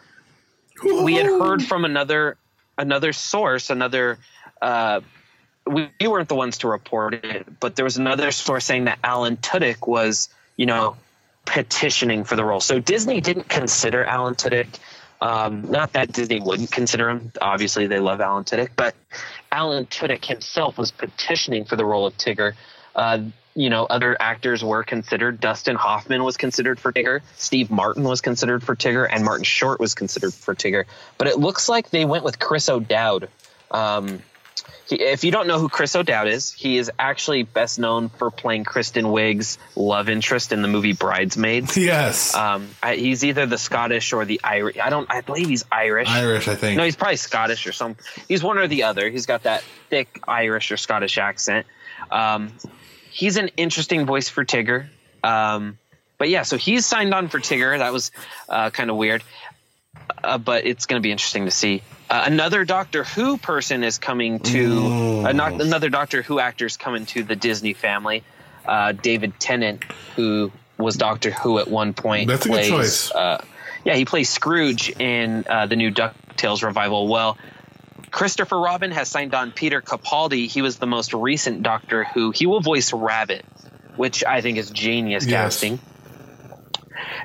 we 0.83 1.15
had 1.15 1.25
heard 1.25 1.63
from 1.63 1.85
another 1.85 2.37
another 2.77 3.13
source, 3.13 3.69
another. 3.69 4.17
Uh, 4.61 5.01
we, 5.65 5.89
we 5.99 6.07
weren't 6.07 6.29
the 6.29 6.35
ones 6.35 6.59
to 6.59 6.67
report 6.67 7.13
it, 7.13 7.59
but 7.59 7.75
there 7.75 7.85
was 7.85 7.97
another 7.97 8.31
source 8.31 8.65
saying 8.65 8.85
that 8.85 8.99
Alan 9.03 9.37
Tudyk 9.37 9.87
was, 9.87 10.29
you 10.55 10.65
know, 10.65 10.95
petitioning 11.45 12.23
for 12.23 12.35
the 12.35 12.45
role. 12.45 12.59
So 12.59 12.79
Disney 12.79 13.21
didn't 13.21 13.49
consider 13.49 14.03
Alan 14.03 14.35
Tudyk. 14.35 14.67
Um, 15.19 15.71
not 15.71 15.93
that 15.93 16.11
Disney 16.11 16.39
wouldn't 16.39 16.71
consider 16.71 17.09
him. 17.09 17.31
Obviously, 17.41 17.87
they 17.87 17.99
love 17.99 18.21
Alan 18.21 18.43
Tudyk, 18.43 18.69
but 18.75 18.95
Alan 19.51 19.85
Tudyk 19.85 20.23
himself 20.25 20.77
was 20.77 20.91
petitioning 20.91 21.65
for 21.65 21.75
the 21.75 21.85
role 21.85 22.05
of 22.05 22.15
Tigger. 22.17 22.53
Uh, 22.95 23.23
you 23.55 23.71
know, 23.71 23.85
other 23.85 24.15
actors 24.19 24.63
were 24.63 24.83
considered. 24.83 25.39
Dustin 25.39 25.75
Hoffman 25.75 26.23
was 26.23 26.37
considered 26.37 26.79
for 26.79 26.93
Tigger. 26.93 27.21
Steve 27.37 27.71
Martin 27.71 28.03
was 28.03 28.21
considered 28.21 28.61
for 28.61 28.75
Tigger, 28.75 29.07
and 29.09 29.25
Martin 29.25 29.45
Short 29.45 29.79
was 29.79 29.95
considered 29.95 30.33
for 30.33 30.53
Tigger. 30.53 30.85
But 31.17 31.27
it 31.27 31.39
looks 31.39 31.67
like 31.67 31.89
they 31.89 32.05
went 32.05 32.23
with 32.23 32.37
Chris 32.37 32.69
O'Dowd. 32.69 33.29
Um, 33.71 34.19
he, 34.87 34.95
if 34.95 35.23
you 35.23 35.31
don't 35.31 35.47
know 35.47 35.59
who 35.59 35.69
Chris 35.69 35.95
O'Dowd 35.95 36.27
is, 36.27 36.51
he 36.51 36.77
is 36.77 36.91
actually 36.97 37.43
best 37.43 37.79
known 37.79 38.09
for 38.09 38.31
playing 38.31 38.63
Kristen 38.63 39.05
Wiig's 39.05 39.57
love 39.75 40.09
interest 40.09 40.51
in 40.51 40.61
the 40.61 40.67
movie 40.67 40.93
Bridesmaids. 40.93 41.75
Yes. 41.77 42.35
Um, 42.35 42.69
I, 42.81 42.95
he's 42.95 43.23
either 43.23 43.45
the 43.45 43.57
Scottish 43.57 44.13
or 44.13 44.25
the 44.25 44.41
Irish. 44.43 44.77
I 44.77 44.89
don't. 44.89 45.09
I 45.11 45.21
believe 45.21 45.47
he's 45.47 45.65
Irish. 45.71 46.09
Irish, 46.09 46.47
I 46.47 46.55
think. 46.55 46.77
No, 46.77 46.83
he's 46.83 46.95
probably 46.95 47.17
Scottish 47.17 47.67
or 47.67 47.71
some. 47.71 47.95
He's 48.27 48.43
one 48.43 48.57
or 48.57 48.67
the 48.67 48.83
other. 48.83 49.09
He's 49.09 49.25
got 49.25 49.43
that 49.43 49.63
thick 49.89 50.21
Irish 50.27 50.71
or 50.71 50.77
Scottish 50.77 51.17
accent. 51.17 51.65
Um, 52.11 52.53
he's 53.11 53.37
an 53.37 53.49
interesting 53.57 54.05
voice 54.05 54.29
for 54.29 54.45
Tigger. 54.45 54.87
Um, 55.23 55.77
but 56.17 56.29
yeah, 56.29 56.43
so 56.43 56.57
he's 56.57 56.85
signed 56.85 57.13
on 57.13 57.27
for 57.27 57.39
Tigger. 57.39 57.77
That 57.77 57.93
was 57.93 58.11
uh, 58.49 58.69
kind 58.69 58.89
of 58.89 58.95
weird, 58.95 59.23
uh, 60.23 60.37
but 60.37 60.65
it's 60.65 60.85
going 60.85 61.01
to 61.01 61.03
be 61.03 61.11
interesting 61.11 61.45
to 61.45 61.51
see. 61.51 61.83
Uh, 62.09 62.23
another 62.25 62.63
Doctor 62.63 63.03
Who 63.03 63.37
person 63.37 63.83
is 63.83 63.97
coming 63.97 64.39
to 64.39 64.87
uh, 65.25 65.31
not, 65.33 65.59
another 65.61 65.89
Doctor 65.89 66.21
Who 66.21 66.39
actor 66.39 66.65
is 66.65 66.77
coming 66.77 67.05
to 67.07 67.23
the 67.23 67.35
Disney 67.35 67.73
family. 67.73 68.23
Uh, 68.65 68.93
David 68.93 69.39
Tennant, 69.39 69.83
who 70.15 70.51
was 70.77 70.95
Doctor 70.95 71.31
Who 71.31 71.59
at 71.59 71.67
one 71.67 71.93
point, 71.93 72.29
That's 72.29 72.45
a 72.45 72.49
good 72.49 72.53
plays, 72.55 72.69
choice. 72.69 73.11
Uh, 73.11 73.43
yeah, 73.83 73.95
he 73.95 74.05
plays 74.05 74.29
Scrooge 74.29 74.89
in 74.89 75.45
uh, 75.49 75.65
the 75.65 75.75
new 75.75 75.91
DuckTales 75.91 76.63
revival. 76.63 77.07
Well, 77.07 77.37
Christopher 78.11 78.59
Robin 78.59 78.91
has 78.91 79.09
signed 79.09 79.33
on 79.33 79.51
Peter 79.51 79.81
Capaldi. 79.81 80.47
He 80.47 80.61
was 80.61 80.77
the 80.77 80.87
most 80.87 81.13
recent 81.13 81.63
Doctor 81.63 82.05
Who. 82.05 82.31
He 82.31 82.45
will 82.45 82.61
voice 82.61 82.93
Rabbit, 82.93 83.45
which 83.95 84.23
I 84.23 84.41
think 84.41 84.57
is 84.57 84.69
genius 84.69 85.25
Yes. 85.25 85.55
casting. 85.55 85.79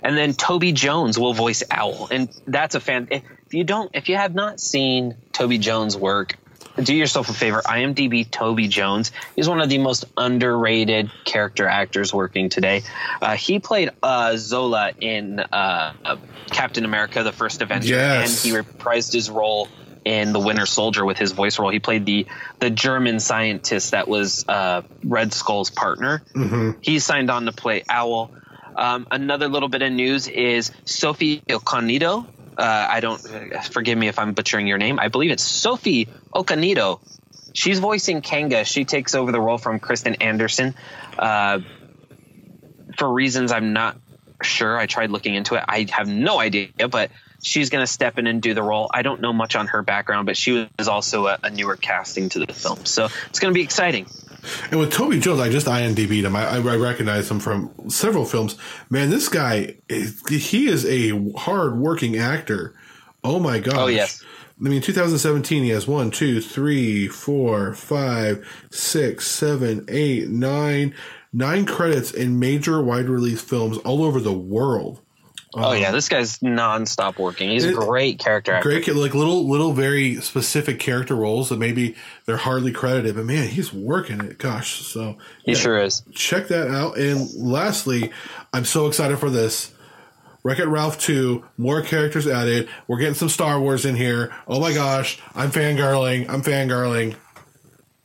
And 0.03 0.17
then 0.17 0.35
Toby 0.35 0.73
Jones 0.73 1.19
will 1.19 1.35
voice 1.35 1.63
Owl, 1.71 2.09
and 2.11 2.29
that's 2.47 2.75
a 2.75 2.81
fan. 2.81 3.09
If 3.11 3.23
you 3.55 3.65
don't, 3.65 3.91
if 3.95 4.09
you 4.09 4.17
have 4.17 4.35
not 4.35 4.61
seen 4.61 5.17
Toby 5.33 5.59
Jones' 5.59 5.97
work, 5.97 6.37
do 6.83 6.95
yourself 6.95 7.29
a 7.29 7.35
favor. 7.35 7.61
IMDb 7.65 8.31
Toby 8.31 8.69
Jones. 8.69 9.13
He's 9.37 9.49
one 9.49 9.61
of 9.61 9.69
the 9.69 9.79
most 9.79 10.05
underrated 10.17 11.11
character 11.25 11.67
actors 11.67 12.15
working 12.15 12.49
today. 12.49 12.83
Uh, 13.21 13.37
he 13.37 13.59
played 13.59 13.91
uh, 14.03 14.37
Zola 14.39 14.93
in 14.99 15.39
uh, 15.41 16.17
Captain 16.51 16.85
America: 16.85 17.23
The 17.23 17.33
First 17.33 17.61
Avenger, 17.63 17.89
Yes. 17.89 18.45
and 18.45 18.53
he 18.55 18.59
reprised 18.59 19.13
his 19.13 19.29
role 19.29 19.69
in 20.05 20.33
The 20.33 20.41
Winter 20.41 20.67
Soldier 20.67 21.05
with 21.05 21.17
his 21.19 21.31
voice 21.33 21.59
role. 21.59 21.71
He 21.71 21.79
played 21.79 22.07
the 22.07 22.27
the 22.59 22.71
German 22.71 23.21
scientist 23.21 23.91
that 23.91 24.09
was 24.09 24.45
uh, 24.49 24.83
Red 25.05 25.33
Skull's 25.35 25.71
partner. 25.71 26.23
He 26.81 26.99
signed 27.01 27.31
on 27.31 27.45
to 27.45 27.53
play 27.53 27.85
Owl. 27.89 28.31
Um, 28.77 29.07
another 29.11 29.49
little 29.49 29.69
bit 29.69 29.83
of 29.83 29.93
news 29.93 30.29
is 30.29 30.71
Sophie 30.85 31.43
Okonedo. 31.49 32.27
Uh, 32.57 32.87
I 32.91 33.01
don't 33.01 33.21
forgive 33.71 33.97
me 33.97 34.09
if 34.09 34.19
I'm 34.19 34.33
butchering 34.33 34.67
your 34.67 34.79
name. 34.79 34.99
I 34.99 35.09
believe 35.09 35.31
it's 35.31 35.43
Sophie 35.43 36.09
Okonedo. 36.35 37.01
She's 37.55 37.79
voicing 37.79 38.23
Kanga. 38.23 38.65
She 38.65 38.85
takes 38.85 39.15
over 39.15 39.33
the 39.33 39.41
role 39.41 39.59
from 39.59 39.79
Kristen 39.79 40.15
Anderson. 40.17 40.75
Uh, 41.19 41.61
for 42.97 43.11
reasons 43.11 43.53
I'm 43.53 43.73
not 43.73 43.97
sure. 44.43 44.77
I 44.77 44.87
tried 44.87 45.11
looking 45.11 45.35
into 45.35 45.55
it. 45.55 45.65
I 45.69 45.87
have 45.91 46.09
no 46.09 46.41
idea, 46.41 46.69
but 46.91 47.11
she's 47.43 47.71
going 47.71 47.83
to 47.83 47.91
step 47.91 48.19
in 48.19 48.27
and 48.27 48.41
do 48.41 48.55
the 48.55 48.63
role. 48.63 48.91
I 48.93 49.03
don't 49.03 49.21
know 49.21 49.33
much 49.33 49.57
on 49.57 49.69
her 49.69 49.83
background, 49.83 50.27
but 50.27 50.37
she 50.37 50.69
was 50.79 50.89
also 50.89 51.27
a, 51.27 51.39
a 51.43 51.51
newer 51.51 51.77
casting 51.77 52.29
to 52.31 52.39
the 52.39 52.53
film. 52.53 52.85
So 52.85 53.09
it's 53.29 53.39
going 53.39 53.53
to 53.53 53.59
be 53.59 53.63
exciting. 53.63 54.07
And 54.71 54.81
with 54.81 54.93
Toby 54.93 55.21
Jones, 55.21 55.41
I 55.41 55.49
just 55.49 55.67
IMDb'd 55.67 56.25
him. 56.25 56.35
I, 56.35 56.57
I 56.57 56.77
recognize 56.77 57.31
him 57.31 57.41
from 57.41 57.73
several 57.89 58.25
films. 58.25 58.57
Man, 58.91 59.11
this 59.11 59.29
guy, 59.29 59.77
is, 59.89 60.21
he 60.29 60.69
is 60.69 60.85
a 60.87 61.33
hard 61.35 61.77
working 61.77 62.17
actor. 62.17 62.75
Oh 63.23 63.39
my 63.39 63.59
gosh. 63.59 63.75
Oh, 63.77 63.87
yes. 63.87 64.25
I 64.65 64.69
mean, 64.69 64.81
2017, 64.81 65.65
he 65.65 65.71
has 65.71 65.87
one, 65.87 66.11
two, 66.11 66.41
three, 66.41 67.09
four, 67.09 67.75
five, 67.75 68.47
six, 68.71 69.27
seven, 69.27 69.85
eight, 69.89 70.29
nine, 70.29 70.95
nine 71.33 71.67
credits 71.67 72.13
in 72.13 72.39
major 72.39 72.81
wide 72.83 73.09
release 73.09 73.43
films 73.43 73.79
all 73.79 74.05
over 74.05 74.21
the 74.21 74.33
world. 74.33 75.02
Oh 75.55 75.73
yeah, 75.73 75.89
um, 75.89 75.95
this 75.95 76.09
guy's 76.09 76.39
nonstop 76.39 77.19
working. 77.19 77.51
He's 77.51 77.65
a 77.65 77.73
great 77.73 78.19
character 78.19 78.53
actor. 78.53 78.69
Great, 78.69 78.87
like 78.89 79.15
little, 79.15 79.49
little, 79.49 79.73
very 79.73 80.17
specific 80.17 80.79
character 80.79 81.15
roles 81.15 81.51
that 81.51 81.59
maybe 81.59 81.95
they're 82.25 82.37
hardly 82.39 82.73
credited, 82.73 83.15
but 83.17 83.25
man, 83.27 83.49
he's 83.49 83.73
working 83.73 84.21
it. 84.21 84.39
Gosh, 84.39 84.81
so 84.87 85.19
He 85.45 85.53
yeah. 85.53 85.59
sure 85.59 85.79
is. 85.79 86.03
check 86.13 86.49
that 86.49 86.69
out. 86.71 86.97
And 86.97 87.29
lastly, 87.37 88.11
I'm 88.53 88.65
so 88.65 88.87
excited 88.87 89.19
for 89.19 89.31
this. 89.31 89.73
Wreck 90.45 90.59
It 90.59 90.67
Ralph 90.67 90.99
2, 90.99 91.45
more 91.57 91.83
characters 91.83 92.27
added. 92.27 92.69
We're 92.89 92.99
getting 92.99 93.15
some 93.15 93.29
Star 93.29 93.61
Wars 93.61 93.85
in 93.85 93.95
here. 93.95 94.35
Oh 94.49 94.59
my 94.59 94.73
gosh, 94.73 95.21
I'm 95.35 95.51
fangirling. 95.51 96.29
I'm 96.29 96.43
fangirling. 96.43 97.15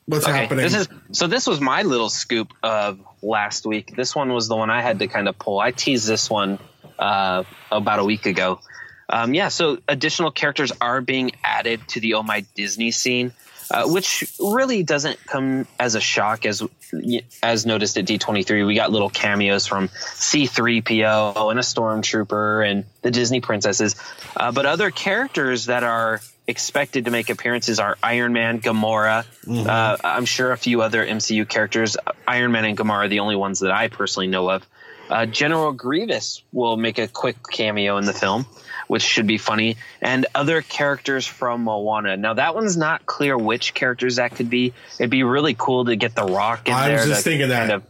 What's 0.06 0.26
Okay, 0.26 0.38
happening? 0.38 0.64
this 0.64 0.74
is 0.76 0.88
so. 1.12 1.28
This 1.28 1.48
was 1.48 1.60
my 1.60 1.82
little 1.82 2.10
scoop 2.10 2.54
of 2.64 3.00
last 3.22 3.66
week. 3.66 3.94
This 3.96 4.16
one 4.16 4.32
was 4.32 4.48
the 4.48 4.56
one 4.56 4.70
I 4.70 4.82
had 4.82 5.00
to 5.00 5.08
kind 5.08 5.28
of 5.28 5.38
pull. 5.38 5.60
I 5.60 5.72
teased 5.72 6.08
this 6.08 6.30
one 6.30 6.60
uh, 7.00 7.44
about 7.72 8.00
a 8.00 8.04
week 8.06 8.26
ago. 8.26 8.60
Um, 9.10 9.34
yeah, 9.34 9.48
so 9.48 9.78
additional 9.88 10.32
characters 10.32 10.72
are 10.82 11.02
being 11.02 11.32
added 11.44 11.88
to 11.90 12.00
the 12.00 12.16
Oh 12.16 12.24
My 12.24 12.42
Disney 12.56 12.92
scene, 12.92 13.32
uh, 13.72 13.88
which 13.88 14.34
really 14.40 14.84
doesn't 14.84 15.18
come 15.26 15.66
as 15.80 15.96
a 15.96 16.02
shock 16.02 16.46
as 16.46 16.62
as 17.42 17.66
noticed 17.66 17.98
at 17.98 18.06
D23. 18.06 18.66
We 18.66 18.76
got 18.76 18.92
little 18.92 19.10
cameos 19.10 19.66
from 19.66 19.88
C3PO 19.88 21.52
and 21.52 21.60
a 21.60 21.64
stormtrooper 21.64 22.70
and 22.70 22.86
the 23.02 23.12
Disney 23.12 23.40
princesses, 23.40 23.96
uh, 24.36 24.52
but 24.52 24.66
other 24.66 24.92
characters 24.92 25.68
that 25.68 25.84
are 25.84 26.22
expected 26.48 27.06
to 27.06 27.12
make 27.12 27.30
appearances 27.30 27.80
are 27.80 27.98
Iron 28.02 28.34
Man, 28.34 28.62
Gamora. 28.62 29.26
Uh, 29.68 29.98
I'm 30.04 30.26
sure 30.26 30.52
a 30.52 30.58
few 30.58 30.82
other 30.82 31.06
MCU 31.06 31.48
characters. 31.48 31.98
Iron 32.28 32.52
Man 32.52 32.66
and 32.66 32.78
Gamora 32.78 33.06
are 33.06 33.08
the 33.10 33.20
only 33.20 33.36
ones 33.36 33.60
that 33.60 33.72
I 33.72 33.90
personally 33.90 34.28
know 34.28 34.50
of. 34.50 34.66
Uh, 35.10 35.26
General 35.26 35.72
Grievous 35.72 36.44
will 36.52 36.78
make 36.78 36.98
a 37.00 37.08
quick 37.08 37.38
cameo 37.50 37.98
in 37.98 38.06
the 38.06 38.14
film, 38.14 38.46
which 38.88 39.02
should 39.04 39.28
be 39.28 39.38
funny, 39.38 39.78
and 40.02 40.26
other 40.36 40.62
characters 40.62 41.26
from 41.26 41.64
Moana. 41.64 42.18
Now 42.18 42.34
that 42.34 42.56
one's 42.56 42.76
not 42.78 43.06
clear 43.06 43.38
which 43.38 43.74
characters 43.74 44.18
that 44.18 44.36
could 44.36 44.50
be. 44.50 44.74
It'd 45.00 45.10
be 45.10 45.24
really 45.24 45.56
cool 45.58 45.86
to 45.86 45.96
get 45.96 46.16
The 46.16 46.26
Rock 46.26 46.68
in 46.68 46.74
I 46.74 46.88
there. 46.90 46.98
was 46.98 47.08
just 47.08 47.24
to 47.24 47.30
thinking 47.30 47.50
that. 47.50 47.60
kind 47.60 47.72
of 47.72 47.84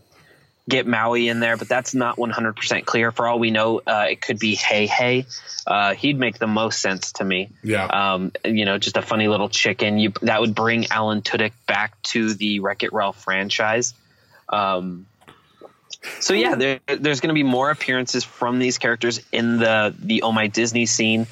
get 0.70 0.86
Maui 0.86 1.30
in 1.30 1.40
there, 1.40 1.56
but 1.58 1.70
that's 1.70 1.96
not 1.96 2.18
100% 2.18 2.86
clear. 2.86 3.12
For 3.14 3.26
all 3.26 3.40
we 3.40 3.52
know, 3.52 3.82
uh, 3.88 4.08
it 4.10 4.22
could 4.22 4.38
be 4.38 4.56
Heihei. 4.58 5.26
Uh, 5.66 5.94
he'd 5.96 6.20
make 6.20 6.38
the 6.40 6.48
most 6.48 6.82
sense 6.82 7.14
to 7.14 7.24
me. 7.24 7.50
Yeah. 7.64 7.86
Um, 7.86 8.32
you 8.44 8.66
know, 8.66 8.78
just 8.78 8.98
a 8.98 9.02
funny 9.02 9.28
little 9.28 9.48
chicken. 9.50 9.98
You 9.98 10.12
that 10.24 10.40
would 10.42 10.54
bring 10.56 10.88
Alan 10.92 11.22
Tudyk 11.22 11.54
back 11.68 12.02
to 12.04 12.34
the 12.34 12.60
Wreck 12.60 12.84
It 12.84 12.92
Ralph 12.94 13.22
franchise. 13.24 13.94
Um, 14.50 15.06
so 16.20 16.34
yeah, 16.34 16.56
there, 16.56 16.80
there's 16.88 17.20
going 17.20 17.30
to 17.30 17.34
be 17.34 17.44
more 17.44 17.70
appearances 17.70 18.24
from 18.24 18.60
these 18.60 18.78
characters 18.78 19.20
in 19.32 19.58
the 19.58 19.94
the 19.98 20.22
Oh 20.24 20.32
My 20.32 20.48
Disney 20.48 20.86
scene. 20.86 21.28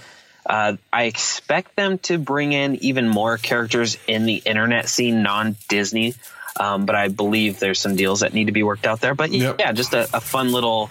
Uh, 0.45 0.77
I 0.93 1.05
expect 1.05 1.75
them 1.75 1.97
to 1.99 2.19
bring 2.19 2.53
in 2.53 2.75
even 2.83 3.07
more 3.07 3.37
characters 3.37 3.97
in 4.07 4.25
the 4.25 4.35
internet 4.35 4.87
scene, 4.87 5.23
non 5.23 5.55
Disney. 5.69 6.13
Um, 6.57 6.85
but 6.85 6.95
I 6.95 7.07
believe 7.09 7.59
there's 7.59 7.79
some 7.79 7.95
deals 7.95 8.21
that 8.21 8.33
need 8.33 8.45
to 8.45 8.53
be 8.53 8.63
worked 8.63 8.85
out 8.85 9.01
there. 9.01 9.13
But 9.15 9.31
Yep. 9.31 9.55
yeah, 9.59 9.71
just 9.73 9.93
a, 9.93 10.03
a 10.15 10.21
fun 10.21 10.51
little, 10.53 10.89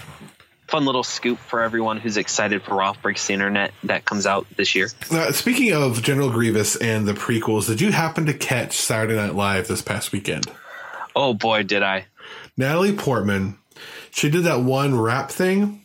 fun 0.69 0.85
little 0.85 1.05
scoop 1.05 1.39
for 1.39 1.63
everyone 1.63 1.99
who's 1.99 2.17
excited 2.19 2.63
for 2.63 2.75
Ralph 2.75 3.01
Breaks 3.01 3.29
the 3.29 3.33
Internet 3.33 3.73
that 3.85 4.05
comes 4.05 4.27
out 4.27 4.47
this 4.57 4.75
year. 4.75 4.89
Now, 5.11 5.31
speaking 5.31 5.73
of 5.73 6.03
General 6.03 6.31
Grievous 6.31 6.77
and 6.77 7.07
the 7.07 7.15
prequels, 7.15 7.67
did 7.69 7.81
you 7.81 7.93
happen 7.93 8.27
to 8.27 8.35
catch 8.35 8.77
Saturday 8.77 9.15
Night 9.15 9.35
Live 9.35 9.69
this 9.69 9.81
past 9.81 10.13
weekend? 10.13 10.47
Oh 11.17 11.33
boy, 11.33 11.63
did 11.63 11.83
I! 11.83 12.07
Natalie 12.57 12.93
Portman, 12.93 13.57
she 14.15 14.31
did 14.31 14.45
that 14.45 14.61
one 14.61 14.99
rap 14.99 15.31
thing. 15.31 15.83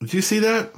Did 0.00 0.12
you 0.14 0.22
see 0.22 0.40
that? 0.40 0.72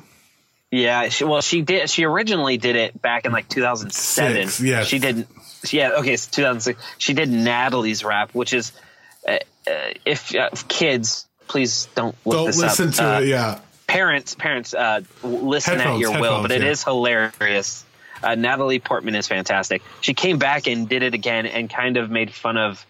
Yeah, 0.71 1.09
she, 1.09 1.25
well, 1.25 1.41
she 1.41 1.63
did. 1.63 1.89
She 1.89 2.05
originally 2.05 2.57
did 2.57 2.77
it 2.77 3.01
back 3.01 3.25
in 3.27 3.33
like 3.33 3.49
2007. 3.49 4.49
Six, 4.49 4.61
yes. 4.61 4.87
she 4.87 4.99
did. 4.99 5.27
Yeah, 5.71 5.93
okay, 5.99 6.13
it's 6.15 6.27
2006. 6.27 6.81
She 6.99 7.15
did 7.15 7.29
Natalie's 7.31 8.05
rap, 8.05 8.35
which 8.35 8.53
is 8.53 8.73
uh, 9.27 9.39
uh, 9.67 9.71
if, 10.05 10.35
uh, 10.35 10.51
kids, 10.69 11.27
please 11.47 11.89
don't 11.95 12.15
look 12.25 12.37
Don't 12.37 12.47
this 12.47 12.59
listen 12.59 12.89
up. 12.89 12.95
to 12.97 13.05
Uh, 13.05 13.21
it. 13.21 13.29
Yeah. 13.29 13.59
Parents, 13.87 14.35
parents, 14.35 14.75
uh, 14.75 15.01
listen 15.23 15.79
Headphones, 15.79 15.95
at 15.97 16.01
your 16.01 16.21
will, 16.21 16.43
but 16.43 16.51
it 16.51 16.63
yeah. 16.63 16.71
is 16.71 16.83
hilarious. 16.83 17.85
Uh, 18.23 18.35
Natalie 18.35 18.81
Portman 18.81 19.15
is 19.15 19.29
fantastic. 19.29 19.83
She 20.01 20.15
came 20.15 20.39
back 20.39 20.67
and 20.67 20.89
did 20.89 21.03
it 21.03 21.15
again 21.15 21.47
and 21.47 21.71
kind 21.71 21.97
of 21.97 22.11
made 22.11 22.33
fun 22.33 22.57
of 22.57 22.85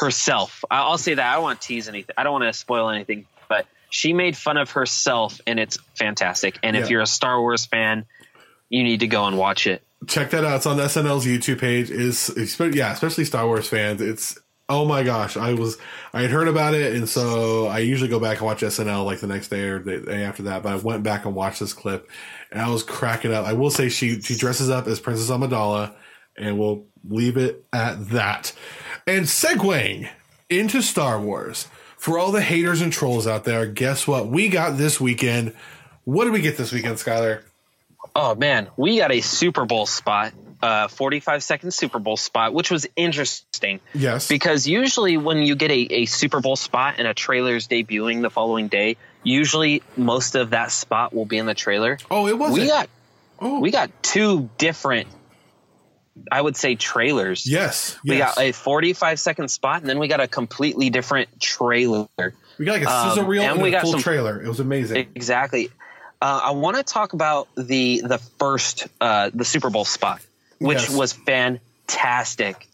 herself. 0.00 0.64
I'll 0.70 0.98
say 0.98 1.14
that. 1.14 1.30
I 1.30 1.34
don't 1.34 1.42
want 1.42 1.60
to 1.60 1.66
tease 1.68 1.88
anything. 1.88 2.14
I 2.18 2.24
don't 2.24 2.32
want 2.32 2.44
to 2.44 2.52
spoil 2.52 2.90
anything, 2.90 3.26
but 3.48 3.66
she 3.90 4.12
made 4.12 4.36
fun 4.36 4.56
of 4.56 4.70
herself 4.72 5.40
and 5.46 5.58
it's 5.60 5.78
fantastic. 5.96 6.58
And 6.62 6.76
Yeah. 6.76 6.82
if 6.82 6.90
you're 6.90 7.02
a 7.02 7.06
Star 7.06 7.40
Wars 7.40 7.64
fan, 7.66 8.04
you 8.68 8.82
need 8.82 9.00
to 9.00 9.06
go 9.06 9.26
and 9.26 9.38
watch 9.38 9.66
it. 9.66 9.82
check 10.06 10.30
that 10.30 10.44
out. 10.44 10.56
It's 10.56 10.66
on 10.66 10.78
SNL's 10.78 11.24
YouTube 11.24 11.60
page. 11.60 11.90
Is 11.90 12.30
yeah, 12.74 12.92
especially 12.92 13.24
Star 13.24 13.46
Wars 13.46 13.68
fans. 13.68 14.00
It's 14.02 14.36
oh 14.68 14.84
my 14.84 15.02
gosh, 15.02 15.36
I 15.36 15.54
was 15.54 15.78
I 16.12 16.22
had 16.22 16.30
heard 16.30 16.48
about 16.48 16.74
it, 16.74 16.94
and 16.94 17.08
so 17.08 17.66
I 17.66 17.78
usually 17.78 18.10
go 18.10 18.18
back 18.20 18.38
and 18.38 18.46
watch 18.46 18.60
SNL 18.62 19.04
like 19.06 19.20
the 19.20 19.26
next 19.26 19.48
day 19.48 19.62
or 19.68 19.78
the 19.78 19.98
day 20.00 20.24
after 20.24 20.42
that. 20.44 20.62
But 20.62 20.72
I 20.72 20.76
went 20.76 21.02
back 21.04 21.24
and 21.24 21.34
watched 21.34 21.60
this 21.60 21.72
clip, 21.72 22.10
and 22.50 22.60
I 22.60 22.68
was 22.68 22.82
cracking 22.82 23.32
up. 23.32 23.46
I 23.46 23.52
will 23.54 23.70
say 23.70 23.88
she 23.88 24.20
she 24.20 24.36
dresses 24.36 24.68
up 24.70 24.86
as 24.88 25.00
Princess 25.00 25.30
Amidala, 25.30 25.94
and 26.36 26.58
we'll 26.58 26.86
leave 27.08 27.36
it 27.38 27.64
at 27.72 28.08
that. 28.10 28.52
And 29.06 29.26
segueing 29.26 30.08
into 30.48 30.80
Star 30.80 31.20
Wars 31.20 31.68
for 31.98 32.18
all 32.18 32.32
the 32.32 32.42
haters 32.42 32.80
and 32.80 32.92
trolls 32.92 33.26
out 33.26 33.44
there, 33.44 33.66
guess 33.66 34.06
what 34.06 34.28
we 34.28 34.48
got 34.48 34.78
this 34.78 35.00
weekend? 35.00 35.54
What 36.04 36.24
did 36.24 36.32
we 36.32 36.40
get 36.40 36.56
this 36.56 36.72
weekend, 36.72 36.96
Skylar? 36.96 37.42
Oh 38.14 38.34
man, 38.34 38.68
we 38.76 38.98
got 38.98 39.10
a 39.10 39.20
Super 39.20 39.64
Bowl 39.64 39.86
spot, 39.86 40.32
uh, 40.62 40.88
45 40.88 41.42
second 41.42 41.72
Super 41.72 41.98
Bowl 41.98 42.16
spot, 42.16 42.54
which 42.54 42.70
was 42.70 42.86
interesting 42.94 43.80
Yes, 43.92 44.28
because 44.28 44.66
usually 44.66 45.16
when 45.16 45.38
you 45.38 45.56
get 45.56 45.70
a, 45.70 45.86
a 45.90 46.04
Super 46.06 46.40
Bowl 46.40 46.56
spot 46.56 46.96
and 46.98 47.08
a 47.08 47.14
trailer's 47.14 47.66
debuting 47.66 48.22
the 48.22 48.30
following 48.30 48.68
day, 48.68 48.96
usually 49.22 49.82
most 49.96 50.34
of 50.34 50.50
that 50.50 50.70
spot 50.70 51.12
will 51.12 51.24
be 51.24 51.38
in 51.38 51.46
the 51.46 51.54
trailer. 51.54 51.98
oh, 52.10 52.28
it 52.28 52.38
wasn't. 52.38 52.62
We 52.62 52.68
got 52.68 52.88
oh, 53.40 53.60
we 53.60 53.70
got 53.70 53.90
two 54.02 54.48
different, 54.58 55.08
I 56.30 56.40
would 56.40 56.56
say, 56.56 56.74
trailers. 56.76 57.46
yes, 57.46 57.96
We 58.04 58.16
yes. 58.18 58.34
got 58.36 58.42
a 58.44 58.52
45 58.52 59.18
second 59.18 59.48
spot, 59.48 59.80
and 59.80 59.88
then 59.88 59.98
we 59.98 60.06
got 60.08 60.20
a 60.20 60.28
completely 60.28 60.88
different 60.90 61.40
trailer. 61.40 62.06
We 62.58 62.64
got 62.64 62.80
like 62.80 62.82
a 62.84 63.20
Um, 63.20 63.26
reel 63.26 63.42
and 63.42 63.52
and, 63.54 63.62
we 63.62 63.68
a 63.70 63.72
got 63.72 63.82
full 63.82 63.92
some- 63.92 64.02
trailer. 64.02 64.40
It 64.42 64.48
was 64.48 64.60
amazing. 64.60 65.08
Exactly. 65.14 65.70
Uh, 66.22 66.40
I 66.44 66.50
want 66.52 66.76
to 66.76 66.82
talk 66.84 67.12
about 67.12 67.48
the 67.56 68.00
the 68.04 68.18
first 68.38 68.86
uh, 69.00 69.30
the 69.34 69.44
Super 69.44 69.70
Bowl 69.70 69.84
spot, 69.84 70.20
which 70.58 70.78
Yes. 70.82 70.90
was 70.94 71.12
fantastic. 71.12 72.66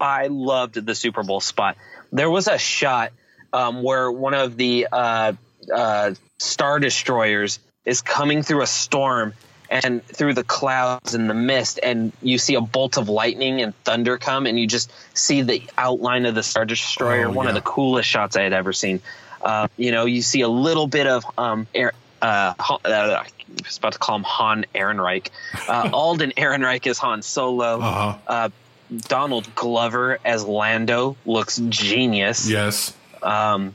I 0.00 0.26
loved 0.28 0.74
the 0.74 0.94
Super 0.94 1.22
Bowl 1.22 1.40
spot. 1.40 1.76
There 2.12 2.30
was 2.30 2.48
a 2.48 2.58
shot 2.58 3.12
um, 3.52 3.82
where 3.82 4.10
one 4.10 4.34
of 4.34 4.56
the 4.56 4.88
uh, 4.92 5.32
uh, 5.72 6.14
star 6.38 6.78
destroyers 6.80 7.58
is 7.84 8.02
coming 8.02 8.42
through 8.42 8.62
a 8.62 8.66
storm 8.66 9.32
and 9.70 10.02
through 10.04 10.34
the 10.34 10.44
clouds 10.44 11.14
and 11.14 11.28
the 11.28 11.34
mist, 11.34 11.78
and 11.82 12.12
you 12.22 12.38
see 12.38 12.54
a 12.54 12.60
bolt 12.60 12.96
of 12.96 13.08
lightning 13.08 13.60
and 13.60 13.74
thunder 13.84 14.18
come, 14.18 14.46
and 14.46 14.58
you 14.58 14.66
just 14.66 14.92
see 15.14 15.42
the 15.42 15.62
outline 15.76 16.26
of 16.26 16.34
the 16.34 16.42
star 16.42 16.64
destroyer. 16.64 17.26
Oh, 17.26 17.32
one 17.32 17.48
of 17.48 17.54
the 17.54 17.60
coolest 17.60 18.08
shots 18.08 18.36
I 18.36 18.42
had 18.42 18.52
ever 18.52 18.72
seen. 18.72 19.00
Uh, 19.42 19.68
you 19.76 19.92
know, 19.92 20.04
you 20.04 20.22
see 20.22 20.40
a 20.40 20.48
little 20.48 20.86
bit 20.86 21.06
of 21.06 21.24
um, 21.36 21.66
air, 21.74 21.92
uh, 22.20 22.54
uh, 22.58 22.78
I 22.84 23.26
was 23.64 23.78
about 23.78 23.92
to 23.92 23.98
call 23.98 24.16
him 24.16 24.24
Han 24.24 24.64
Ehrenreich. 24.74 25.28
Uh, 25.68 25.90
Alden 25.94 26.32
Ehrenreich 26.36 26.86
is 26.86 26.98
Han 26.98 27.22
Solo. 27.22 27.80
Uh-huh. 27.80 28.18
Uh, 28.26 28.48
Donald 28.96 29.54
Glover 29.54 30.18
as 30.24 30.44
Lando 30.44 31.16
looks 31.26 31.60
genius. 31.68 32.48
Yes. 32.48 32.94
Um, 33.22 33.74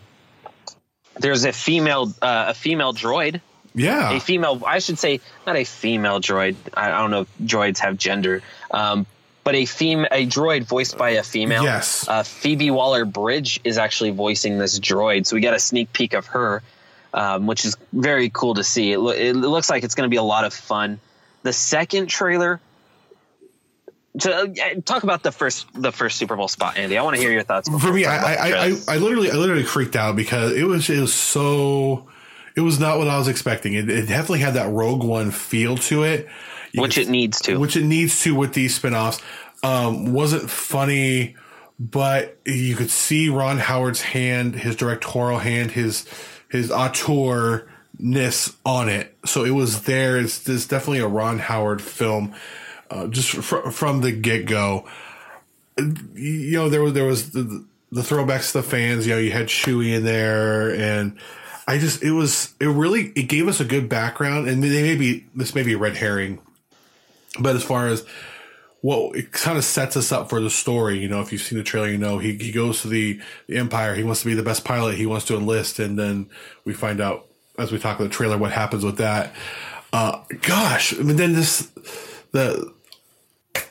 there's 1.19 1.45
a 1.45 1.53
female, 1.53 2.11
uh, 2.21 2.45
a 2.49 2.53
female 2.53 2.93
droid, 2.93 3.41
Yeah. 3.75 4.15
a 4.15 4.19
female. 4.19 4.61
I 4.65 4.79
should 4.79 4.99
say 4.99 5.19
not 5.47 5.55
a 5.55 5.63
female 5.63 6.19
droid. 6.19 6.55
I, 6.73 6.91
I 6.91 7.01
don't 7.01 7.11
know 7.11 7.21
if 7.21 7.37
droids 7.39 7.79
have 7.79 7.97
gender, 7.97 8.41
um, 8.71 9.05
but 9.43 9.55
a 9.55 9.65
fem- 9.65 10.05
a 10.05 10.25
droid 10.27 10.65
voiced 10.65 10.97
by 10.97 11.11
a 11.11 11.23
female. 11.23 11.63
Yes. 11.63 12.07
Uh, 12.07 12.23
Phoebe 12.23 12.71
Waller 12.71 13.05
Bridge 13.05 13.59
is 13.63 13.77
actually 13.77 14.11
voicing 14.11 14.57
this 14.57 14.79
droid, 14.79 15.25
so 15.25 15.35
we 15.35 15.41
got 15.41 15.53
a 15.53 15.59
sneak 15.59 15.91
peek 15.91 16.13
of 16.13 16.27
her, 16.27 16.61
um, 17.13 17.47
which 17.47 17.65
is 17.65 17.75
very 17.91 18.29
cool 18.29 18.53
to 18.53 18.63
see. 18.63 18.91
It, 18.93 18.99
lo- 18.99 19.11
it 19.11 19.33
looks 19.33 19.69
like 19.69 19.83
it's 19.83 19.95
going 19.95 20.07
to 20.07 20.11
be 20.11 20.17
a 20.17 20.23
lot 20.23 20.45
of 20.45 20.53
fun. 20.53 20.99
The 21.43 21.53
second 21.53 22.07
trailer. 22.07 22.59
To, 24.19 24.31
uh, 24.31 24.81
talk 24.85 25.01
about 25.01 25.23
the 25.23 25.31
first 25.31 25.65
the 25.73 25.91
first 25.91 26.19
Super 26.19 26.35
Bowl 26.35 26.47
spot, 26.47 26.77
Andy. 26.77 26.99
I 26.99 27.01
want 27.01 27.15
to 27.15 27.21
hear 27.21 27.31
your 27.31 27.41
thoughts. 27.41 27.67
For 27.67 27.91
me, 27.91 28.05
I, 28.05 28.17
I, 28.17 28.67
I. 28.67 28.75
I 28.87 28.97
literally, 28.97 29.31
I 29.31 29.33
literally 29.33 29.63
freaked 29.63 29.95
out 29.95 30.15
because 30.15 30.51
it 30.53 30.65
was, 30.65 30.87
it 30.87 31.01
was 31.01 31.11
so, 31.11 32.07
it 32.55 32.61
was 32.61 32.79
not 32.79 32.97
what 32.97 33.07
I 33.07 33.17
was 33.17 33.27
expecting. 33.27 33.73
It, 33.73 33.89
it 33.89 34.07
definitely 34.07 34.39
had 34.39 34.53
that 34.55 34.71
Rogue 34.71 35.03
One 35.03 35.31
feel 35.31 35.75
to 35.77 36.03
it, 36.03 36.27
You 36.71 36.81
which 36.81 36.95
could- 36.95 37.07
it 37.07 37.09
needs 37.09 37.41
to. 37.41 37.57
which 37.57 37.75
it 37.75 37.83
needs 37.85 38.21
to 38.23 38.35
with 38.35 38.53
these 38.53 38.77
spinoffs. 38.79 39.21
Um, 39.63 40.11
wasn't 40.13 40.49
funny, 40.49 41.35
but 41.79 42.37
you 42.45 42.75
could 42.75 42.89
see 42.91 43.29
Ron 43.29 43.57
Howard's 43.59 44.01
hand, 44.01 44.55
his 44.55 44.75
directorial 44.75 45.39
hand, 45.39 45.71
his 45.71 46.05
his 46.49 46.69
auteurness 46.69 48.55
on 48.65 48.89
it. 48.89 49.15
So 49.25 49.43
it 49.43 49.51
was 49.51 49.83
there. 49.83 50.17
It's, 50.19 50.47
it's 50.47 50.67
definitely 50.67 50.99
a 50.99 51.07
Ron 51.07 51.39
Howard 51.39 51.81
film, 51.81 52.33
uh, 52.91 53.07
just 53.07 53.29
fr- 53.31 53.69
from 53.71 54.01
the 54.01 54.11
get 54.11 54.45
go. 54.45 54.85
You 55.77 56.51
know, 56.57 56.69
there 56.69 56.83
was 56.83 56.93
there 56.93 57.05
was 57.05 57.31
the, 57.31 57.65
the 57.91 58.01
throwbacks 58.01 58.51
to 58.51 58.59
the 58.59 58.63
fans. 58.63 59.07
You 59.07 59.13
know, 59.13 59.19
you 59.19 59.31
had 59.31 59.47
Chewie 59.47 59.95
in 59.95 60.03
there, 60.03 60.69
and 60.75 61.17
I 61.67 61.77
just 61.77 62.03
it 62.03 62.11
was 62.11 62.53
it 62.59 62.67
really 62.67 63.11
it 63.15 63.23
gave 63.23 63.47
us 63.47 63.59
a 63.59 63.65
good 63.65 63.89
background. 63.89 64.47
And 64.47 64.63
they 64.63 64.81
may 64.81 64.95
be 64.95 65.25
this 65.35 65.55
may 65.55 65.63
be 65.63 65.73
a 65.73 65.77
red 65.77 65.97
herring, 65.97 66.39
but 67.39 67.55
as 67.55 67.63
far 67.63 67.87
as 67.87 68.05
well, 68.81 69.11
it 69.13 69.31
kind 69.31 69.57
of 69.57 69.63
sets 69.63 69.95
us 69.95 70.11
up 70.11 70.29
for 70.29 70.41
the 70.41 70.49
story. 70.49 70.99
You 70.99 71.07
know, 71.07 71.21
if 71.21 71.31
you've 71.31 71.41
seen 71.41 71.57
the 71.57 71.63
trailer, 71.63 71.87
you 71.87 71.97
know 71.97 72.17
he, 72.17 72.33
he 72.35 72.51
goes 72.51 72.81
to 72.81 72.89
the, 72.89 73.19
the 73.47 73.55
Empire. 73.55 73.95
He 73.95 74.03
wants 74.03 74.21
to 74.21 74.27
be 74.27 74.33
the 74.33 74.43
best 74.43 74.65
pilot. 74.65 74.95
He 74.95 75.05
wants 75.05 75.25
to 75.27 75.37
enlist, 75.37 75.79
and 75.79 75.97
then 75.97 76.29
we 76.65 76.73
find 76.73 76.99
out 76.99 77.25
as 77.57 77.71
we 77.71 77.79
talk 77.79 77.97
about 77.97 78.09
the 78.09 78.15
trailer 78.15 78.37
what 78.37 78.51
happens 78.51 78.83
with 78.83 78.97
that. 78.97 79.33
Uh, 79.93 80.23
gosh, 80.41 80.97
mean, 80.97 81.15
then 81.15 81.33
this 81.33 81.71
the 82.31 82.73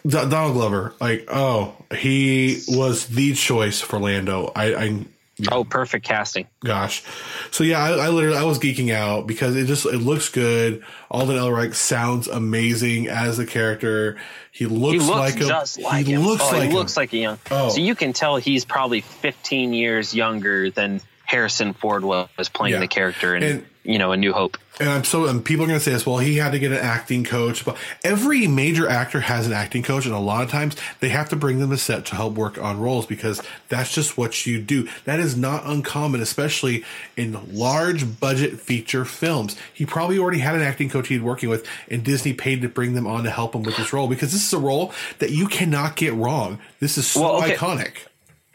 Donald 0.07 0.55
Glover, 0.55 0.95
like, 1.01 1.29
oh, 1.29 1.75
he 1.95 2.63
was 2.69 3.07
the 3.07 3.35
choice 3.35 3.81
for 3.81 3.99
Lando. 3.99 4.51
I, 4.55 4.75
I 4.75 5.05
oh, 5.51 5.65
perfect 5.65 6.05
casting. 6.07 6.47
gosh. 6.65 7.03
So 7.51 7.65
yeah, 7.65 7.83
I, 7.83 8.07
I 8.07 8.09
literally 8.09 8.37
I 8.37 8.45
was 8.45 8.59
geeking 8.59 8.93
out 8.93 9.27
because 9.27 9.57
it 9.57 9.67
just 9.67 9.87
it 9.87 9.99
looks 9.99 10.29
good. 10.29 10.85
Alden 11.11 11.37
Ehrenreich 11.37 11.75
sounds 11.75 12.29
amazing 12.29 13.09
as 13.09 13.37
the 13.37 13.47
character. 13.47 14.19
He 14.53 14.67
looks, 14.67 14.93
He 14.93 14.99
looks 14.99 15.09
like 15.09 15.35
him. 15.35 15.85
like 15.85 16.07
he 16.07 16.13
him. 16.13 16.23
looks 16.23 16.43
oh, 16.45 16.57
like 16.57 16.69
he 16.69 16.75
looks 16.75 16.97
him. 16.97 17.01
like 17.01 17.13
a 17.13 17.17
young. 17.17 17.39
Oh. 17.51 17.71
So 17.71 17.81
you 17.81 17.95
can 17.95 18.13
tell 18.13 18.37
he's 18.37 18.65
probably 18.65 19.01
15 19.01 19.73
years 19.73 20.15
younger 20.15 20.71
than 20.71 21.01
Harrison 21.25 21.73
Ford 21.73 22.05
was 22.05 22.49
playing 22.53 22.75
Yeah. 22.75 22.81
the 22.81 22.89
character 22.89 23.35
in 23.35 23.43
And- 23.43 23.67
you 23.85 23.99
know 23.99 24.13
A 24.13 24.17
New 24.17 24.33
Hope. 24.33 24.59
And 24.81 24.89
I'm 24.89 25.05
so 25.05 25.27
and 25.27 25.45
people 25.45 25.65
are 25.65 25.69
going 25.69 25.79
to 25.79 25.85
say 25.85 25.93
this. 25.93 26.07
Well, 26.07 26.19
he 26.19 26.37
had 26.37 26.53
to 26.53 26.59
get 26.59 26.73
an 26.73 26.79
acting 26.79 27.25
coach, 27.25 27.65
but 27.65 27.77
every 28.03 28.47
major 28.47 28.89
actor 28.89 29.21
has 29.21 29.47
an 29.47 29.53
acting 29.53 29.83
coach, 29.83 30.07
and 30.07 30.15
a 30.15 30.19
lot 30.19 30.43
of 30.43 30.51
times 30.51 30.77
they 31.01 31.11
have 31.11 31.29
to 31.29 31.37
bring 31.37 31.59
them 31.59 31.71
to 31.71 31.77
set 31.79 32.07
to 32.07 32.15
help 32.17 32.35
work 32.35 32.59
on 32.59 32.81
roles 32.81 33.07
because 33.07 33.43
that's 33.69 33.93
just 33.95 34.17
what 34.17 34.47
you 34.47 34.61
do. 34.61 34.89
That 35.05 35.21
is 35.21 35.37
not 35.37 35.67
uncommon, 35.67 36.21
especially 36.21 36.85
in 37.17 37.55
large 37.57 38.19
budget 38.19 38.61
feature 38.61 39.05
films. 39.05 39.57
He 39.73 39.85
probably 39.85 40.19
already 40.19 40.39
had 40.39 40.55
an 40.55 40.63
acting 40.63 40.89
coach 40.89 41.09
he'd 41.09 41.23
working 41.23 41.49
with, 41.49 41.67
and 41.91 42.03
Disney 42.03 42.33
paid 42.33 42.63
to 42.63 42.69
bring 42.69 42.95
them 42.95 43.07
on 43.07 43.25
to 43.25 43.31
help 43.31 43.55
him 43.55 43.63
with 43.63 43.77
this 43.77 43.93
role 43.93 44.09
because 44.09 44.33
this 44.33 44.45
is 44.45 44.53
a 44.53 44.59
role 44.59 44.93
that 45.19 45.31
you 45.31 45.47
cannot 45.47 45.97
get 45.97 46.15
wrong. 46.15 46.59
This 46.81 46.97
is 46.97 47.07
so 47.07 47.21
Well, 47.21 47.37
okay. 47.43 47.57
iconic. 47.57 47.93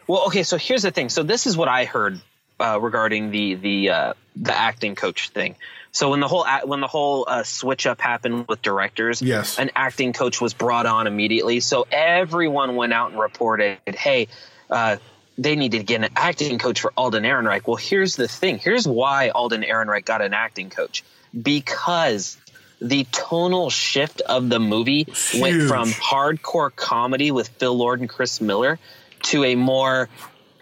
Well, 0.06 0.24
okay, 0.26 0.42
so 0.42 0.56
here's 0.56 0.82
the 0.82 0.90
thing. 0.90 1.10
So 1.10 1.22
this 1.22 1.46
is 1.46 1.56
what 1.56 1.68
I 1.68 1.84
heard 1.84 2.20
uh, 2.60 2.78
regarding 2.80 3.30
the 3.30 3.54
the 3.54 3.90
uh, 3.90 4.12
the 4.36 4.54
acting 4.56 4.94
coach 4.94 5.30
thing. 5.30 5.56
So 5.90 6.10
when 6.10 6.20
the 6.20 6.28
whole 6.28 6.46
when 6.64 6.80
the 6.80 6.86
whole 6.86 7.24
uh, 7.26 7.42
switch 7.42 7.86
up 7.86 8.00
happened 8.00 8.46
with 8.48 8.62
directors, 8.62 9.22
Yes. 9.22 9.58
an 9.58 9.70
acting 9.74 10.12
coach 10.12 10.40
was 10.40 10.54
brought 10.54 10.86
on 10.86 11.06
immediately. 11.06 11.60
So 11.60 11.86
everyone 11.90 12.76
went 12.76 12.92
out 12.92 13.10
and 13.12 13.20
reported, 13.20 13.78
"Hey, 13.86 14.28
uh, 14.70 14.98
they 15.38 15.56
need 15.56 15.72
to 15.72 15.82
get 15.82 16.02
an 16.04 16.10
acting 16.14 16.58
coach 16.58 16.80
for 16.80 16.92
Alden 16.96 17.24
Ehrenreich." 17.24 17.66
Well, 17.66 17.76
here's 17.76 18.16
the 18.16 18.28
thing. 18.28 18.58
Here's 18.58 18.86
why 18.86 19.30
Alden 19.30 19.62
Ehrenreich 19.62 20.04
got 20.04 20.20
an 20.20 20.34
acting 20.34 20.68
coach 20.70 21.02
because 21.40 22.36
the 22.80 23.04
tonal 23.10 23.70
shift 23.70 24.20
of 24.20 24.48
the 24.48 24.60
movie 24.60 25.06
went 25.40 25.68
from 25.68 25.88
hardcore 25.90 26.74
comedy 26.74 27.30
with 27.30 27.48
Phil 27.48 27.76
Lord 27.76 28.00
and 28.00 28.08
Chris 28.08 28.40
Miller 28.40 28.78
to 29.24 29.42
a 29.44 29.54
more 29.56 30.08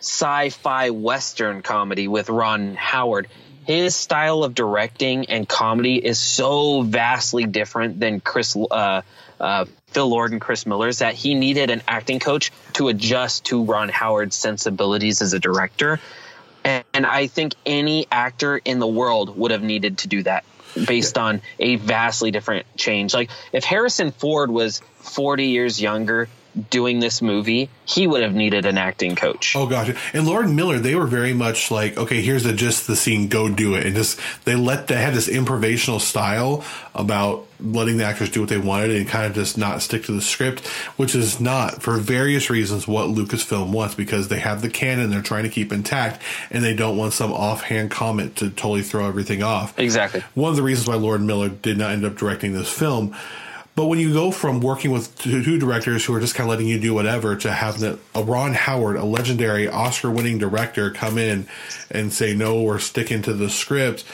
sci-fi 0.07 0.91
western 0.91 1.63
comedy 1.63 2.07
with 2.07 2.29
Ron 2.31 2.77
Howard. 2.77 3.27
his 3.65 3.97
style 3.97 4.45
of 4.45 4.55
directing 4.55 5.27
and 5.27 5.49
comedy 5.49 5.97
is 5.97 6.21
so 6.21 6.83
vastly 6.83 7.45
different 7.45 7.99
than 7.99 8.21
Chris 8.21 8.57
uh, 8.57 9.03
uh, 9.41 9.65
Phil 9.89 10.09
Lord 10.09 10.31
and 10.31 10.41
Chris 10.41 10.65
Miller's 10.65 11.01
that 11.01 11.15
he 11.15 11.35
needed 11.35 11.71
an 11.71 11.83
acting 11.89 12.21
coach 12.21 12.53
to 12.75 12.87
adjust 12.87 13.47
to 13.47 13.65
Ron 13.65 13.89
Howard's 13.89 14.37
sensibilities 14.37 15.23
as 15.23 15.33
a 15.33 15.41
director. 15.41 15.99
And, 16.65 16.85
and 16.95 17.05
I 17.05 17.27
think 17.27 17.55
any 17.67 18.07
actor 18.11 18.57
in 18.57 18.79
the 18.79 18.87
world 18.87 19.37
would 19.37 19.51
have 19.51 19.63
needed 19.63 19.99
to 19.99 20.09
do 20.09 20.23
that 20.23 20.45
based 20.87 21.19
on 21.19 21.43
a 21.59 21.77
vastly 21.77 22.31
different 22.31 22.67
change. 22.77 23.13
Like 23.13 23.31
if 23.53 23.65
Harrison 23.65 24.13
Ford 24.13 24.53
was 24.53 24.81
40 24.99 25.47
years 25.47 25.81
younger 25.81 26.29
doing 26.71 27.01
this 27.01 27.21
movie, 27.21 27.69
he 27.85 28.07
would 28.07 28.23
have 28.23 28.35
needed 28.35 28.67
an 28.67 28.79
acting 28.79 29.15
coach. 29.15 29.55
Oh 29.55 29.67
gosh. 29.67 29.95
And 30.13 30.27
Lord 30.27 30.47
and 30.47 30.57
Miller, 30.57 30.79
they 30.79 30.95
were 30.95 31.07
very 31.07 31.35
much 31.35 31.71
like, 31.71 31.97
okay, 31.97 32.23
here's 32.23 32.45
the 32.45 32.53
just 32.53 32.87
the 32.87 32.97
scene, 32.97 33.29
go 33.29 33.49
do 33.49 33.75
it. 33.75 33.87
And 33.87 33.95
just 33.95 34.19
they 34.45 34.55
let 34.55 34.89
they 34.89 34.97
had 34.97 35.15
this 35.15 35.29
improvisational 35.29 36.01
style 36.01 36.65
about 36.95 37.47
letting 37.61 37.97
the 37.97 38.05
actors 38.05 38.31
do 38.31 38.41
what 38.41 38.49
they 38.49 38.59
wanted 38.59 38.91
and 38.91 39.09
kind 39.09 39.27
of 39.27 39.35
just 39.35 39.57
not 39.57 39.83
stick 39.83 40.05
to 40.05 40.13
the 40.13 40.21
script, 40.21 40.67
which 40.97 41.15
is 41.15 41.41
not 41.41 41.83
for 41.83 41.97
various 41.97 42.51
reasons 42.51 42.87
what 42.87 43.09
Lucasfilm 43.09 43.71
wants 43.71 43.95
because 43.95 44.29
they 44.29 44.39
have 44.39 44.63
the 44.63 44.69
canon 44.69 45.11
they're 45.11 45.23
trying 45.23 45.45
to 45.45 45.51
keep 45.51 45.73
intact 45.73 46.21
and 46.51 46.65
they 46.65 46.75
don't 46.75 46.97
want 46.97 47.13
some 47.13 47.33
offhand 47.33 47.91
comment 47.91 48.37
to 48.37 48.51
totally 48.51 48.83
throw 48.83 49.07
everything 49.07 49.43
off. 49.43 49.79
Exactly. 49.79 50.23
One 50.35 50.51
of 50.51 50.57
the 50.57 50.63
reasons 50.63 50.89
why 50.89 50.95
Lord 50.95 51.23
Miller 51.23 51.49
did 51.49 51.79
not 51.79 51.93
end 51.93 52.05
up 52.05 52.17
directing 52.17 52.53
this 52.53 52.71
film 52.71 53.15
but 53.77 53.87
when 53.87 53.99
you 53.99 54.13
go 54.15 54.31
from 54.31 54.61
working 54.61 54.91
with 54.91 55.17
two 55.19 55.59
directors 55.59 56.03
who 56.03 56.15
are 56.15 56.21
just 56.21 56.35
kind 56.35 56.49
of 56.49 56.51
letting 56.51 56.67
you 56.67 56.81
do 56.81 56.95
whatever 56.95 57.37
to 57.37 57.53
having 57.53 57.99
a 58.15 58.23
Ron 58.23 58.55
Howard, 58.55 58.97
a 58.97 59.05
legendary 59.05 59.69
Oscar 59.69 60.11
winning 60.11 60.39
director, 60.39 60.91
come 60.91 61.19
in 61.19 61.47
and 61.91 62.11
say, 62.11 62.35
no, 62.35 62.63
we're 62.63 62.79
sticking 62.79 63.21
to 63.23 63.35
the 63.35 63.51
script. 63.51 64.05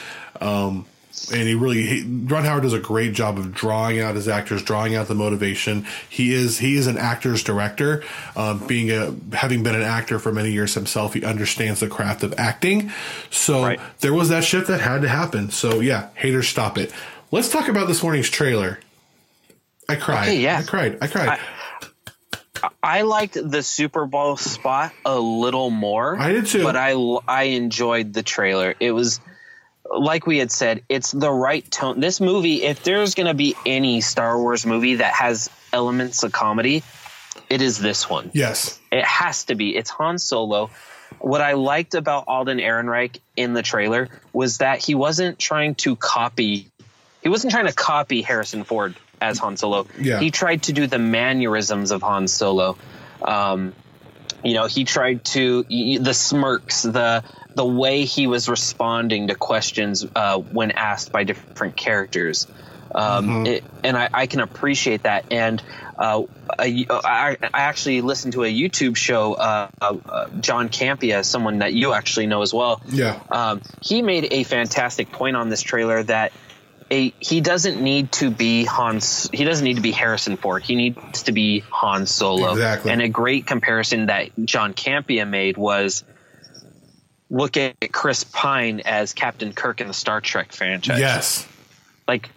Um, 0.41 0.85
and 1.31 1.47
he 1.47 1.55
really 1.55 1.83
he, 1.83 2.03
Ron 2.03 2.43
Howard 2.43 2.63
does 2.63 2.73
a 2.73 2.79
great 2.79 3.13
job 3.13 3.37
of 3.37 3.53
drawing 3.53 4.01
out 4.01 4.15
his 4.15 4.27
actors, 4.27 4.61
drawing 4.63 4.95
out 4.95 5.07
the 5.07 5.15
motivation. 5.15 5.85
He 6.09 6.33
is 6.33 6.57
he 6.57 6.75
is 6.75 6.87
an 6.87 6.97
actor's 6.97 7.41
director. 7.41 8.03
Um, 8.35 8.67
being 8.67 8.91
a 8.91 9.15
having 9.33 9.63
been 9.63 9.75
an 9.75 9.81
actor 9.83 10.19
for 10.19 10.33
many 10.33 10.51
years 10.51 10.73
himself, 10.73 11.13
he 11.13 11.23
understands 11.23 11.79
the 11.79 11.87
craft 11.87 12.23
of 12.23 12.33
acting. 12.37 12.91
So 13.29 13.63
right. 13.63 13.79
there 13.99 14.13
was 14.13 14.27
that 14.29 14.43
shift 14.43 14.67
that 14.67 14.81
had 14.81 15.03
to 15.03 15.07
happen. 15.07 15.51
So 15.51 15.79
yeah, 15.79 16.09
haters, 16.15 16.49
stop 16.49 16.77
it. 16.77 16.91
Let's 17.31 17.49
talk 17.49 17.69
about 17.69 17.87
this 17.87 18.03
morning's 18.03 18.29
trailer. 18.29 18.79
I 19.89 19.95
cried. 19.95 20.23
Okay, 20.23 20.41
yeah. 20.41 20.59
I 20.59 20.63
cried. 20.63 20.97
I 21.01 21.07
cried. 21.07 21.39
I, 22.61 22.69
I 22.81 23.01
liked 23.01 23.33
the 23.33 23.61
Super 23.61 24.05
Bowl 24.05 24.37
spot 24.37 24.93
a 25.05 25.19
little 25.19 25.69
more. 25.69 26.17
I 26.17 26.31
did 26.31 26.45
too. 26.45 26.63
But 26.63 26.77
I, 26.77 26.93
I 27.27 27.43
enjoyed 27.43 28.13
the 28.13 28.23
trailer. 28.23 28.73
It 28.79 28.91
was, 28.91 29.19
like 29.93 30.25
we 30.25 30.37
had 30.37 30.51
said, 30.51 30.83
it's 30.87 31.11
the 31.11 31.31
right 31.31 31.69
tone. 31.69 31.99
This 31.99 32.21
movie, 32.21 32.63
if 32.63 32.83
there's 32.83 33.15
going 33.15 33.27
to 33.27 33.33
be 33.33 33.55
any 33.65 33.99
Star 34.01 34.39
Wars 34.39 34.65
movie 34.65 34.95
that 34.95 35.13
has 35.13 35.49
elements 35.73 36.23
of 36.23 36.31
comedy, 36.31 36.83
it 37.49 37.61
is 37.61 37.77
this 37.79 38.09
one. 38.09 38.31
Yes. 38.33 38.79
It 38.91 39.03
has 39.03 39.45
to 39.45 39.55
be. 39.55 39.75
It's 39.75 39.89
Han 39.89 40.17
Solo. 40.17 40.69
What 41.19 41.41
I 41.41 41.53
liked 41.53 41.95
about 41.95 42.25
Alden 42.27 42.59
Ehrenreich 42.59 43.19
in 43.35 43.53
the 43.53 43.61
trailer 43.61 44.09
was 44.31 44.59
that 44.59 44.79
he 44.79 44.95
wasn't 44.95 45.37
trying 45.37 45.75
to 45.75 45.95
copy. 45.95 46.69
He 47.21 47.29
wasn't 47.29 47.51
trying 47.51 47.67
to 47.67 47.73
copy 47.73 48.21
Harrison 48.21 48.63
Ford 48.63 48.95
as 49.23 49.39
Han 49.39 49.57
Solo. 49.57 49.87
Yeah. 49.99 50.19
He 50.19 50.31
tried 50.31 50.63
to 50.63 50.73
do 50.73 50.85
the 50.87 50.99
mannerisms 50.99 51.91
of 51.91 52.01
Han 52.01 52.27
Solo. 52.27 52.77
Um, 53.21 53.73
you 54.43 54.53
know, 54.53 54.67
he 54.67 54.83
tried 54.83 55.23
to 55.25 55.63
the 55.63 56.13
smirks, 56.13 56.83
the 56.83 57.23
the 57.55 57.65
way 57.65 58.05
he 58.05 58.27
was 58.27 58.49
responding 58.49 59.27
to 59.27 59.35
questions 59.35 60.05
uh, 60.15 60.37
when 60.37 60.71
asked 60.71 61.11
by 61.11 61.23
different 61.23 61.77
characters. 61.77 62.47
Um, 62.95 63.27
mm-hmm. 63.27 63.45
it, 63.47 63.63
and 63.83 63.97
I, 63.97 64.09
I, 64.13 64.27
can 64.27 64.39
appreciate 64.39 65.03
that. 65.03 65.31
And 65.31 65.63
uh, 65.97 66.23
I, 66.59 66.85
I, 66.89 67.37
actually 67.53 68.01
listened 68.01 68.33
to 68.33 68.43
a 68.43 68.53
YouTube 68.53 68.95
show, 68.95 69.33
uh, 69.33 69.69
uh, 69.81 70.27
John 70.39 70.69
Campea, 70.69 71.25
someone 71.25 71.59
that 71.59 71.73
you 71.73 71.93
actually 71.93 72.27
know 72.27 72.43
as 72.43 72.53
well. 72.53 72.81
Yeah. 72.87 73.19
Um, 73.31 73.61
he 73.81 74.03
made 74.03 74.27
a 74.31 74.43
fantastic 74.43 75.11
point 75.11 75.35
on 75.35 75.49
this 75.49 75.63
trailer 75.63 76.03
that 76.03 76.33
a 76.93 77.13
he 77.19 77.41
doesn't 77.41 77.81
need 77.81 78.11
to 78.13 78.29
be 78.29 78.65
Han. 78.65 78.99
He 79.33 79.43
doesn't 79.43 79.63
need 79.63 79.75
to 79.75 79.81
be 79.81 79.91
Harrison 79.91 80.37
Ford. 80.37 80.63
He 80.63 80.75
needs 80.75 81.23
to 81.23 81.31
be 81.31 81.61
Han 81.71 82.05
Solo. 82.05 82.51
Exactly. 82.51 82.91
And 82.91 83.01
a 83.01 83.09
great 83.09 83.47
comparison 83.47 84.05
that 84.07 84.29
John 84.45 84.73
Campea 84.73 85.27
made 85.27 85.57
was 85.57 86.03
look 87.29 87.57
at 87.57 87.91
Chris 87.91 88.23
Pine 88.23 88.81
as 88.85 89.13
Captain 89.13 89.53
Kirk 89.53 89.81
in 89.81 89.87
the 89.87 89.93
Star 89.93 90.21
Trek 90.21 90.51
franchise. 90.51 90.99
Yes. 90.99 91.47
Like 92.07 92.29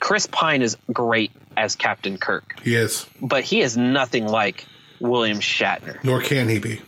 Chris 0.00 0.26
Pine 0.26 0.62
is 0.62 0.76
great 0.92 1.30
as 1.56 1.76
Captain 1.76 2.18
Kirk. 2.18 2.60
He 2.62 2.74
is. 2.74 3.06
But 3.20 3.44
he 3.44 3.60
is 3.60 3.76
nothing 3.76 4.26
like 4.26 4.64
William 5.00 5.38
Shatner. 5.38 6.02
Nor 6.02 6.22
can 6.22 6.48
he 6.48 6.58
be. 6.58 6.80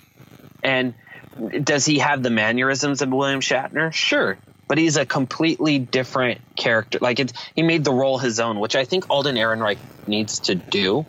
And 0.65 0.95
does 1.63 1.85
he 1.85 2.01
have 2.01 2.23
the 2.23 2.31
mannerisms 2.31 3.03
of 3.03 3.11
William 3.11 3.41
Shatner? 3.41 3.93
Sure 3.93 4.39
but 4.69 4.79
he's 4.79 4.97
a 4.97 5.07
completely 5.07 5.79
different 5.79 6.41
character. 6.55 6.99
Like 7.01 7.19
it's, 7.19 7.33
he 7.57 7.63
made 7.63 7.85
the 7.85 7.93
role 7.93 8.19
his 8.19 8.39
own, 8.39 8.61
which 8.61 8.77
I 8.77 8.85
think 8.85 9.09
Alden 9.11 9.37
Ehrenreich 9.37 9.79
needs 10.07 10.41
to 10.41 10.55
do 10.55 11.07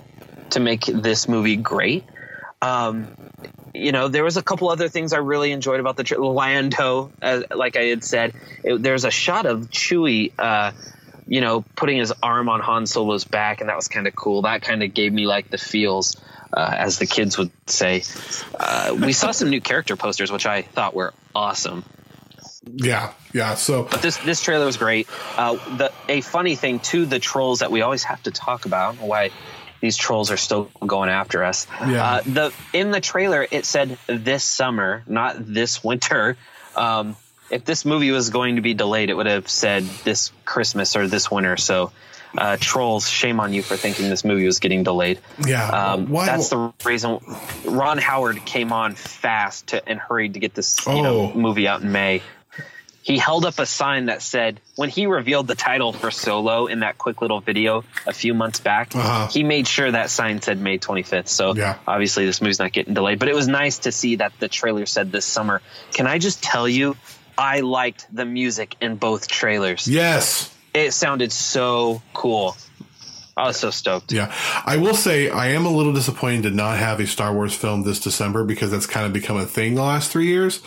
to 0.51 0.60
make 0.60 0.86
this 0.86 1.28
movie 1.28 1.57
great. 1.57 2.05
Um, 2.62 3.10
you 3.74 3.91
know, 3.91 4.07
there 4.07 4.24
was 4.24 4.38
a 4.38 4.41
couple 4.41 4.70
other 4.70 4.89
things 4.89 5.14
I 5.14 5.18
really 5.18 5.51
enjoyed 5.51 5.80
about 5.80 5.95
the 5.97 6.03
tri- 6.03 6.18
Lando, 6.18 7.12
uh, 7.22 7.43
like 7.53 7.76
I 7.76 7.84
had 7.84 8.03
said. 8.03 8.34
It, 8.64 8.82
there's 8.82 9.05
a 9.05 9.12
shot 9.12 9.45
of 9.45 9.70
Chewie, 9.70 10.34
uh, 10.38 10.72
you 11.28 11.41
know, 11.41 11.64
putting 11.76 11.97
his 11.97 12.12
arm 12.24 12.49
on 12.49 12.60
Han 12.62 12.88
Solo's 12.88 13.24
back, 13.24 13.62
and 13.62 13.70
that 13.70 13.76
was 13.76 13.88
kind 13.88 14.07
of 14.07 14.16
cool. 14.16 14.41
That 14.41 14.62
kind 14.62 14.84
of 14.84 14.93
gave 14.93 15.14
me 15.14 15.28
like 15.28 15.49
the 15.49 15.57
feels, 15.57 16.18
uh, 16.51 16.74
as 16.78 16.97
the 16.97 17.05
kids 17.05 17.38
would 17.38 17.51
say. 17.68 18.03
Uh, 18.60 18.97
we 18.99 19.14
saw 19.14 19.32
some 19.32 19.49
new 19.49 19.62
character 19.62 19.95
posters, 19.95 20.32
which 20.32 20.45
I 20.45 20.64
thought 20.64 20.93
were 20.95 21.14
awesome. 21.36 21.86
Yeah, 22.76 23.13
yeah. 23.34 23.55
So, 23.55 23.84
but 23.84 24.01
this 24.01 24.17
this 24.17 24.41
trailer 24.41 24.65
was 24.65 24.78
great. 24.78 25.07
Uh, 25.38 25.55
the 25.78 25.91
a 26.07 26.22
funny 26.22 26.55
thing 26.55 26.80
too, 26.80 27.05
the 27.05 27.20
trolls 27.20 27.59
that 27.59 27.72
we 27.72 27.82
always 27.82 28.03
have 28.03 28.22
to 28.24 28.32
talk 28.32 28.65
about. 28.65 28.95
Why 28.95 29.32
these 29.82 29.97
trolls 29.97 30.32
are 30.32 30.38
still 30.38 30.70
going 30.86 31.09
after 31.09 31.43
us. 31.43 31.67
Yeah. 31.82 32.05
Uh, 32.05 32.22
the 32.22 32.53
in 32.74 32.91
the 32.91 33.01
trailer 33.01 33.45
it 33.49 33.65
said 33.65 33.97
this 34.07 34.43
summer, 34.43 35.03
not 35.07 35.36
this 35.39 35.84
winter. 35.84 36.38
Um, 36.76 37.15
if 37.49 37.65
this 37.65 37.86
movie 37.86 38.11
was 38.11 38.30
going 38.30 38.57
to 38.57 38.61
be 38.61 38.74
delayed, 38.74 39.09
it 39.09 39.15
would 39.15 39.26
have 39.26 39.49
said 39.49 39.84
this 40.03 40.32
Christmas 40.45 40.95
or 40.95 41.07
this 41.07 41.32
winter. 41.32 41.57
So, 41.57 41.91
uh, 42.38 42.57
trolls, 42.59 43.09
shame 43.09 43.39
on 43.39 43.53
you 43.53 43.63
for 43.63 43.76
thinking 43.76 44.07
this 44.09 44.24
movie 44.24 44.45
was 44.45 44.59
getting 44.59 44.84
delayed. 44.84 45.20
Yeah, 45.43 45.67
um, 45.67 46.09
Why? 46.09 46.28
that's 46.28 46.49
the 46.49 46.72
reason. 46.86 47.20
Ron 47.65 47.97
Howard 47.97 48.45
came 48.45 48.72
on 48.72 48.93
fast 48.93 49.67
to, 49.67 49.89
and 49.89 49.99
hurried 49.99 50.36
to 50.36 50.39
get 50.39 50.53
this 50.53 50.86
you 50.86 50.91
oh. 50.91 51.01
know, 51.01 51.34
movie 51.34 51.67
out 51.67 51.82
in 51.82 51.91
May 51.91 52.22
he 53.10 53.18
held 53.18 53.43
up 53.43 53.57
a 53.57 53.66
sign 53.66 54.05
that 54.05 54.22
said 54.22 54.62
when 54.76 54.88
he 54.88 55.07
revealed 55.07 55.47
the 55.47 55.55
title 55.55 55.93
for 55.93 56.12
Solo 56.12 56.68
in 56.68 56.82
that 56.82 56.99
quick 56.99 57.24
little 57.24 57.41
video 57.41 57.84
a 58.05 58.14
few 58.14 58.36
months 58.36 58.60
back, 58.60 58.95
uh-huh. 58.95 59.30
he 59.30 59.41
made 59.41 59.68
sure 59.68 59.89
that 59.89 60.12
sign 60.12 60.43
said 60.43 60.62
May 60.62 60.78
25th. 60.78 61.28
So 61.28 61.55
yeah. 61.55 61.80
obviously 61.88 62.28
this 62.28 62.39
movie's 62.39 62.60
not 62.60 62.72
getting 62.72 62.93
delayed, 62.93 63.18
but 63.18 63.28
it 63.28 63.34
was 63.34 63.47
nice 63.47 63.80
to 63.80 63.91
see 63.91 64.18
that 64.18 64.34
the 64.38 64.47
trailer 64.47 64.86
said 64.86 65.12
this 65.12 65.26
summer. 65.26 65.64
Can 65.91 66.05
I 66.05 66.20
just 66.20 66.43
tell 66.43 66.70
you, 66.70 66.97
I 67.36 67.62
liked 67.62 68.05
the 68.14 68.26
music 68.26 68.76
in 68.80 68.97
both 68.97 69.28
trailers. 69.28 69.88
Yes. 69.88 70.55
It 70.76 70.91
sounded 70.91 71.32
so 71.32 72.03
cool. 72.14 72.55
I 73.36 73.47
was 73.47 73.57
so 73.57 73.72
stoked. 73.72 74.12
Yeah. 74.12 74.32
I 74.64 74.78
will 74.78 74.93
say 74.93 75.32
I 75.32 75.47
am 75.47 75.66
a 75.66 75.72
little 75.72 75.93
disappointed 75.93 76.43
to 76.43 76.51
not 76.51 76.78
have 76.78 76.99
a 76.99 77.07
Star 77.07 77.34
Wars 77.34 77.55
film 77.55 77.82
this 77.82 77.99
December 77.99 78.43
because 78.43 78.70
that's 78.70 78.86
kind 78.86 79.07
of 79.07 79.14
become 79.14 79.38
a 79.38 79.47
thing 79.47 79.74
the 79.74 79.82
last 79.82 80.12
three 80.12 80.28
years. 80.28 80.62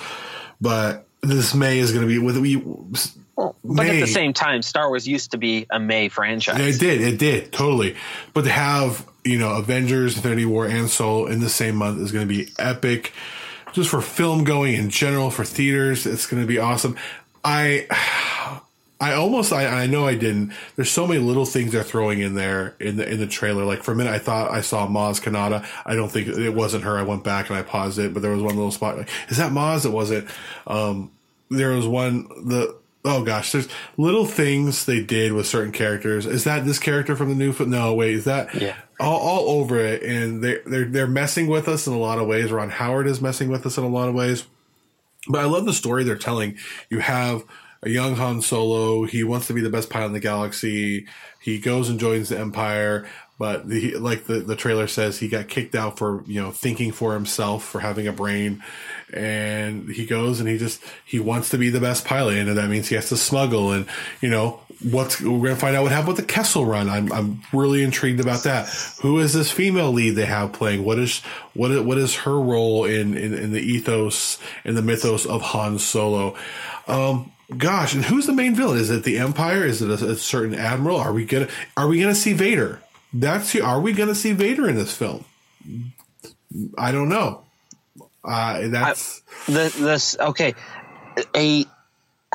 But 0.61 1.07
this 1.23 1.55
May 1.55 1.79
is 1.79 1.93
going 1.93 2.03
to 2.03 2.09
be 2.09 2.19
with 2.19 2.37
we. 2.37 2.57
Well, 2.57 3.57
but 3.65 3.87
May. 3.87 3.99
at 3.99 4.01
the 4.01 4.07
same 4.07 4.33
time, 4.33 4.63
Star 4.63 4.89
Wars 4.89 5.07
used 5.07 5.31
to 5.31 5.39
be 5.39 5.67
a 5.71 5.81
May 5.81 6.09
franchise. 6.09 6.77
It 6.77 6.81
did. 6.81 7.01
It 7.01 7.19
did 7.19 7.53
totally. 7.53 7.97
But 8.35 8.45
to 8.45 8.51
have 8.51 9.09
you 9.25 9.39
know 9.39 9.57
Avengers, 9.57 10.17
Infinity 10.17 10.45
War, 10.45 10.67
and 10.67 10.91
Solo 10.91 11.27
in 11.27 11.41
the 11.41 11.49
same 11.49 11.77
month 11.77 12.01
is 12.01 12.13
going 12.13 12.29
to 12.29 12.35
be 12.35 12.51
epic. 12.59 13.13
Just 13.73 13.89
for 13.89 14.03
film 14.03 14.45
going 14.45 14.75
in 14.75 14.91
general, 14.91 15.31
for 15.31 15.45
theaters, 15.45 16.05
it's 16.05 16.27
going 16.27 16.43
to 16.43 16.47
be 16.47 16.59
awesome. 16.59 16.97
I 17.43 18.61
I 19.03 19.15
almost 19.15 19.53
I, 19.53 19.67
I 19.67 19.87
know 19.89 20.07
I 20.07 20.15
didn't. 20.15 20.53
There's 20.77 20.91
so 20.91 21.09
many 21.09 21.19
little 21.19 21.45
things 21.45 21.73
they're 21.73 21.83
throwing 21.83 22.21
in 22.21 22.35
there 22.35 22.77
in 22.79 22.97
the 22.97 23.11
in 23.11 23.19
the 23.19 23.27
trailer. 23.27 23.65
Like 23.65 23.83
for 23.83 23.91
a 23.91 23.97
minute, 23.97 24.13
I 24.13 24.21
thought 24.21 24.53
I 24.53 24.61
saw 24.61 24.87
Maz 24.87 25.21
Kanata. 25.21 25.67
I 25.85 25.97
don't 25.97 26.09
think 26.09 26.29
it 26.29 26.55
wasn't 26.55 26.85
her. 26.85 26.97
I 26.97 27.03
went 27.03 27.25
back 27.25 27.51
and 27.51 27.59
I 27.59 27.63
paused 27.63 27.99
it, 27.99 28.15
but 28.15 28.23
there 28.23 28.31
was 28.31 28.43
one 28.43 28.55
little 28.55 28.71
spot. 28.71 28.99
Like, 28.99 29.09
is 29.29 29.39
that 29.39 29.51
Maz? 29.51 29.85
It 29.85 29.91
wasn't. 29.91 30.29
Um, 30.69 31.11
there 31.51 31.71
was 31.71 31.87
one 31.87 32.29
the 32.47 32.77
oh 33.05 33.25
gosh, 33.25 33.51
there's 33.51 33.69
little 33.97 34.25
things 34.25 34.85
they 34.85 35.03
did 35.03 35.33
with 35.33 35.47
certain 35.47 35.73
characters. 35.73 36.25
Is 36.25 36.45
that 36.45 36.65
this 36.65 36.79
character 36.79 37.17
from 37.17 37.29
the 37.29 37.35
new? 37.35 37.53
Foot 37.53 37.67
No, 37.67 37.95
wait, 37.95 38.15
is 38.15 38.25
that 38.25 38.55
yeah. 38.55 38.77
all, 39.01 39.19
all 39.19 39.61
over 39.61 39.79
it? 39.81 40.05
And 40.05 40.45
they 40.45 40.59
they're 40.65 40.85
they're 40.85 41.07
messing 41.09 41.49
with 41.49 41.67
us 41.67 41.89
in 41.89 41.93
a 41.93 41.99
lot 41.99 42.19
of 42.19 42.29
ways. 42.29 42.53
Ron 42.53 42.71
Howard 42.71 43.09
is 43.09 43.21
messing 43.21 43.49
with 43.49 43.67
us 43.67 43.77
in 43.79 43.83
a 43.85 43.89
lot 43.89 44.09
of 44.09 44.15
ways. 44.15 44.47
But 45.29 45.41
I 45.41 45.45
love 45.45 45.67
the 45.67 45.73
story 45.73 46.05
they're 46.05 46.17
telling. 46.17 46.57
You 46.89 47.01
have 47.01 47.45
a 47.83 47.91
young 47.91 48.15
Han 48.17 48.43
Solo. 48.43 49.05
He 49.05 49.25
wants 49.25 49.47
to 49.49 49.53
be 49.53 49.61
the 49.61 49.71
best 49.71 49.91
pilot 49.91 50.07
in 50.07 50.13
the 50.13 50.21
galaxy. 50.21 51.07
He 51.41 51.59
goes 51.59 51.89
and 51.89 51.99
joins 51.99 52.29
the 52.29 52.39
Empire, 52.39 53.09
but 53.39 53.69
the, 53.69 53.97
like 53.97 54.27
the, 54.27 54.35
the 54.35 54.55
trailer 54.55 54.87
says, 54.87 55.19
he 55.19 55.27
got 55.27 55.49
kicked 55.49 55.75
out 55.75 55.99
for, 55.99 56.23
you 56.27 56.41
know, 56.41 56.53
thinking 56.53 56.93
for 56.93 57.15
himself, 57.15 57.65
for 57.65 57.81
having 57.81 58.07
a 58.07 58.13
brain. 58.13 58.63
And 59.13 59.91
he 59.91 60.07
goes 60.07 60.39
and 60.39 60.49
he 60.49 60.59
just, 60.59 60.81
he 61.05 61.19
wants 61.19 61.49
to 61.51 61.59
be 61.59 61.69
the 61.69 61.81
best 61.81 62.05
pilot. 62.05 62.37
And 62.37 62.57
that 62.57 62.71
means 62.71 62.89
he 62.89 62.95
has 62.95 63.09
to 63.09 63.17
smuggle. 63.17 63.73
And, 63.73 63.87
you 64.21 64.31
know, 64.31 64.61
what's, 64.89 65.21
we're 65.21 65.51
to 65.51 65.57
find 65.57 65.75
out 65.75 65.83
what 65.83 65.91
happened 65.91 66.17
with 66.17 66.17
the 66.19 66.33
Kessel 66.33 66.65
run. 66.65 66.89
I'm, 66.89 67.13
I'm 67.13 67.43
really 67.53 67.83
intrigued 67.83 68.21
about 68.21 68.45
that. 68.45 68.69
Who 69.03 69.19
is 69.19 69.33
this 69.33 69.51
female 69.51 69.91
lead 69.91 70.11
they 70.11 70.27
have 70.27 70.53
playing? 70.53 70.85
What 70.85 71.01
is, 71.01 71.19
what 71.55 71.73
is, 71.73 71.81
what 71.81 71.99
is 71.99 72.15
her 72.15 72.39
role 72.39 72.85
in, 72.85 73.17
in, 73.17 73.35
in 73.35 73.53
the 73.53 73.61
ethos 73.61 74.39
and 74.65 74.77
the 74.77 74.83
mythos 74.83 75.27
of 75.27 75.43
Han 75.43 75.81
Solo? 75.81 76.37
Um, 76.87 77.33
gosh, 77.57 77.95
and 77.95 78.05
who's 78.05 78.27
the 78.27 78.33
main 78.33 78.55
villain? 78.55 78.79
Is 78.79 78.91
it 78.91 79.05
the 79.05 79.19
Empire? 79.19 79.65
Is 79.65 79.83
it 79.83 79.91
a, 79.91 80.11
a 80.11 80.17
certain 80.17 80.55
admiral? 80.55 80.97
Are 80.97 81.13
we 81.13 81.25
gonna 81.25 81.49
are 81.77 81.87
we 81.87 82.01
gonna 82.01 82.15
see 82.15 82.33
Vader? 82.33 82.81
That's 83.13 83.55
are 83.57 83.81
we 83.81 83.93
gonna 83.93 84.15
see 84.15 84.33
Vader 84.33 84.69
in 84.69 84.77
this 84.77 84.95
film? 84.95 85.25
I 86.77 86.93
don't 86.93 87.09
know. 87.09 87.43
Uh, 88.25 88.69
that's 88.69 89.23
I, 89.49 89.53
the 89.53 89.75
this 89.79 90.17
okay. 90.19 90.55
A 91.37 91.67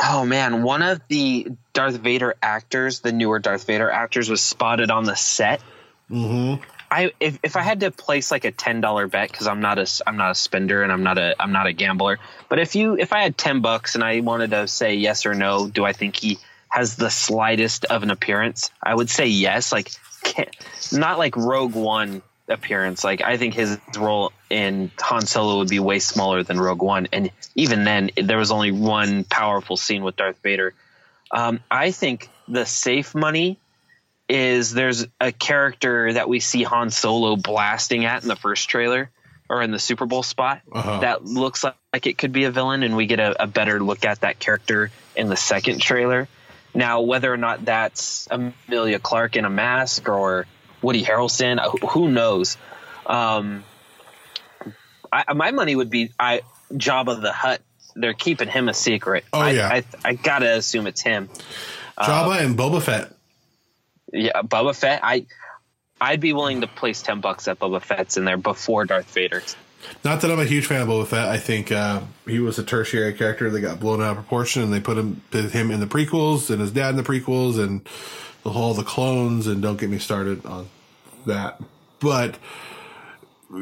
oh 0.02 0.26
man, 0.26 0.64
one 0.64 0.82
of 0.82 1.02
the 1.08 1.48
Darth 1.74 1.96
Vader 1.96 2.36
actors, 2.42 3.00
the 3.00 3.12
newer 3.12 3.40
Darth 3.40 3.66
Vader 3.66 3.90
actors, 3.90 4.30
was 4.30 4.42
spotted 4.42 4.92
on 4.92 5.04
the 5.04 5.16
set. 5.16 5.62
Mm-hmm. 6.10 6.64
I 6.90 7.12
if, 7.20 7.40
if 7.44 7.56
I 7.56 7.62
had 7.62 7.82
to 7.82 7.92
place 7.92 8.32
like 8.32 8.46
a 8.46 8.52
ten 8.52 8.82
dollar 8.82 9.08
bet 9.08 9.32
because 9.32 9.48
I'm 9.48 9.62
not 9.62 9.78
a 9.78 9.88
I'm 10.06 10.18
not 10.18 10.32
a 10.32 10.36
spender 10.36 10.84
and 10.84 10.92
I'm 10.92 11.04
not 11.04 11.18
a 11.18 11.36
I'm 11.42 11.52
not 11.52 11.68
a 11.68 11.74
gambler. 11.74 12.20
But 12.50 12.60
if 12.60 12.76
you 12.76 12.98
if 12.98 13.14
I 13.14 13.22
had 13.22 13.38
ten 13.38 13.62
bucks 13.62 13.96
and 13.96 14.04
I 14.04 14.22
wanted 14.22 14.52
to 14.52 14.68
say 14.68 14.96
yes 14.96 15.26
or 15.26 15.34
no, 15.34 15.68
do 15.68 15.86
I 15.86 15.94
think 15.94 16.16
he 16.16 16.40
has 16.70 16.96
the 16.96 17.10
slightest 17.10 17.86
of 17.86 18.04
an 18.04 18.12
appearance? 18.12 18.72
I 18.82 18.96
would 18.96 19.10
say 19.10 19.28
yes. 19.28 19.72
Like 19.72 19.92
not 20.92 21.18
like 21.18 21.36
Rogue 21.36 21.76
One 21.76 22.22
appearance. 22.48 23.04
Like 23.04 23.22
I 23.22 23.38
think 23.38 23.54
his 23.54 23.78
role 23.98 24.32
in 24.50 24.92
Han 25.00 25.26
Solo 25.26 25.60
would 25.60 25.70
be 25.70 25.80
way 25.80 26.00
smaller 26.00 26.44
than 26.44 26.60
Rogue 26.60 26.82
One, 26.82 27.08
and 27.12 27.32
even 27.56 27.84
then 27.84 28.12
there 28.16 28.38
was 28.38 28.52
only 28.52 28.72
one 28.72 29.24
powerful 29.24 29.78
scene 29.78 30.04
with 30.04 30.16
Darth 30.16 30.40
Vader. 30.42 30.74
Um, 31.32 31.60
I 31.70 31.92
think 31.92 32.30
the 32.48 32.66
safe 32.66 33.14
money 33.14 33.60
is 34.30 34.74
there's 34.74 35.06
a 35.22 35.32
character 35.32 36.14
that 36.14 36.28
we 36.28 36.40
see 36.40 36.64
Han 36.64 36.90
Solo 36.90 37.36
blasting 37.36 38.06
at 38.06 38.24
in 38.24 38.28
the 38.28 38.36
first 38.36 38.70
trailer 38.70 39.10
or 39.50 39.62
in 39.62 39.72
the 39.72 39.80
Super 39.80 40.06
Bowl 40.06 40.24
spot 40.24 40.62
uh-huh. 40.72 41.00
that 41.00 41.24
looks 41.24 41.64
like, 41.64 41.76
like, 41.94 42.08
it 42.08 42.18
could 42.18 42.34
be 42.34 42.44
a 42.44 42.52
villain, 42.52 42.84
and 42.84 42.96
we 42.98 43.06
get 43.06 43.20
a, 43.20 43.44
a, 43.44 43.48
better 43.48 43.82
look 43.82 44.04
at 44.04 44.22
that 44.22 44.40
character 44.40 44.92
in 45.16 45.30
the 45.30 45.38
second 45.38 45.82
trailer. 45.82 46.28
Now, 46.74 47.02
whether 47.02 47.32
or 47.32 47.38
not 47.38 47.64
that's 47.64 48.28
Emilia 48.30 49.00
Clarke 49.00 49.38
in 49.38 49.46
a 49.46 49.50
mask 49.50 50.10
or 50.10 50.46
Woody 50.82 51.04
Harrelson, 51.04 51.60
uh, 51.60 51.88
who 51.88 52.12
knows? 52.12 52.58
Um, 53.06 53.64
I, 55.12 55.34
my 55.34 55.52
money 55.52 55.76
would 55.76 55.90
be 55.90 56.12
I 56.20 56.42
Jabba 56.74 57.22
the 57.22 57.32
Hutt. 57.32 57.62
They're 57.96 58.14
keeping 58.14 58.50
him 58.50 58.68
a 58.70 58.74
secret. 58.74 59.24
Oh 59.32 59.40
I, 59.40 59.52
yeah, 59.52 59.70
I, 59.70 59.84
I 60.04 60.14
gotta 60.14 60.58
assume 60.58 60.86
it's 60.86 61.02
him. 61.02 61.30
Jabba 61.98 62.42
um, 62.42 62.46
and 62.46 62.58
Boba 62.58 62.82
Fett 62.82 63.17
yeah, 64.12 64.42
Boba 64.42 64.76
Fett. 64.76 65.02
I 65.04 65.26
I'd 66.00 66.20
be 66.20 66.34
willing 66.34 66.62
to 66.62 66.68
place 66.68 67.02
ten 67.02 67.22
bucks 67.22 67.48
at 67.48 67.60
Boba 67.60 67.82
Fett's 67.82 68.18
in 68.18 68.26
there 68.26 68.38
before 68.38 68.86
Darth 68.86 69.12
Vader. 69.14 69.42
Not 70.04 70.22
that 70.22 70.32
I'm 70.32 70.40
a 70.40 70.46
huge 70.46 70.66
fan 70.66 70.82
of 70.82 70.88
Boba 70.88 71.08
Fett. 71.08 71.28
I 71.28 71.38
think 71.38 71.72
uh, 71.72 72.02
he 72.26 72.40
was 72.40 72.60
a 72.60 72.64
tertiary 72.64 73.14
character 73.14 73.50
that 73.50 73.62
got 73.62 73.80
blown 73.80 74.02
out 74.02 74.12
of 74.12 74.16
proportion, 74.18 74.64
and 74.64 74.74
they 74.74 74.80
put 74.80 74.98
him 74.98 75.22
put 75.32 75.52
him 75.52 75.72
in 75.72 75.80
the 75.80 75.88
prequels 75.88 76.50
and 76.50 76.62
his 76.62 76.72
dad 76.72 76.90
in 76.92 76.96
the 76.98 77.04
prequels 77.04 77.60
and 77.60 77.88
the 78.44 78.52
whole 78.52 78.74
the 78.74 78.84
clones. 78.84 79.48
And 79.48 79.62
don't 79.62 79.80
get 79.80 79.90
me 79.90 80.00
started 80.00 80.46
on 80.46 80.68
that. 81.26 81.62
But 82.00 82.38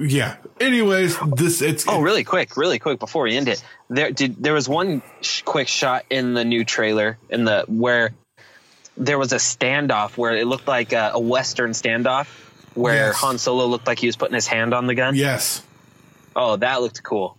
yeah. 0.01 0.37
Anyways, 0.59 1.17
this 1.35 1.61
it's 1.61 1.87
oh 1.87 2.01
really 2.01 2.23
quick, 2.23 2.57
really 2.57 2.79
quick 2.79 2.99
before 2.99 3.23
we 3.23 3.35
end 3.35 3.47
it. 3.47 3.63
There 3.89 4.11
did 4.11 4.35
there 4.41 4.53
was 4.53 4.67
one 4.67 5.01
sh- 5.21 5.41
quick 5.43 5.67
shot 5.67 6.05
in 6.09 6.33
the 6.33 6.45
new 6.45 6.63
trailer 6.63 7.17
in 7.29 7.45
the 7.45 7.65
where 7.67 8.11
there 8.97 9.17
was 9.17 9.33
a 9.33 9.37
standoff 9.37 10.17
where 10.17 10.35
it 10.35 10.47
looked 10.47 10.67
like 10.67 10.93
a, 10.93 11.11
a 11.13 11.19
Western 11.19 11.71
standoff 11.71 12.27
where 12.73 13.07
yes. 13.07 13.15
Han 13.17 13.37
Solo 13.37 13.65
looked 13.65 13.87
like 13.87 13.99
he 13.99 14.07
was 14.07 14.15
putting 14.15 14.35
his 14.35 14.47
hand 14.47 14.73
on 14.73 14.87
the 14.87 14.95
gun. 14.95 15.15
Yes. 15.15 15.63
Oh, 16.35 16.57
that 16.57 16.81
looked 16.81 17.03
cool. 17.03 17.37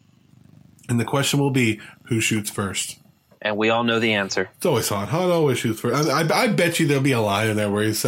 And 0.88 0.98
the 0.98 1.04
question 1.04 1.40
will 1.40 1.50
be 1.50 1.80
who 2.04 2.20
shoots 2.20 2.50
first? 2.50 2.98
And 3.42 3.56
we 3.56 3.70
all 3.70 3.84
know 3.84 4.00
the 4.00 4.14
answer. 4.14 4.50
It's 4.56 4.66
always 4.66 4.88
Han. 4.88 5.08
Han 5.08 5.30
always 5.30 5.58
shoots 5.58 5.80
first. 5.80 6.08
I, 6.08 6.22
I, 6.22 6.42
I 6.44 6.48
bet 6.48 6.80
you 6.80 6.86
there'll 6.86 7.02
be 7.02 7.12
a 7.12 7.20
line 7.20 7.48
in 7.48 7.56
there 7.56 7.70
where 7.70 7.82
he 7.82 7.88
he's 7.88 8.06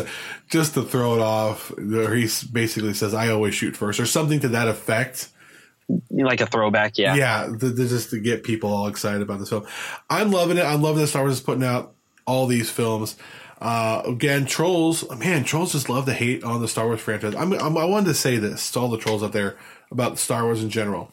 just 0.48 0.74
to 0.74 0.82
throw 0.82 1.14
it 1.14 1.20
off, 1.20 1.70
where 1.76 2.14
he 2.14 2.28
basically 2.50 2.94
says, 2.94 3.14
I 3.14 3.28
always 3.28 3.54
shoot 3.54 3.76
first, 3.76 4.00
or 4.00 4.06
something 4.06 4.40
to 4.40 4.48
that 4.48 4.68
effect 4.68 5.28
like 6.10 6.40
a 6.40 6.46
throwback, 6.46 6.98
yeah, 6.98 7.14
yeah, 7.14 7.46
the, 7.46 7.68
the, 7.68 7.86
just 7.86 8.10
to 8.10 8.20
get 8.20 8.42
people 8.42 8.70
all 8.70 8.88
excited 8.88 9.22
about 9.22 9.38
this 9.38 9.48
film. 9.48 9.66
I'm 10.10 10.30
loving 10.30 10.58
it. 10.58 10.64
I'm 10.64 10.82
loving 10.82 11.00
that 11.00 11.06
Star 11.06 11.22
Wars 11.22 11.34
is 11.34 11.40
putting 11.40 11.64
out 11.64 11.94
all 12.28 12.46
these 12.46 12.70
films. 12.70 13.16
Uh, 13.60 14.02
again, 14.06 14.44
trolls, 14.44 15.08
man, 15.18 15.42
trolls 15.42 15.72
just 15.72 15.88
love 15.88 16.04
to 16.04 16.12
hate 16.12 16.44
on 16.44 16.60
the 16.60 16.68
Star 16.68 16.86
Wars 16.86 17.00
franchise. 17.00 17.34
I'm, 17.34 17.52
I'm, 17.54 17.76
i 17.76 17.84
wanted 17.84 18.06
to 18.06 18.14
say 18.14 18.36
this 18.36 18.70
to 18.72 18.78
all 18.78 18.88
the 18.88 18.98
trolls 18.98 19.22
out 19.22 19.32
there 19.32 19.56
about 19.90 20.18
Star 20.18 20.44
Wars 20.44 20.62
in 20.62 20.70
general. 20.70 21.10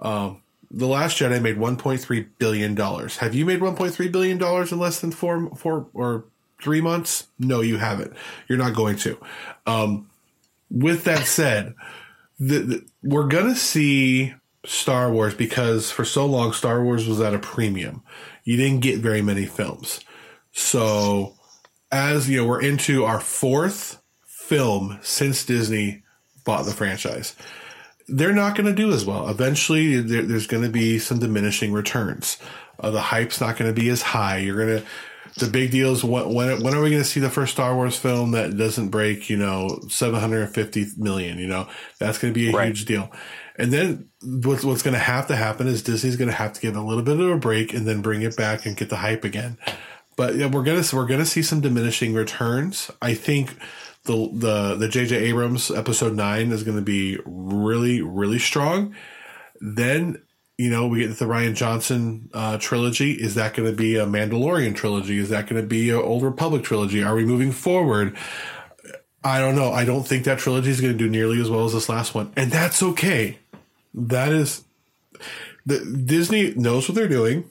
Um, 0.00 0.42
the 0.70 0.86
Last 0.86 1.18
Jedi 1.18 1.42
made 1.42 1.56
1.3 1.56 2.26
billion 2.38 2.76
dollars. 2.76 3.16
Have 3.16 3.34
you 3.34 3.44
made 3.44 3.58
1.3 3.58 4.12
billion 4.12 4.38
dollars 4.38 4.70
in 4.70 4.78
less 4.78 5.00
than 5.00 5.10
four, 5.10 5.50
four 5.56 5.88
or 5.92 6.26
three 6.62 6.80
months? 6.80 7.26
No, 7.40 7.60
you 7.60 7.78
haven't. 7.78 8.12
You're 8.46 8.58
not 8.58 8.74
going 8.74 8.96
to. 8.98 9.18
Um, 9.66 10.08
with 10.70 11.02
that 11.04 11.26
said, 11.26 11.74
the, 12.38 12.58
the, 12.60 12.86
we're 13.02 13.26
gonna 13.26 13.56
see 13.56 14.34
Star 14.64 15.10
Wars 15.10 15.34
because 15.34 15.90
for 15.90 16.04
so 16.04 16.24
long 16.24 16.52
Star 16.52 16.84
Wars 16.84 17.08
was 17.08 17.20
at 17.20 17.34
a 17.34 17.38
premium. 17.40 18.02
You 18.44 18.56
didn't 18.56 18.80
get 18.80 19.00
very 19.00 19.22
many 19.22 19.46
films. 19.46 20.00
So 20.60 21.34
as 21.90 22.28
you 22.28 22.38
know, 22.38 22.46
we're 22.46 22.62
into 22.62 23.04
our 23.04 23.20
fourth 23.20 24.00
film 24.26 24.98
since 25.02 25.44
Disney 25.44 26.02
bought 26.44 26.64
the 26.64 26.72
franchise. 26.72 27.34
They're 28.08 28.34
not 28.34 28.56
going 28.56 28.66
to 28.66 28.74
do 28.74 28.92
as 28.92 29.04
well. 29.04 29.28
Eventually, 29.28 30.00
there, 30.00 30.22
there's 30.22 30.46
going 30.46 30.62
to 30.62 30.68
be 30.68 30.98
some 30.98 31.18
diminishing 31.18 31.72
returns. 31.72 32.38
Uh, 32.78 32.90
the 32.90 33.00
hype's 33.00 33.40
not 33.40 33.56
going 33.56 33.72
to 33.72 33.80
be 33.80 33.88
as 33.88 34.02
high. 34.02 34.38
You're 34.38 34.66
going 34.66 34.80
to. 34.80 34.86
The 35.38 35.50
big 35.50 35.70
deal 35.70 35.92
is 35.92 36.02
when, 36.02 36.34
when, 36.34 36.60
when 36.62 36.74
are 36.74 36.82
we 36.82 36.90
going 36.90 37.02
to 37.02 37.08
see 37.08 37.20
the 37.20 37.30
first 37.30 37.52
Star 37.52 37.74
Wars 37.76 37.96
film 37.96 38.32
that 38.32 38.56
doesn't 38.56 38.88
break, 38.88 39.30
you 39.30 39.36
know, 39.36 39.78
750 39.88 40.86
million? 40.96 41.38
You 41.38 41.46
know, 41.46 41.68
that's 42.00 42.18
going 42.18 42.34
to 42.34 42.38
be 42.38 42.50
a 42.50 42.52
right. 42.52 42.66
huge 42.66 42.84
deal. 42.84 43.12
And 43.56 43.72
then 43.72 44.08
what's, 44.22 44.64
what's 44.64 44.82
going 44.82 44.94
to 44.94 45.00
have 45.00 45.28
to 45.28 45.36
happen 45.36 45.68
is 45.68 45.84
Disney's 45.84 46.16
going 46.16 46.30
to 46.30 46.36
have 46.36 46.54
to 46.54 46.60
give 46.60 46.74
a 46.74 46.80
little 46.80 47.04
bit 47.04 47.20
of 47.20 47.28
a 47.28 47.36
break 47.36 47.72
and 47.72 47.86
then 47.86 48.02
bring 48.02 48.22
it 48.22 48.36
back 48.36 48.66
and 48.66 48.76
get 48.76 48.90
the 48.90 48.96
hype 48.96 49.22
again. 49.22 49.56
But 50.20 50.34
yeah, 50.34 50.48
we're 50.48 50.64
gonna 50.64 50.84
we're 50.92 51.06
gonna 51.06 51.24
see 51.24 51.40
some 51.40 51.62
diminishing 51.62 52.12
returns. 52.12 52.90
I 53.00 53.14
think 53.14 53.56
the 54.04 54.28
the 54.30 54.74
the 54.74 54.86
J.J. 54.86 55.16
Abrams 55.16 55.70
episode 55.70 56.14
nine 56.14 56.52
is 56.52 56.62
going 56.62 56.76
to 56.76 56.82
be 56.82 57.16
really 57.24 58.02
really 58.02 58.38
strong. 58.38 58.94
Then 59.62 60.20
you 60.58 60.68
know 60.68 60.88
we 60.88 60.98
get 60.98 61.18
the 61.18 61.24
Rian 61.24 61.54
Johnson 61.54 62.28
uh, 62.34 62.58
trilogy. 62.58 63.12
Is 63.12 63.34
that 63.36 63.54
going 63.54 63.70
to 63.70 63.74
be 63.74 63.96
a 63.96 64.04
Mandalorian 64.04 64.76
trilogy? 64.76 65.16
Is 65.16 65.30
that 65.30 65.46
going 65.46 65.62
to 65.62 65.66
be 65.66 65.88
an 65.88 65.96
Old 65.96 66.22
Republic 66.22 66.64
trilogy? 66.64 67.02
Are 67.02 67.14
we 67.14 67.24
moving 67.24 67.50
forward? 67.50 68.14
I 69.24 69.38
don't 69.38 69.56
know. 69.56 69.72
I 69.72 69.86
don't 69.86 70.06
think 70.06 70.24
that 70.24 70.38
trilogy 70.38 70.68
is 70.68 70.82
going 70.82 70.92
to 70.92 70.98
do 70.98 71.08
nearly 71.08 71.40
as 71.40 71.48
well 71.48 71.64
as 71.64 71.72
this 71.72 71.88
last 71.88 72.14
one, 72.14 72.30
and 72.36 72.52
that's 72.52 72.82
okay. 72.82 73.38
That 73.94 74.32
is 74.34 74.64
the 75.64 75.78
Disney 75.78 76.52
knows 76.56 76.90
what 76.90 76.94
they're 76.94 77.08
doing. 77.08 77.48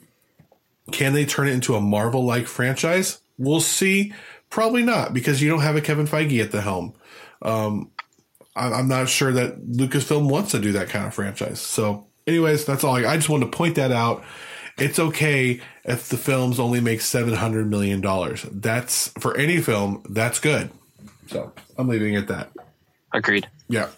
Can 0.90 1.12
they 1.12 1.24
turn 1.24 1.48
it 1.48 1.52
into 1.52 1.74
a 1.74 1.80
Marvel 1.80 2.24
like 2.24 2.46
franchise? 2.46 3.20
We'll 3.38 3.60
see. 3.60 4.12
Probably 4.50 4.82
not 4.82 5.14
because 5.14 5.40
you 5.40 5.48
don't 5.48 5.60
have 5.60 5.76
a 5.76 5.80
Kevin 5.80 6.06
Feige 6.06 6.42
at 6.42 6.52
the 6.52 6.60
helm. 6.60 6.94
Um, 7.42 7.90
I'm 8.56 8.88
not 8.88 9.08
sure 9.08 9.32
that 9.32 9.60
Lucasfilm 9.70 10.28
wants 10.28 10.50
to 10.50 10.58
do 10.58 10.72
that 10.72 10.88
kind 10.88 11.06
of 11.06 11.14
franchise. 11.14 11.60
So, 11.60 12.06
anyways, 12.26 12.64
that's 12.64 12.84
all. 12.84 12.96
I, 12.96 13.06
I 13.06 13.16
just 13.16 13.28
wanted 13.28 13.46
to 13.50 13.56
point 13.56 13.76
that 13.76 13.92
out. 13.92 14.24
It's 14.76 14.98
okay 14.98 15.60
if 15.84 16.08
the 16.08 16.16
films 16.16 16.58
only 16.58 16.80
make 16.80 17.00
seven 17.00 17.34
hundred 17.34 17.70
million 17.70 18.00
dollars. 18.00 18.44
That's 18.50 19.08
for 19.20 19.36
any 19.36 19.60
film. 19.60 20.02
That's 20.08 20.40
good. 20.40 20.70
So 21.28 21.52
I'm 21.78 21.88
leaving 21.88 22.14
it 22.14 22.22
at 22.22 22.28
that. 22.28 22.50
Agreed. 23.12 23.48
Yeah. 23.68 23.88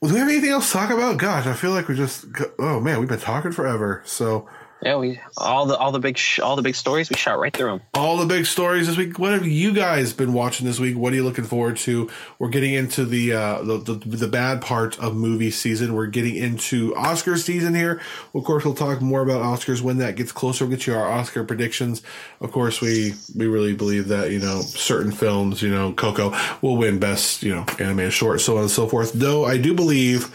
Well, 0.00 0.08
do 0.08 0.14
we 0.14 0.20
have 0.20 0.28
anything 0.28 0.50
else 0.50 0.68
to 0.68 0.72
talk 0.78 0.90
about? 0.90 1.18
Gosh, 1.18 1.46
I 1.46 1.54
feel 1.54 1.72
like 1.72 1.88
we 1.88 1.96
just. 1.96 2.26
Oh 2.58 2.78
man, 2.80 3.00
we've 3.00 3.08
been 3.08 3.18
talking 3.18 3.52
forever. 3.52 4.02
So 4.06 4.48
Yeah, 4.82 4.96
we 4.96 5.20
all 5.36 5.66
the 5.66 5.76
all 5.76 5.92
the 5.92 5.98
big 5.98 6.16
sh- 6.16 6.40
all 6.40 6.56
the 6.56 6.62
big 6.62 6.74
stories 6.74 7.10
we 7.10 7.16
shot 7.16 7.38
right 7.38 7.54
through 7.54 7.70
them. 7.70 7.80
All 7.92 8.16
the 8.16 8.24
big 8.26 8.46
stories 8.46 8.86
this 8.86 8.96
week. 8.96 9.18
What 9.18 9.32
have 9.32 9.46
you 9.46 9.74
guys 9.74 10.14
been 10.14 10.32
watching 10.32 10.66
this 10.66 10.80
week? 10.80 10.96
What 10.96 11.12
are 11.12 11.16
you 11.16 11.24
looking 11.24 11.44
forward 11.44 11.76
to? 11.78 12.10
We're 12.38 12.48
getting 12.48 12.72
into 12.72 13.04
the 13.04 13.34
uh, 13.34 13.62
the, 13.62 13.78
the, 13.78 13.94
the 13.94 14.28
bad 14.28 14.62
part 14.62 14.98
of 14.98 15.14
movie 15.14 15.50
season. 15.50 15.92
We're 15.92 16.06
getting 16.06 16.34
into 16.34 16.96
Oscar 16.96 17.36
season 17.36 17.74
here. 17.74 18.00
Of 18.34 18.44
course, 18.44 18.64
we'll 18.64 18.74
talk 18.74 19.02
more 19.02 19.20
about 19.20 19.42
Oscars 19.42 19.82
when 19.82 19.98
that 19.98 20.16
gets 20.16 20.32
closer. 20.32 20.64
We'll 20.64 20.76
get 20.76 20.86
you 20.86 20.94
our 20.94 21.10
Oscar 21.10 21.44
predictions. 21.44 22.02
Of 22.40 22.50
course, 22.50 22.80
we 22.80 23.14
we 23.36 23.46
really 23.46 23.74
believe 23.74 24.08
that 24.08 24.30
you 24.30 24.38
know 24.38 24.62
certain 24.62 25.12
films, 25.12 25.60
you 25.60 25.70
know, 25.70 25.92
Coco 25.92 26.34
will 26.62 26.78
win 26.78 26.98
best, 26.98 27.42
you 27.42 27.54
know, 27.54 27.66
animated 27.78 28.14
short, 28.14 28.40
so 28.40 28.56
on 28.56 28.62
and 28.62 28.70
so 28.70 28.86
forth. 28.86 29.12
Though 29.12 29.44
I 29.44 29.58
do 29.58 29.74
believe 29.74 30.34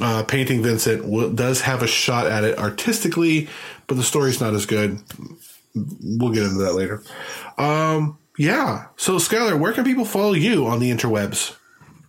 uh, 0.00 0.24
Painting 0.24 0.62
Vincent 0.62 1.36
does 1.36 1.62
have 1.62 1.82
a 1.82 1.86
shot 1.86 2.26
at 2.26 2.44
it 2.44 2.58
artistically, 2.58 3.48
but 3.86 3.96
the 3.96 4.02
story's 4.02 4.40
not 4.40 4.54
as 4.54 4.66
good. 4.66 5.00
We'll 5.74 6.32
get 6.32 6.44
into 6.44 6.64
that 6.64 6.74
later. 6.74 7.02
Um, 7.58 8.18
yeah. 8.38 8.86
So, 8.96 9.16
Skylar, 9.16 9.58
where 9.58 9.72
can 9.72 9.84
people 9.84 10.04
follow 10.04 10.32
you 10.32 10.66
on 10.66 10.78
the 10.80 10.90
interwebs? 10.90 11.54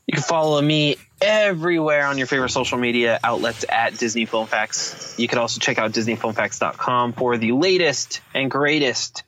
You 0.08 0.14
can 0.14 0.24
follow 0.24 0.62
me 0.62 0.96
everywhere 1.22 2.06
on 2.06 2.18
your 2.18 2.28
favorite 2.28 2.50
social 2.50 2.78
media 2.78 3.20
outlets 3.24 3.66
at 3.68 3.98
Disney 3.98 4.26
Film 4.26 4.48
Facts. 4.48 5.16
You 5.18 5.28
can 5.28 5.38
also 5.38 5.60
check 5.60 5.78
out 5.78 5.92
DisneyFilmFacts.com 5.92 7.14
for 7.14 7.38
the 7.38 7.52
latest 7.52 8.22
and 8.34 8.50
greatest 8.50 9.24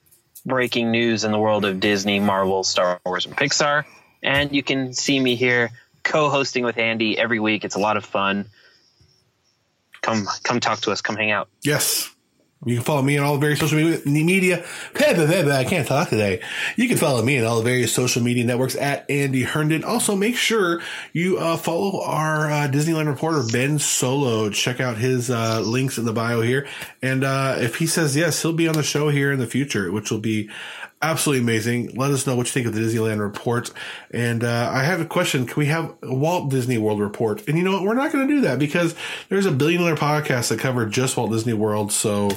breaking 0.46 0.92
news 0.92 1.26
in 1.26 1.32
the 1.32 1.40
world 1.40 1.66
of 1.66 1.80
Disney, 1.82 2.20
Marvel, 2.20 2.64
Star 2.64 3.02
Wars, 3.06 3.26
and 3.26 3.36
Pixar. 3.36 3.84
And 4.24 4.56
you 4.56 4.64
can 4.64 4.94
see 4.94 5.20
me 5.20 5.36
here 5.36 5.72
co-hosting 6.04 6.64
with 6.64 6.78
Andy 6.78 7.18
every 7.18 7.40
week. 7.40 7.66
It's 7.66 7.76
a 7.76 7.80
lot 7.80 7.98
of 7.98 8.06
fun. 8.06 8.46
Come, 10.02 10.28
come 10.44 10.60
talk 10.62 10.80
to 10.82 10.92
us. 10.92 11.02
Come 11.02 11.18
hang 11.18 11.32
out. 11.32 11.50
Yes. 11.62 12.10
You 12.66 12.76
can 12.76 12.84
follow 12.84 13.02
me 13.02 13.18
on 13.18 13.26
all 13.26 13.36
the 13.36 13.40
various 13.40 13.62
social 13.62 13.78
media. 13.78 14.02
Media. 14.06 14.66
I 14.96 15.64
can't 15.64 15.88
talk 15.88 16.10
today. 16.10 16.42
You 16.76 16.90
can 16.90 16.98
follow 16.98 17.24
me 17.24 17.40
on 17.40 17.46
all 17.46 17.58
the 17.58 17.64
various 17.64 17.94
social 17.94 18.22
media 18.22 18.44
networks 18.44 18.76
at 18.76 19.10
Andy 19.10 19.44
Herndon. 19.44 19.86
Also, 19.86 20.14
make 20.14 20.36
sure 20.36 20.82
you 21.14 21.38
uh, 21.38 21.56
follow 21.56 22.04
our 22.04 22.52
uh, 22.52 22.68
Disneyland 22.68 23.08
reporter 23.08 23.44
Ben 23.50 23.80
Solo. 23.80 24.50
Check 24.50 24.82
out 24.82 24.98
his 24.98 25.30
uh, 25.30 25.62
links 25.62 25.98
in 25.98 26.04
the 26.04 26.12
bio 26.12 26.42
here, 26.42 26.68
and 27.02 27.24
uh, 27.24 27.56
if 27.60 27.76
he 27.76 27.88
says 27.88 28.18
yes, 28.18 28.42
he'll 28.42 28.52
be 28.52 28.68
on 28.68 28.76
the 28.76 28.84
show 28.84 29.08
here 29.08 29.32
in 29.32 29.40
the 29.40 29.48
future, 29.48 29.90
which 29.90 30.12
will 30.12 30.20
be 30.20 30.50
absolutely 31.02 31.44
amazing. 31.44 31.96
Let 31.96 32.12
us 32.12 32.28
know 32.28 32.36
what 32.36 32.48
you 32.48 32.52
think 32.52 32.68
of 32.68 32.74
the 32.74 32.82
Disneyland 32.82 33.20
report. 33.20 33.72
And 34.12 34.44
uh, 34.44 34.70
I 34.72 34.84
have 34.84 35.02
a 35.02 35.06
question: 35.06 35.46
Can 35.46 35.56
we 35.56 35.68
have 35.68 35.94
a 36.02 36.14
Walt 36.14 36.50
Disney 36.50 36.78
World 36.78 37.00
report? 37.00 37.48
And 37.48 37.58
you 37.58 37.64
know 37.64 37.72
what? 37.72 37.84
We're 37.84 37.94
not 37.94 38.12
going 38.12 38.28
to 38.28 38.34
do 38.34 38.42
that 38.42 38.60
because 38.60 38.96
there's 39.30 39.46
a 39.46 39.52
billion 39.52 39.82
dollar 39.82 39.96
podcast 39.96 40.50
that 40.50 40.60
cover 40.60 40.86
just 40.86 41.18
Walt 41.18 41.32
Disney 41.32 41.54
World. 41.54 41.92
So. 41.92 42.30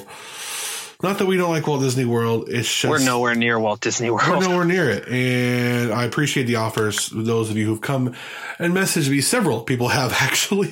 Not 1.03 1.17
that 1.17 1.25
we 1.25 1.35
don't 1.35 1.51
like 1.51 1.67
Walt 1.67 1.81
Disney 1.81 2.05
World. 2.05 2.47
It's 2.47 2.73
just 2.73 2.89
we're 2.89 3.03
nowhere 3.03 3.35
near 3.35 3.59
Walt 3.59 3.81
Disney 3.81 4.09
World. 4.09 4.29
We're 4.29 4.39
nowhere 4.39 4.63
near 4.63 4.89
it, 4.89 5.05
and 5.09 5.91
I 5.91 6.05
appreciate 6.05 6.45
the 6.45 6.55
offers. 6.55 7.09
Those 7.09 7.49
of 7.49 7.57
you 7.57 7.65
who've 7.65 7.81
come 7.81 8.15
and 8.57 8.73
messaged 8.73 9.09
me, 9.09 9.19
several 9.19 9.63
people 9.63 9.89
have 9.89 10.13
actually. 10.21 10.69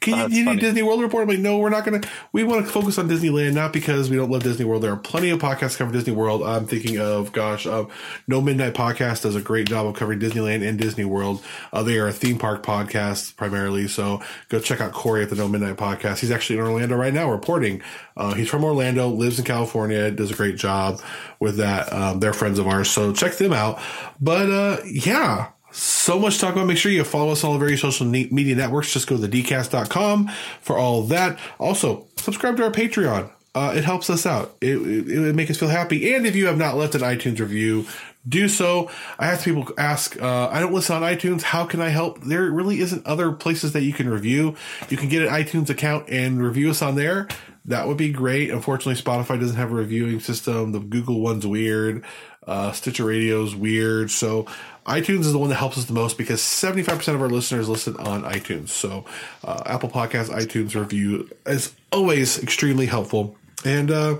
Can 0.00 0.14
oh, 0.14 0.26
you, 0.28 0.38
you 0.38 0.44
need 0.46 0.60
Disney 0.60 0.82
World 0.82 1.02
report? 1.02 1.24
I'm 1.24 1.28
like, 1.28 1.40
no, 1.40 1.58
we're 1.58 1.68
not 1.68 1.84
going 1.84 2.00
to. 2.00 2.08
We 2.32 2.42
want 2.42 2.64
to 2.64 2.72
focus 2.72 2.96
on 2.96 3.06
Disneyland, 3.06 3.52
not 3.52 3.74
because 3.74 4.08
we 4.08 4.16
don't 4.16 4.30
love 4.30 4.42
Disney 4.42 4.64
World. 4.64 4.82
There 4.82 4.92
are 4.92 4.96
plenty 4.96 5.28
of 5.28 5.40
podcasts 5.40 5.76
cover 5.76 5.92
Disney 5.92 6.14
World. 6.14 6.42
I'm 6.42 6.66
thinking 6.66 6.98
of, 6.98 7.32
gosh, 7.32 7.66
uh, 7.66 7.84
No 8.26 8.40
Midnight 8.40 8.72
Podcast 8.72 9.24
does 9.24 9.36
a 9.36 9.42
great 9.42 9.68
job 9.68 9.86
of 9.86 9.94
covering 9.94 10.20
Disneyland 10.20 10.66
and 10.66 10.78
Disney 10.78 11.04
World. 11.04 11.44
Uh, 11.70 11.82
they 11.82 11.98
are 11.98 12.08
a 12.08 12.14
theme 12.14 12.38
park 12.38 12.62
podcast 12.62 13.36
primarily, 13.36 13.88
so 13.88 14.22
go 14.48 14.58
check 14.58 14.80
out 14.80 14.92
Corey 14.92 15.22
at 15.22 15.28
the 15.28 15.36
No 15.36 15.48
Midnight 15.48 15.76
Podcast. 15.76 16.20
He's 16.20 16.30
actually 16.30 16.58
in 16.58 16.64
Orlando 16.64 16.96
right 16.96 17.12
now 17.12 17.30
reporting. 17.30 17.82
Uh, 18.16 18.32
he's 18.32 18.48
from 18.48 18.64
Orlando, 18.64 19.08
lives 19.08 19.38
in 19.38 19.44
California, 19.44 19.65
does 19.66 20.30
a 20.30 20.34
great 20.34 20.56
job 20.56 21.00
with 21.40 21.56
that. 21.56 21.92
Um, 21.92 22.20
they're 22.20 22.32
friends 22.32 22.58
of 22.58 22.66
ours, 22.66 22.90
so 22.90 23.12
check 23.12 23.36
them 23.36 23.52
out. 23.52 23.80
But 24.20 24.50
uh, 24.50 24.78
yeah, 24.84 25.50
so 25.72 26.18
much 26.18 26.34
to 26.36 26.40
talk 26.40 26.52
about. 26.54 26.66
Make 26.66 26.78
sure 26.78 26.90
you 26.90 27.04
follow 27.04 27.32
us 27.32 27.44
on 27.44 27.48
all 27.48 27.54
the 27.54 27.60
various 27.60 27.80
social 27.80 28.06
media 28.06 28.54
networks. 28.54 28.92
Just 28.92 29.06
go 29.06 29.16
to 29.16 29.28
thedcast.com 29.28 30.28
for 30.60 30.76
all 30.78 31.02
that. 31.04 31.38
Also, 31.58 32.06
subscribe 32.16 32.56
to 32.56 32.64
our 32.64 32.70
Patreon. 32.70 33.30
Uh, 33.54 33.72
it 33.74 33.84
helps 33.84 34.10
us 34.10 34.26
out. 34.26 34.54
It, 34.60 34.76
it, 34.76 35.08
it 35.08 35.18
would 35.18 35.34
make 35.34 35.50
us 35.50 35.58
feel 35.58 35.68
happy. 35.68 36.14
And 36.14 36.26
if 36.26 36.36
you 36.36 36.46
have 36.46 36.58
not 36.58 36.76
left 36.76 36.94
an 36.94 37.00
iTunes 37.00 37.40
review, 37.40 37.86
do 38.28 38.48
so. 38.48 38.90
I 39.18 39.26
have 39.26 39.42
people 39.42 39.68
ask, 39.78 40.20
uh, 40.20 40.48
I 40.48 40.60
don't 40.60 40.72
listen 40.72 40.96
on 40.96 41.02
iTunes. 41.02 41.42
How 41.42 41.64
can 41.64 41.80
I 41.80 41.88
help? 41.88 42.22
There 42.22 42.50
really 42.50 42.80
isn't 42.80 43.06
other 43.06 43.32
places 43.32 43.72
that 43.72 43.82
you 43.82 43.92
can 43.92 44.08
review. 44.08 44.56
You 44.88 44.96
can 44.96 45.08
get 45.08 45.22
an 45.22 45.28
iTunes 45.28 45.70
account 45.70 46.08
and 46.08 46.42
review 46.42 46.70
us 46.70 46.82
on 46.82 46.96
there. 46.96 47.28
That 47.64 47.88
would 47.88 47.96
be 47.96 48.10
great. 48.10 48.50
Unfortunately, 48.50 49.00
Spotify 49.00 49.40
doesn't 49.40 49.56
have 49.56 49.72
a 49.72 49.74
reviewing 49.74 50.20
system. 50.20 50.72
The 50.72 50.80
Google 50.80 51.20
one's 51.20 51.46
weird. 51.46 52.04
Uh, 52.46 52.70
Stitcher 52.70 53.04
Radio's 53.04 53.56
weird. 53.56 54.10
So 54.10 54.46
iTunes 54.86 55.20
is 55.20 55.32
the 55.32 55.38
one 55.38 55.48
that 55.48 55.56
helps 55.56 55.76
us 55.78 55.86
the 55.86 55.92
most 55.92 56.16
because 56.16 56.40
75% 56.40 57.14
of 57.14 57.20
our 57.20 57.28
listeners 57.28 57.68
listen 57.68 57.96
on 57.96 58.22
iTunes. 58.22 58.68
So 58.68 59.04
uh, 59.42 59.62
Apple 59.66 59.88
Podcast, 59.88 60.30
iTunes 60.30 60.76
review 60.76 61.28
is 61.44 61.74
always 61.90 62.40
extremely 62.40 62.86
helpful. 62.86 63.36
And 63.64 63.90
uh, 63.90 64.18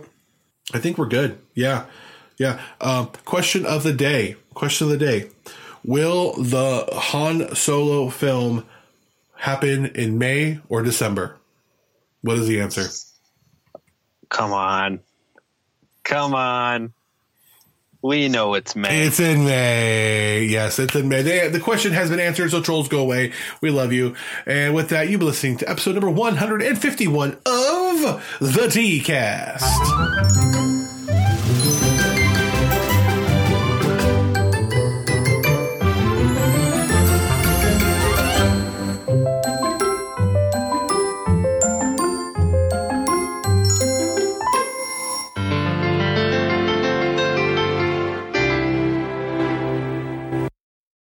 I 0.74 0.78
think 0.80 0.98
we're 0.98 1.07
good. 1.07 1.38
Yeah. 1.54 1.86
Yeah. 2.39 2.61
Um, 2.80 3.11
question 3.24 3.64
of 3.64 3.82
the 3.82 3.93
day. 3.93 4.37
Question 4.55 4.87
of 4.87 4.99
the 4.99 5.05
day. 5.05 5.30
Will 5.84 6.32
the 6.34 6.89
Han 6.93 7.55
Solo 7.55 8.09
film 8.09 8.66
happen 9.37 9.87
in 9.87 10.18
May 10.18 10.61
or 10.68 10.82
December? 10.82 11.37
What 12.22 12.39
is 12.39 12.49
the 12.49 12.61
answer? 12.61 12.89
Come 14.28 14.53
on. 14.53 15.01
Come 16.03 16.34
on. 16.34 16.93
We 18.03 18.28
know 18.28 18.55
it's 18.55 18.76
May. 18.76 19.07
It's 19.07 19.18
in 19.18 19.45
May. 19.45 20.45
Yes, 20.45 20.78
it's 20.78 20.95
in 20.95 21.09
May. 21.09 21.22
They, 21.22 21.49
the 21.49 21.59
question 21.59 21.93
has 21.93 22.11
been 22.11 22.20
answered, 22.20 22.51
so 22.51 22.61
trolls 22.61 22.89
go 22.89 23.01
away. 23.01 23.32
We 23.61 23.70
love 23.70 23.93
you. 23.93 24.14
And 24.45 24.74
with 24.74 24.91
that, 24.91 25.09
you've 25.09 25.18
been 25.20 25.28
listening 25.28 25.57
to 25.59 25.68
episode 25.68 25.95
number 25.95 26.11
151 26.11 27.30
of 27.32 27.39
The 28.41 28.68
DCast. 28.68 30.55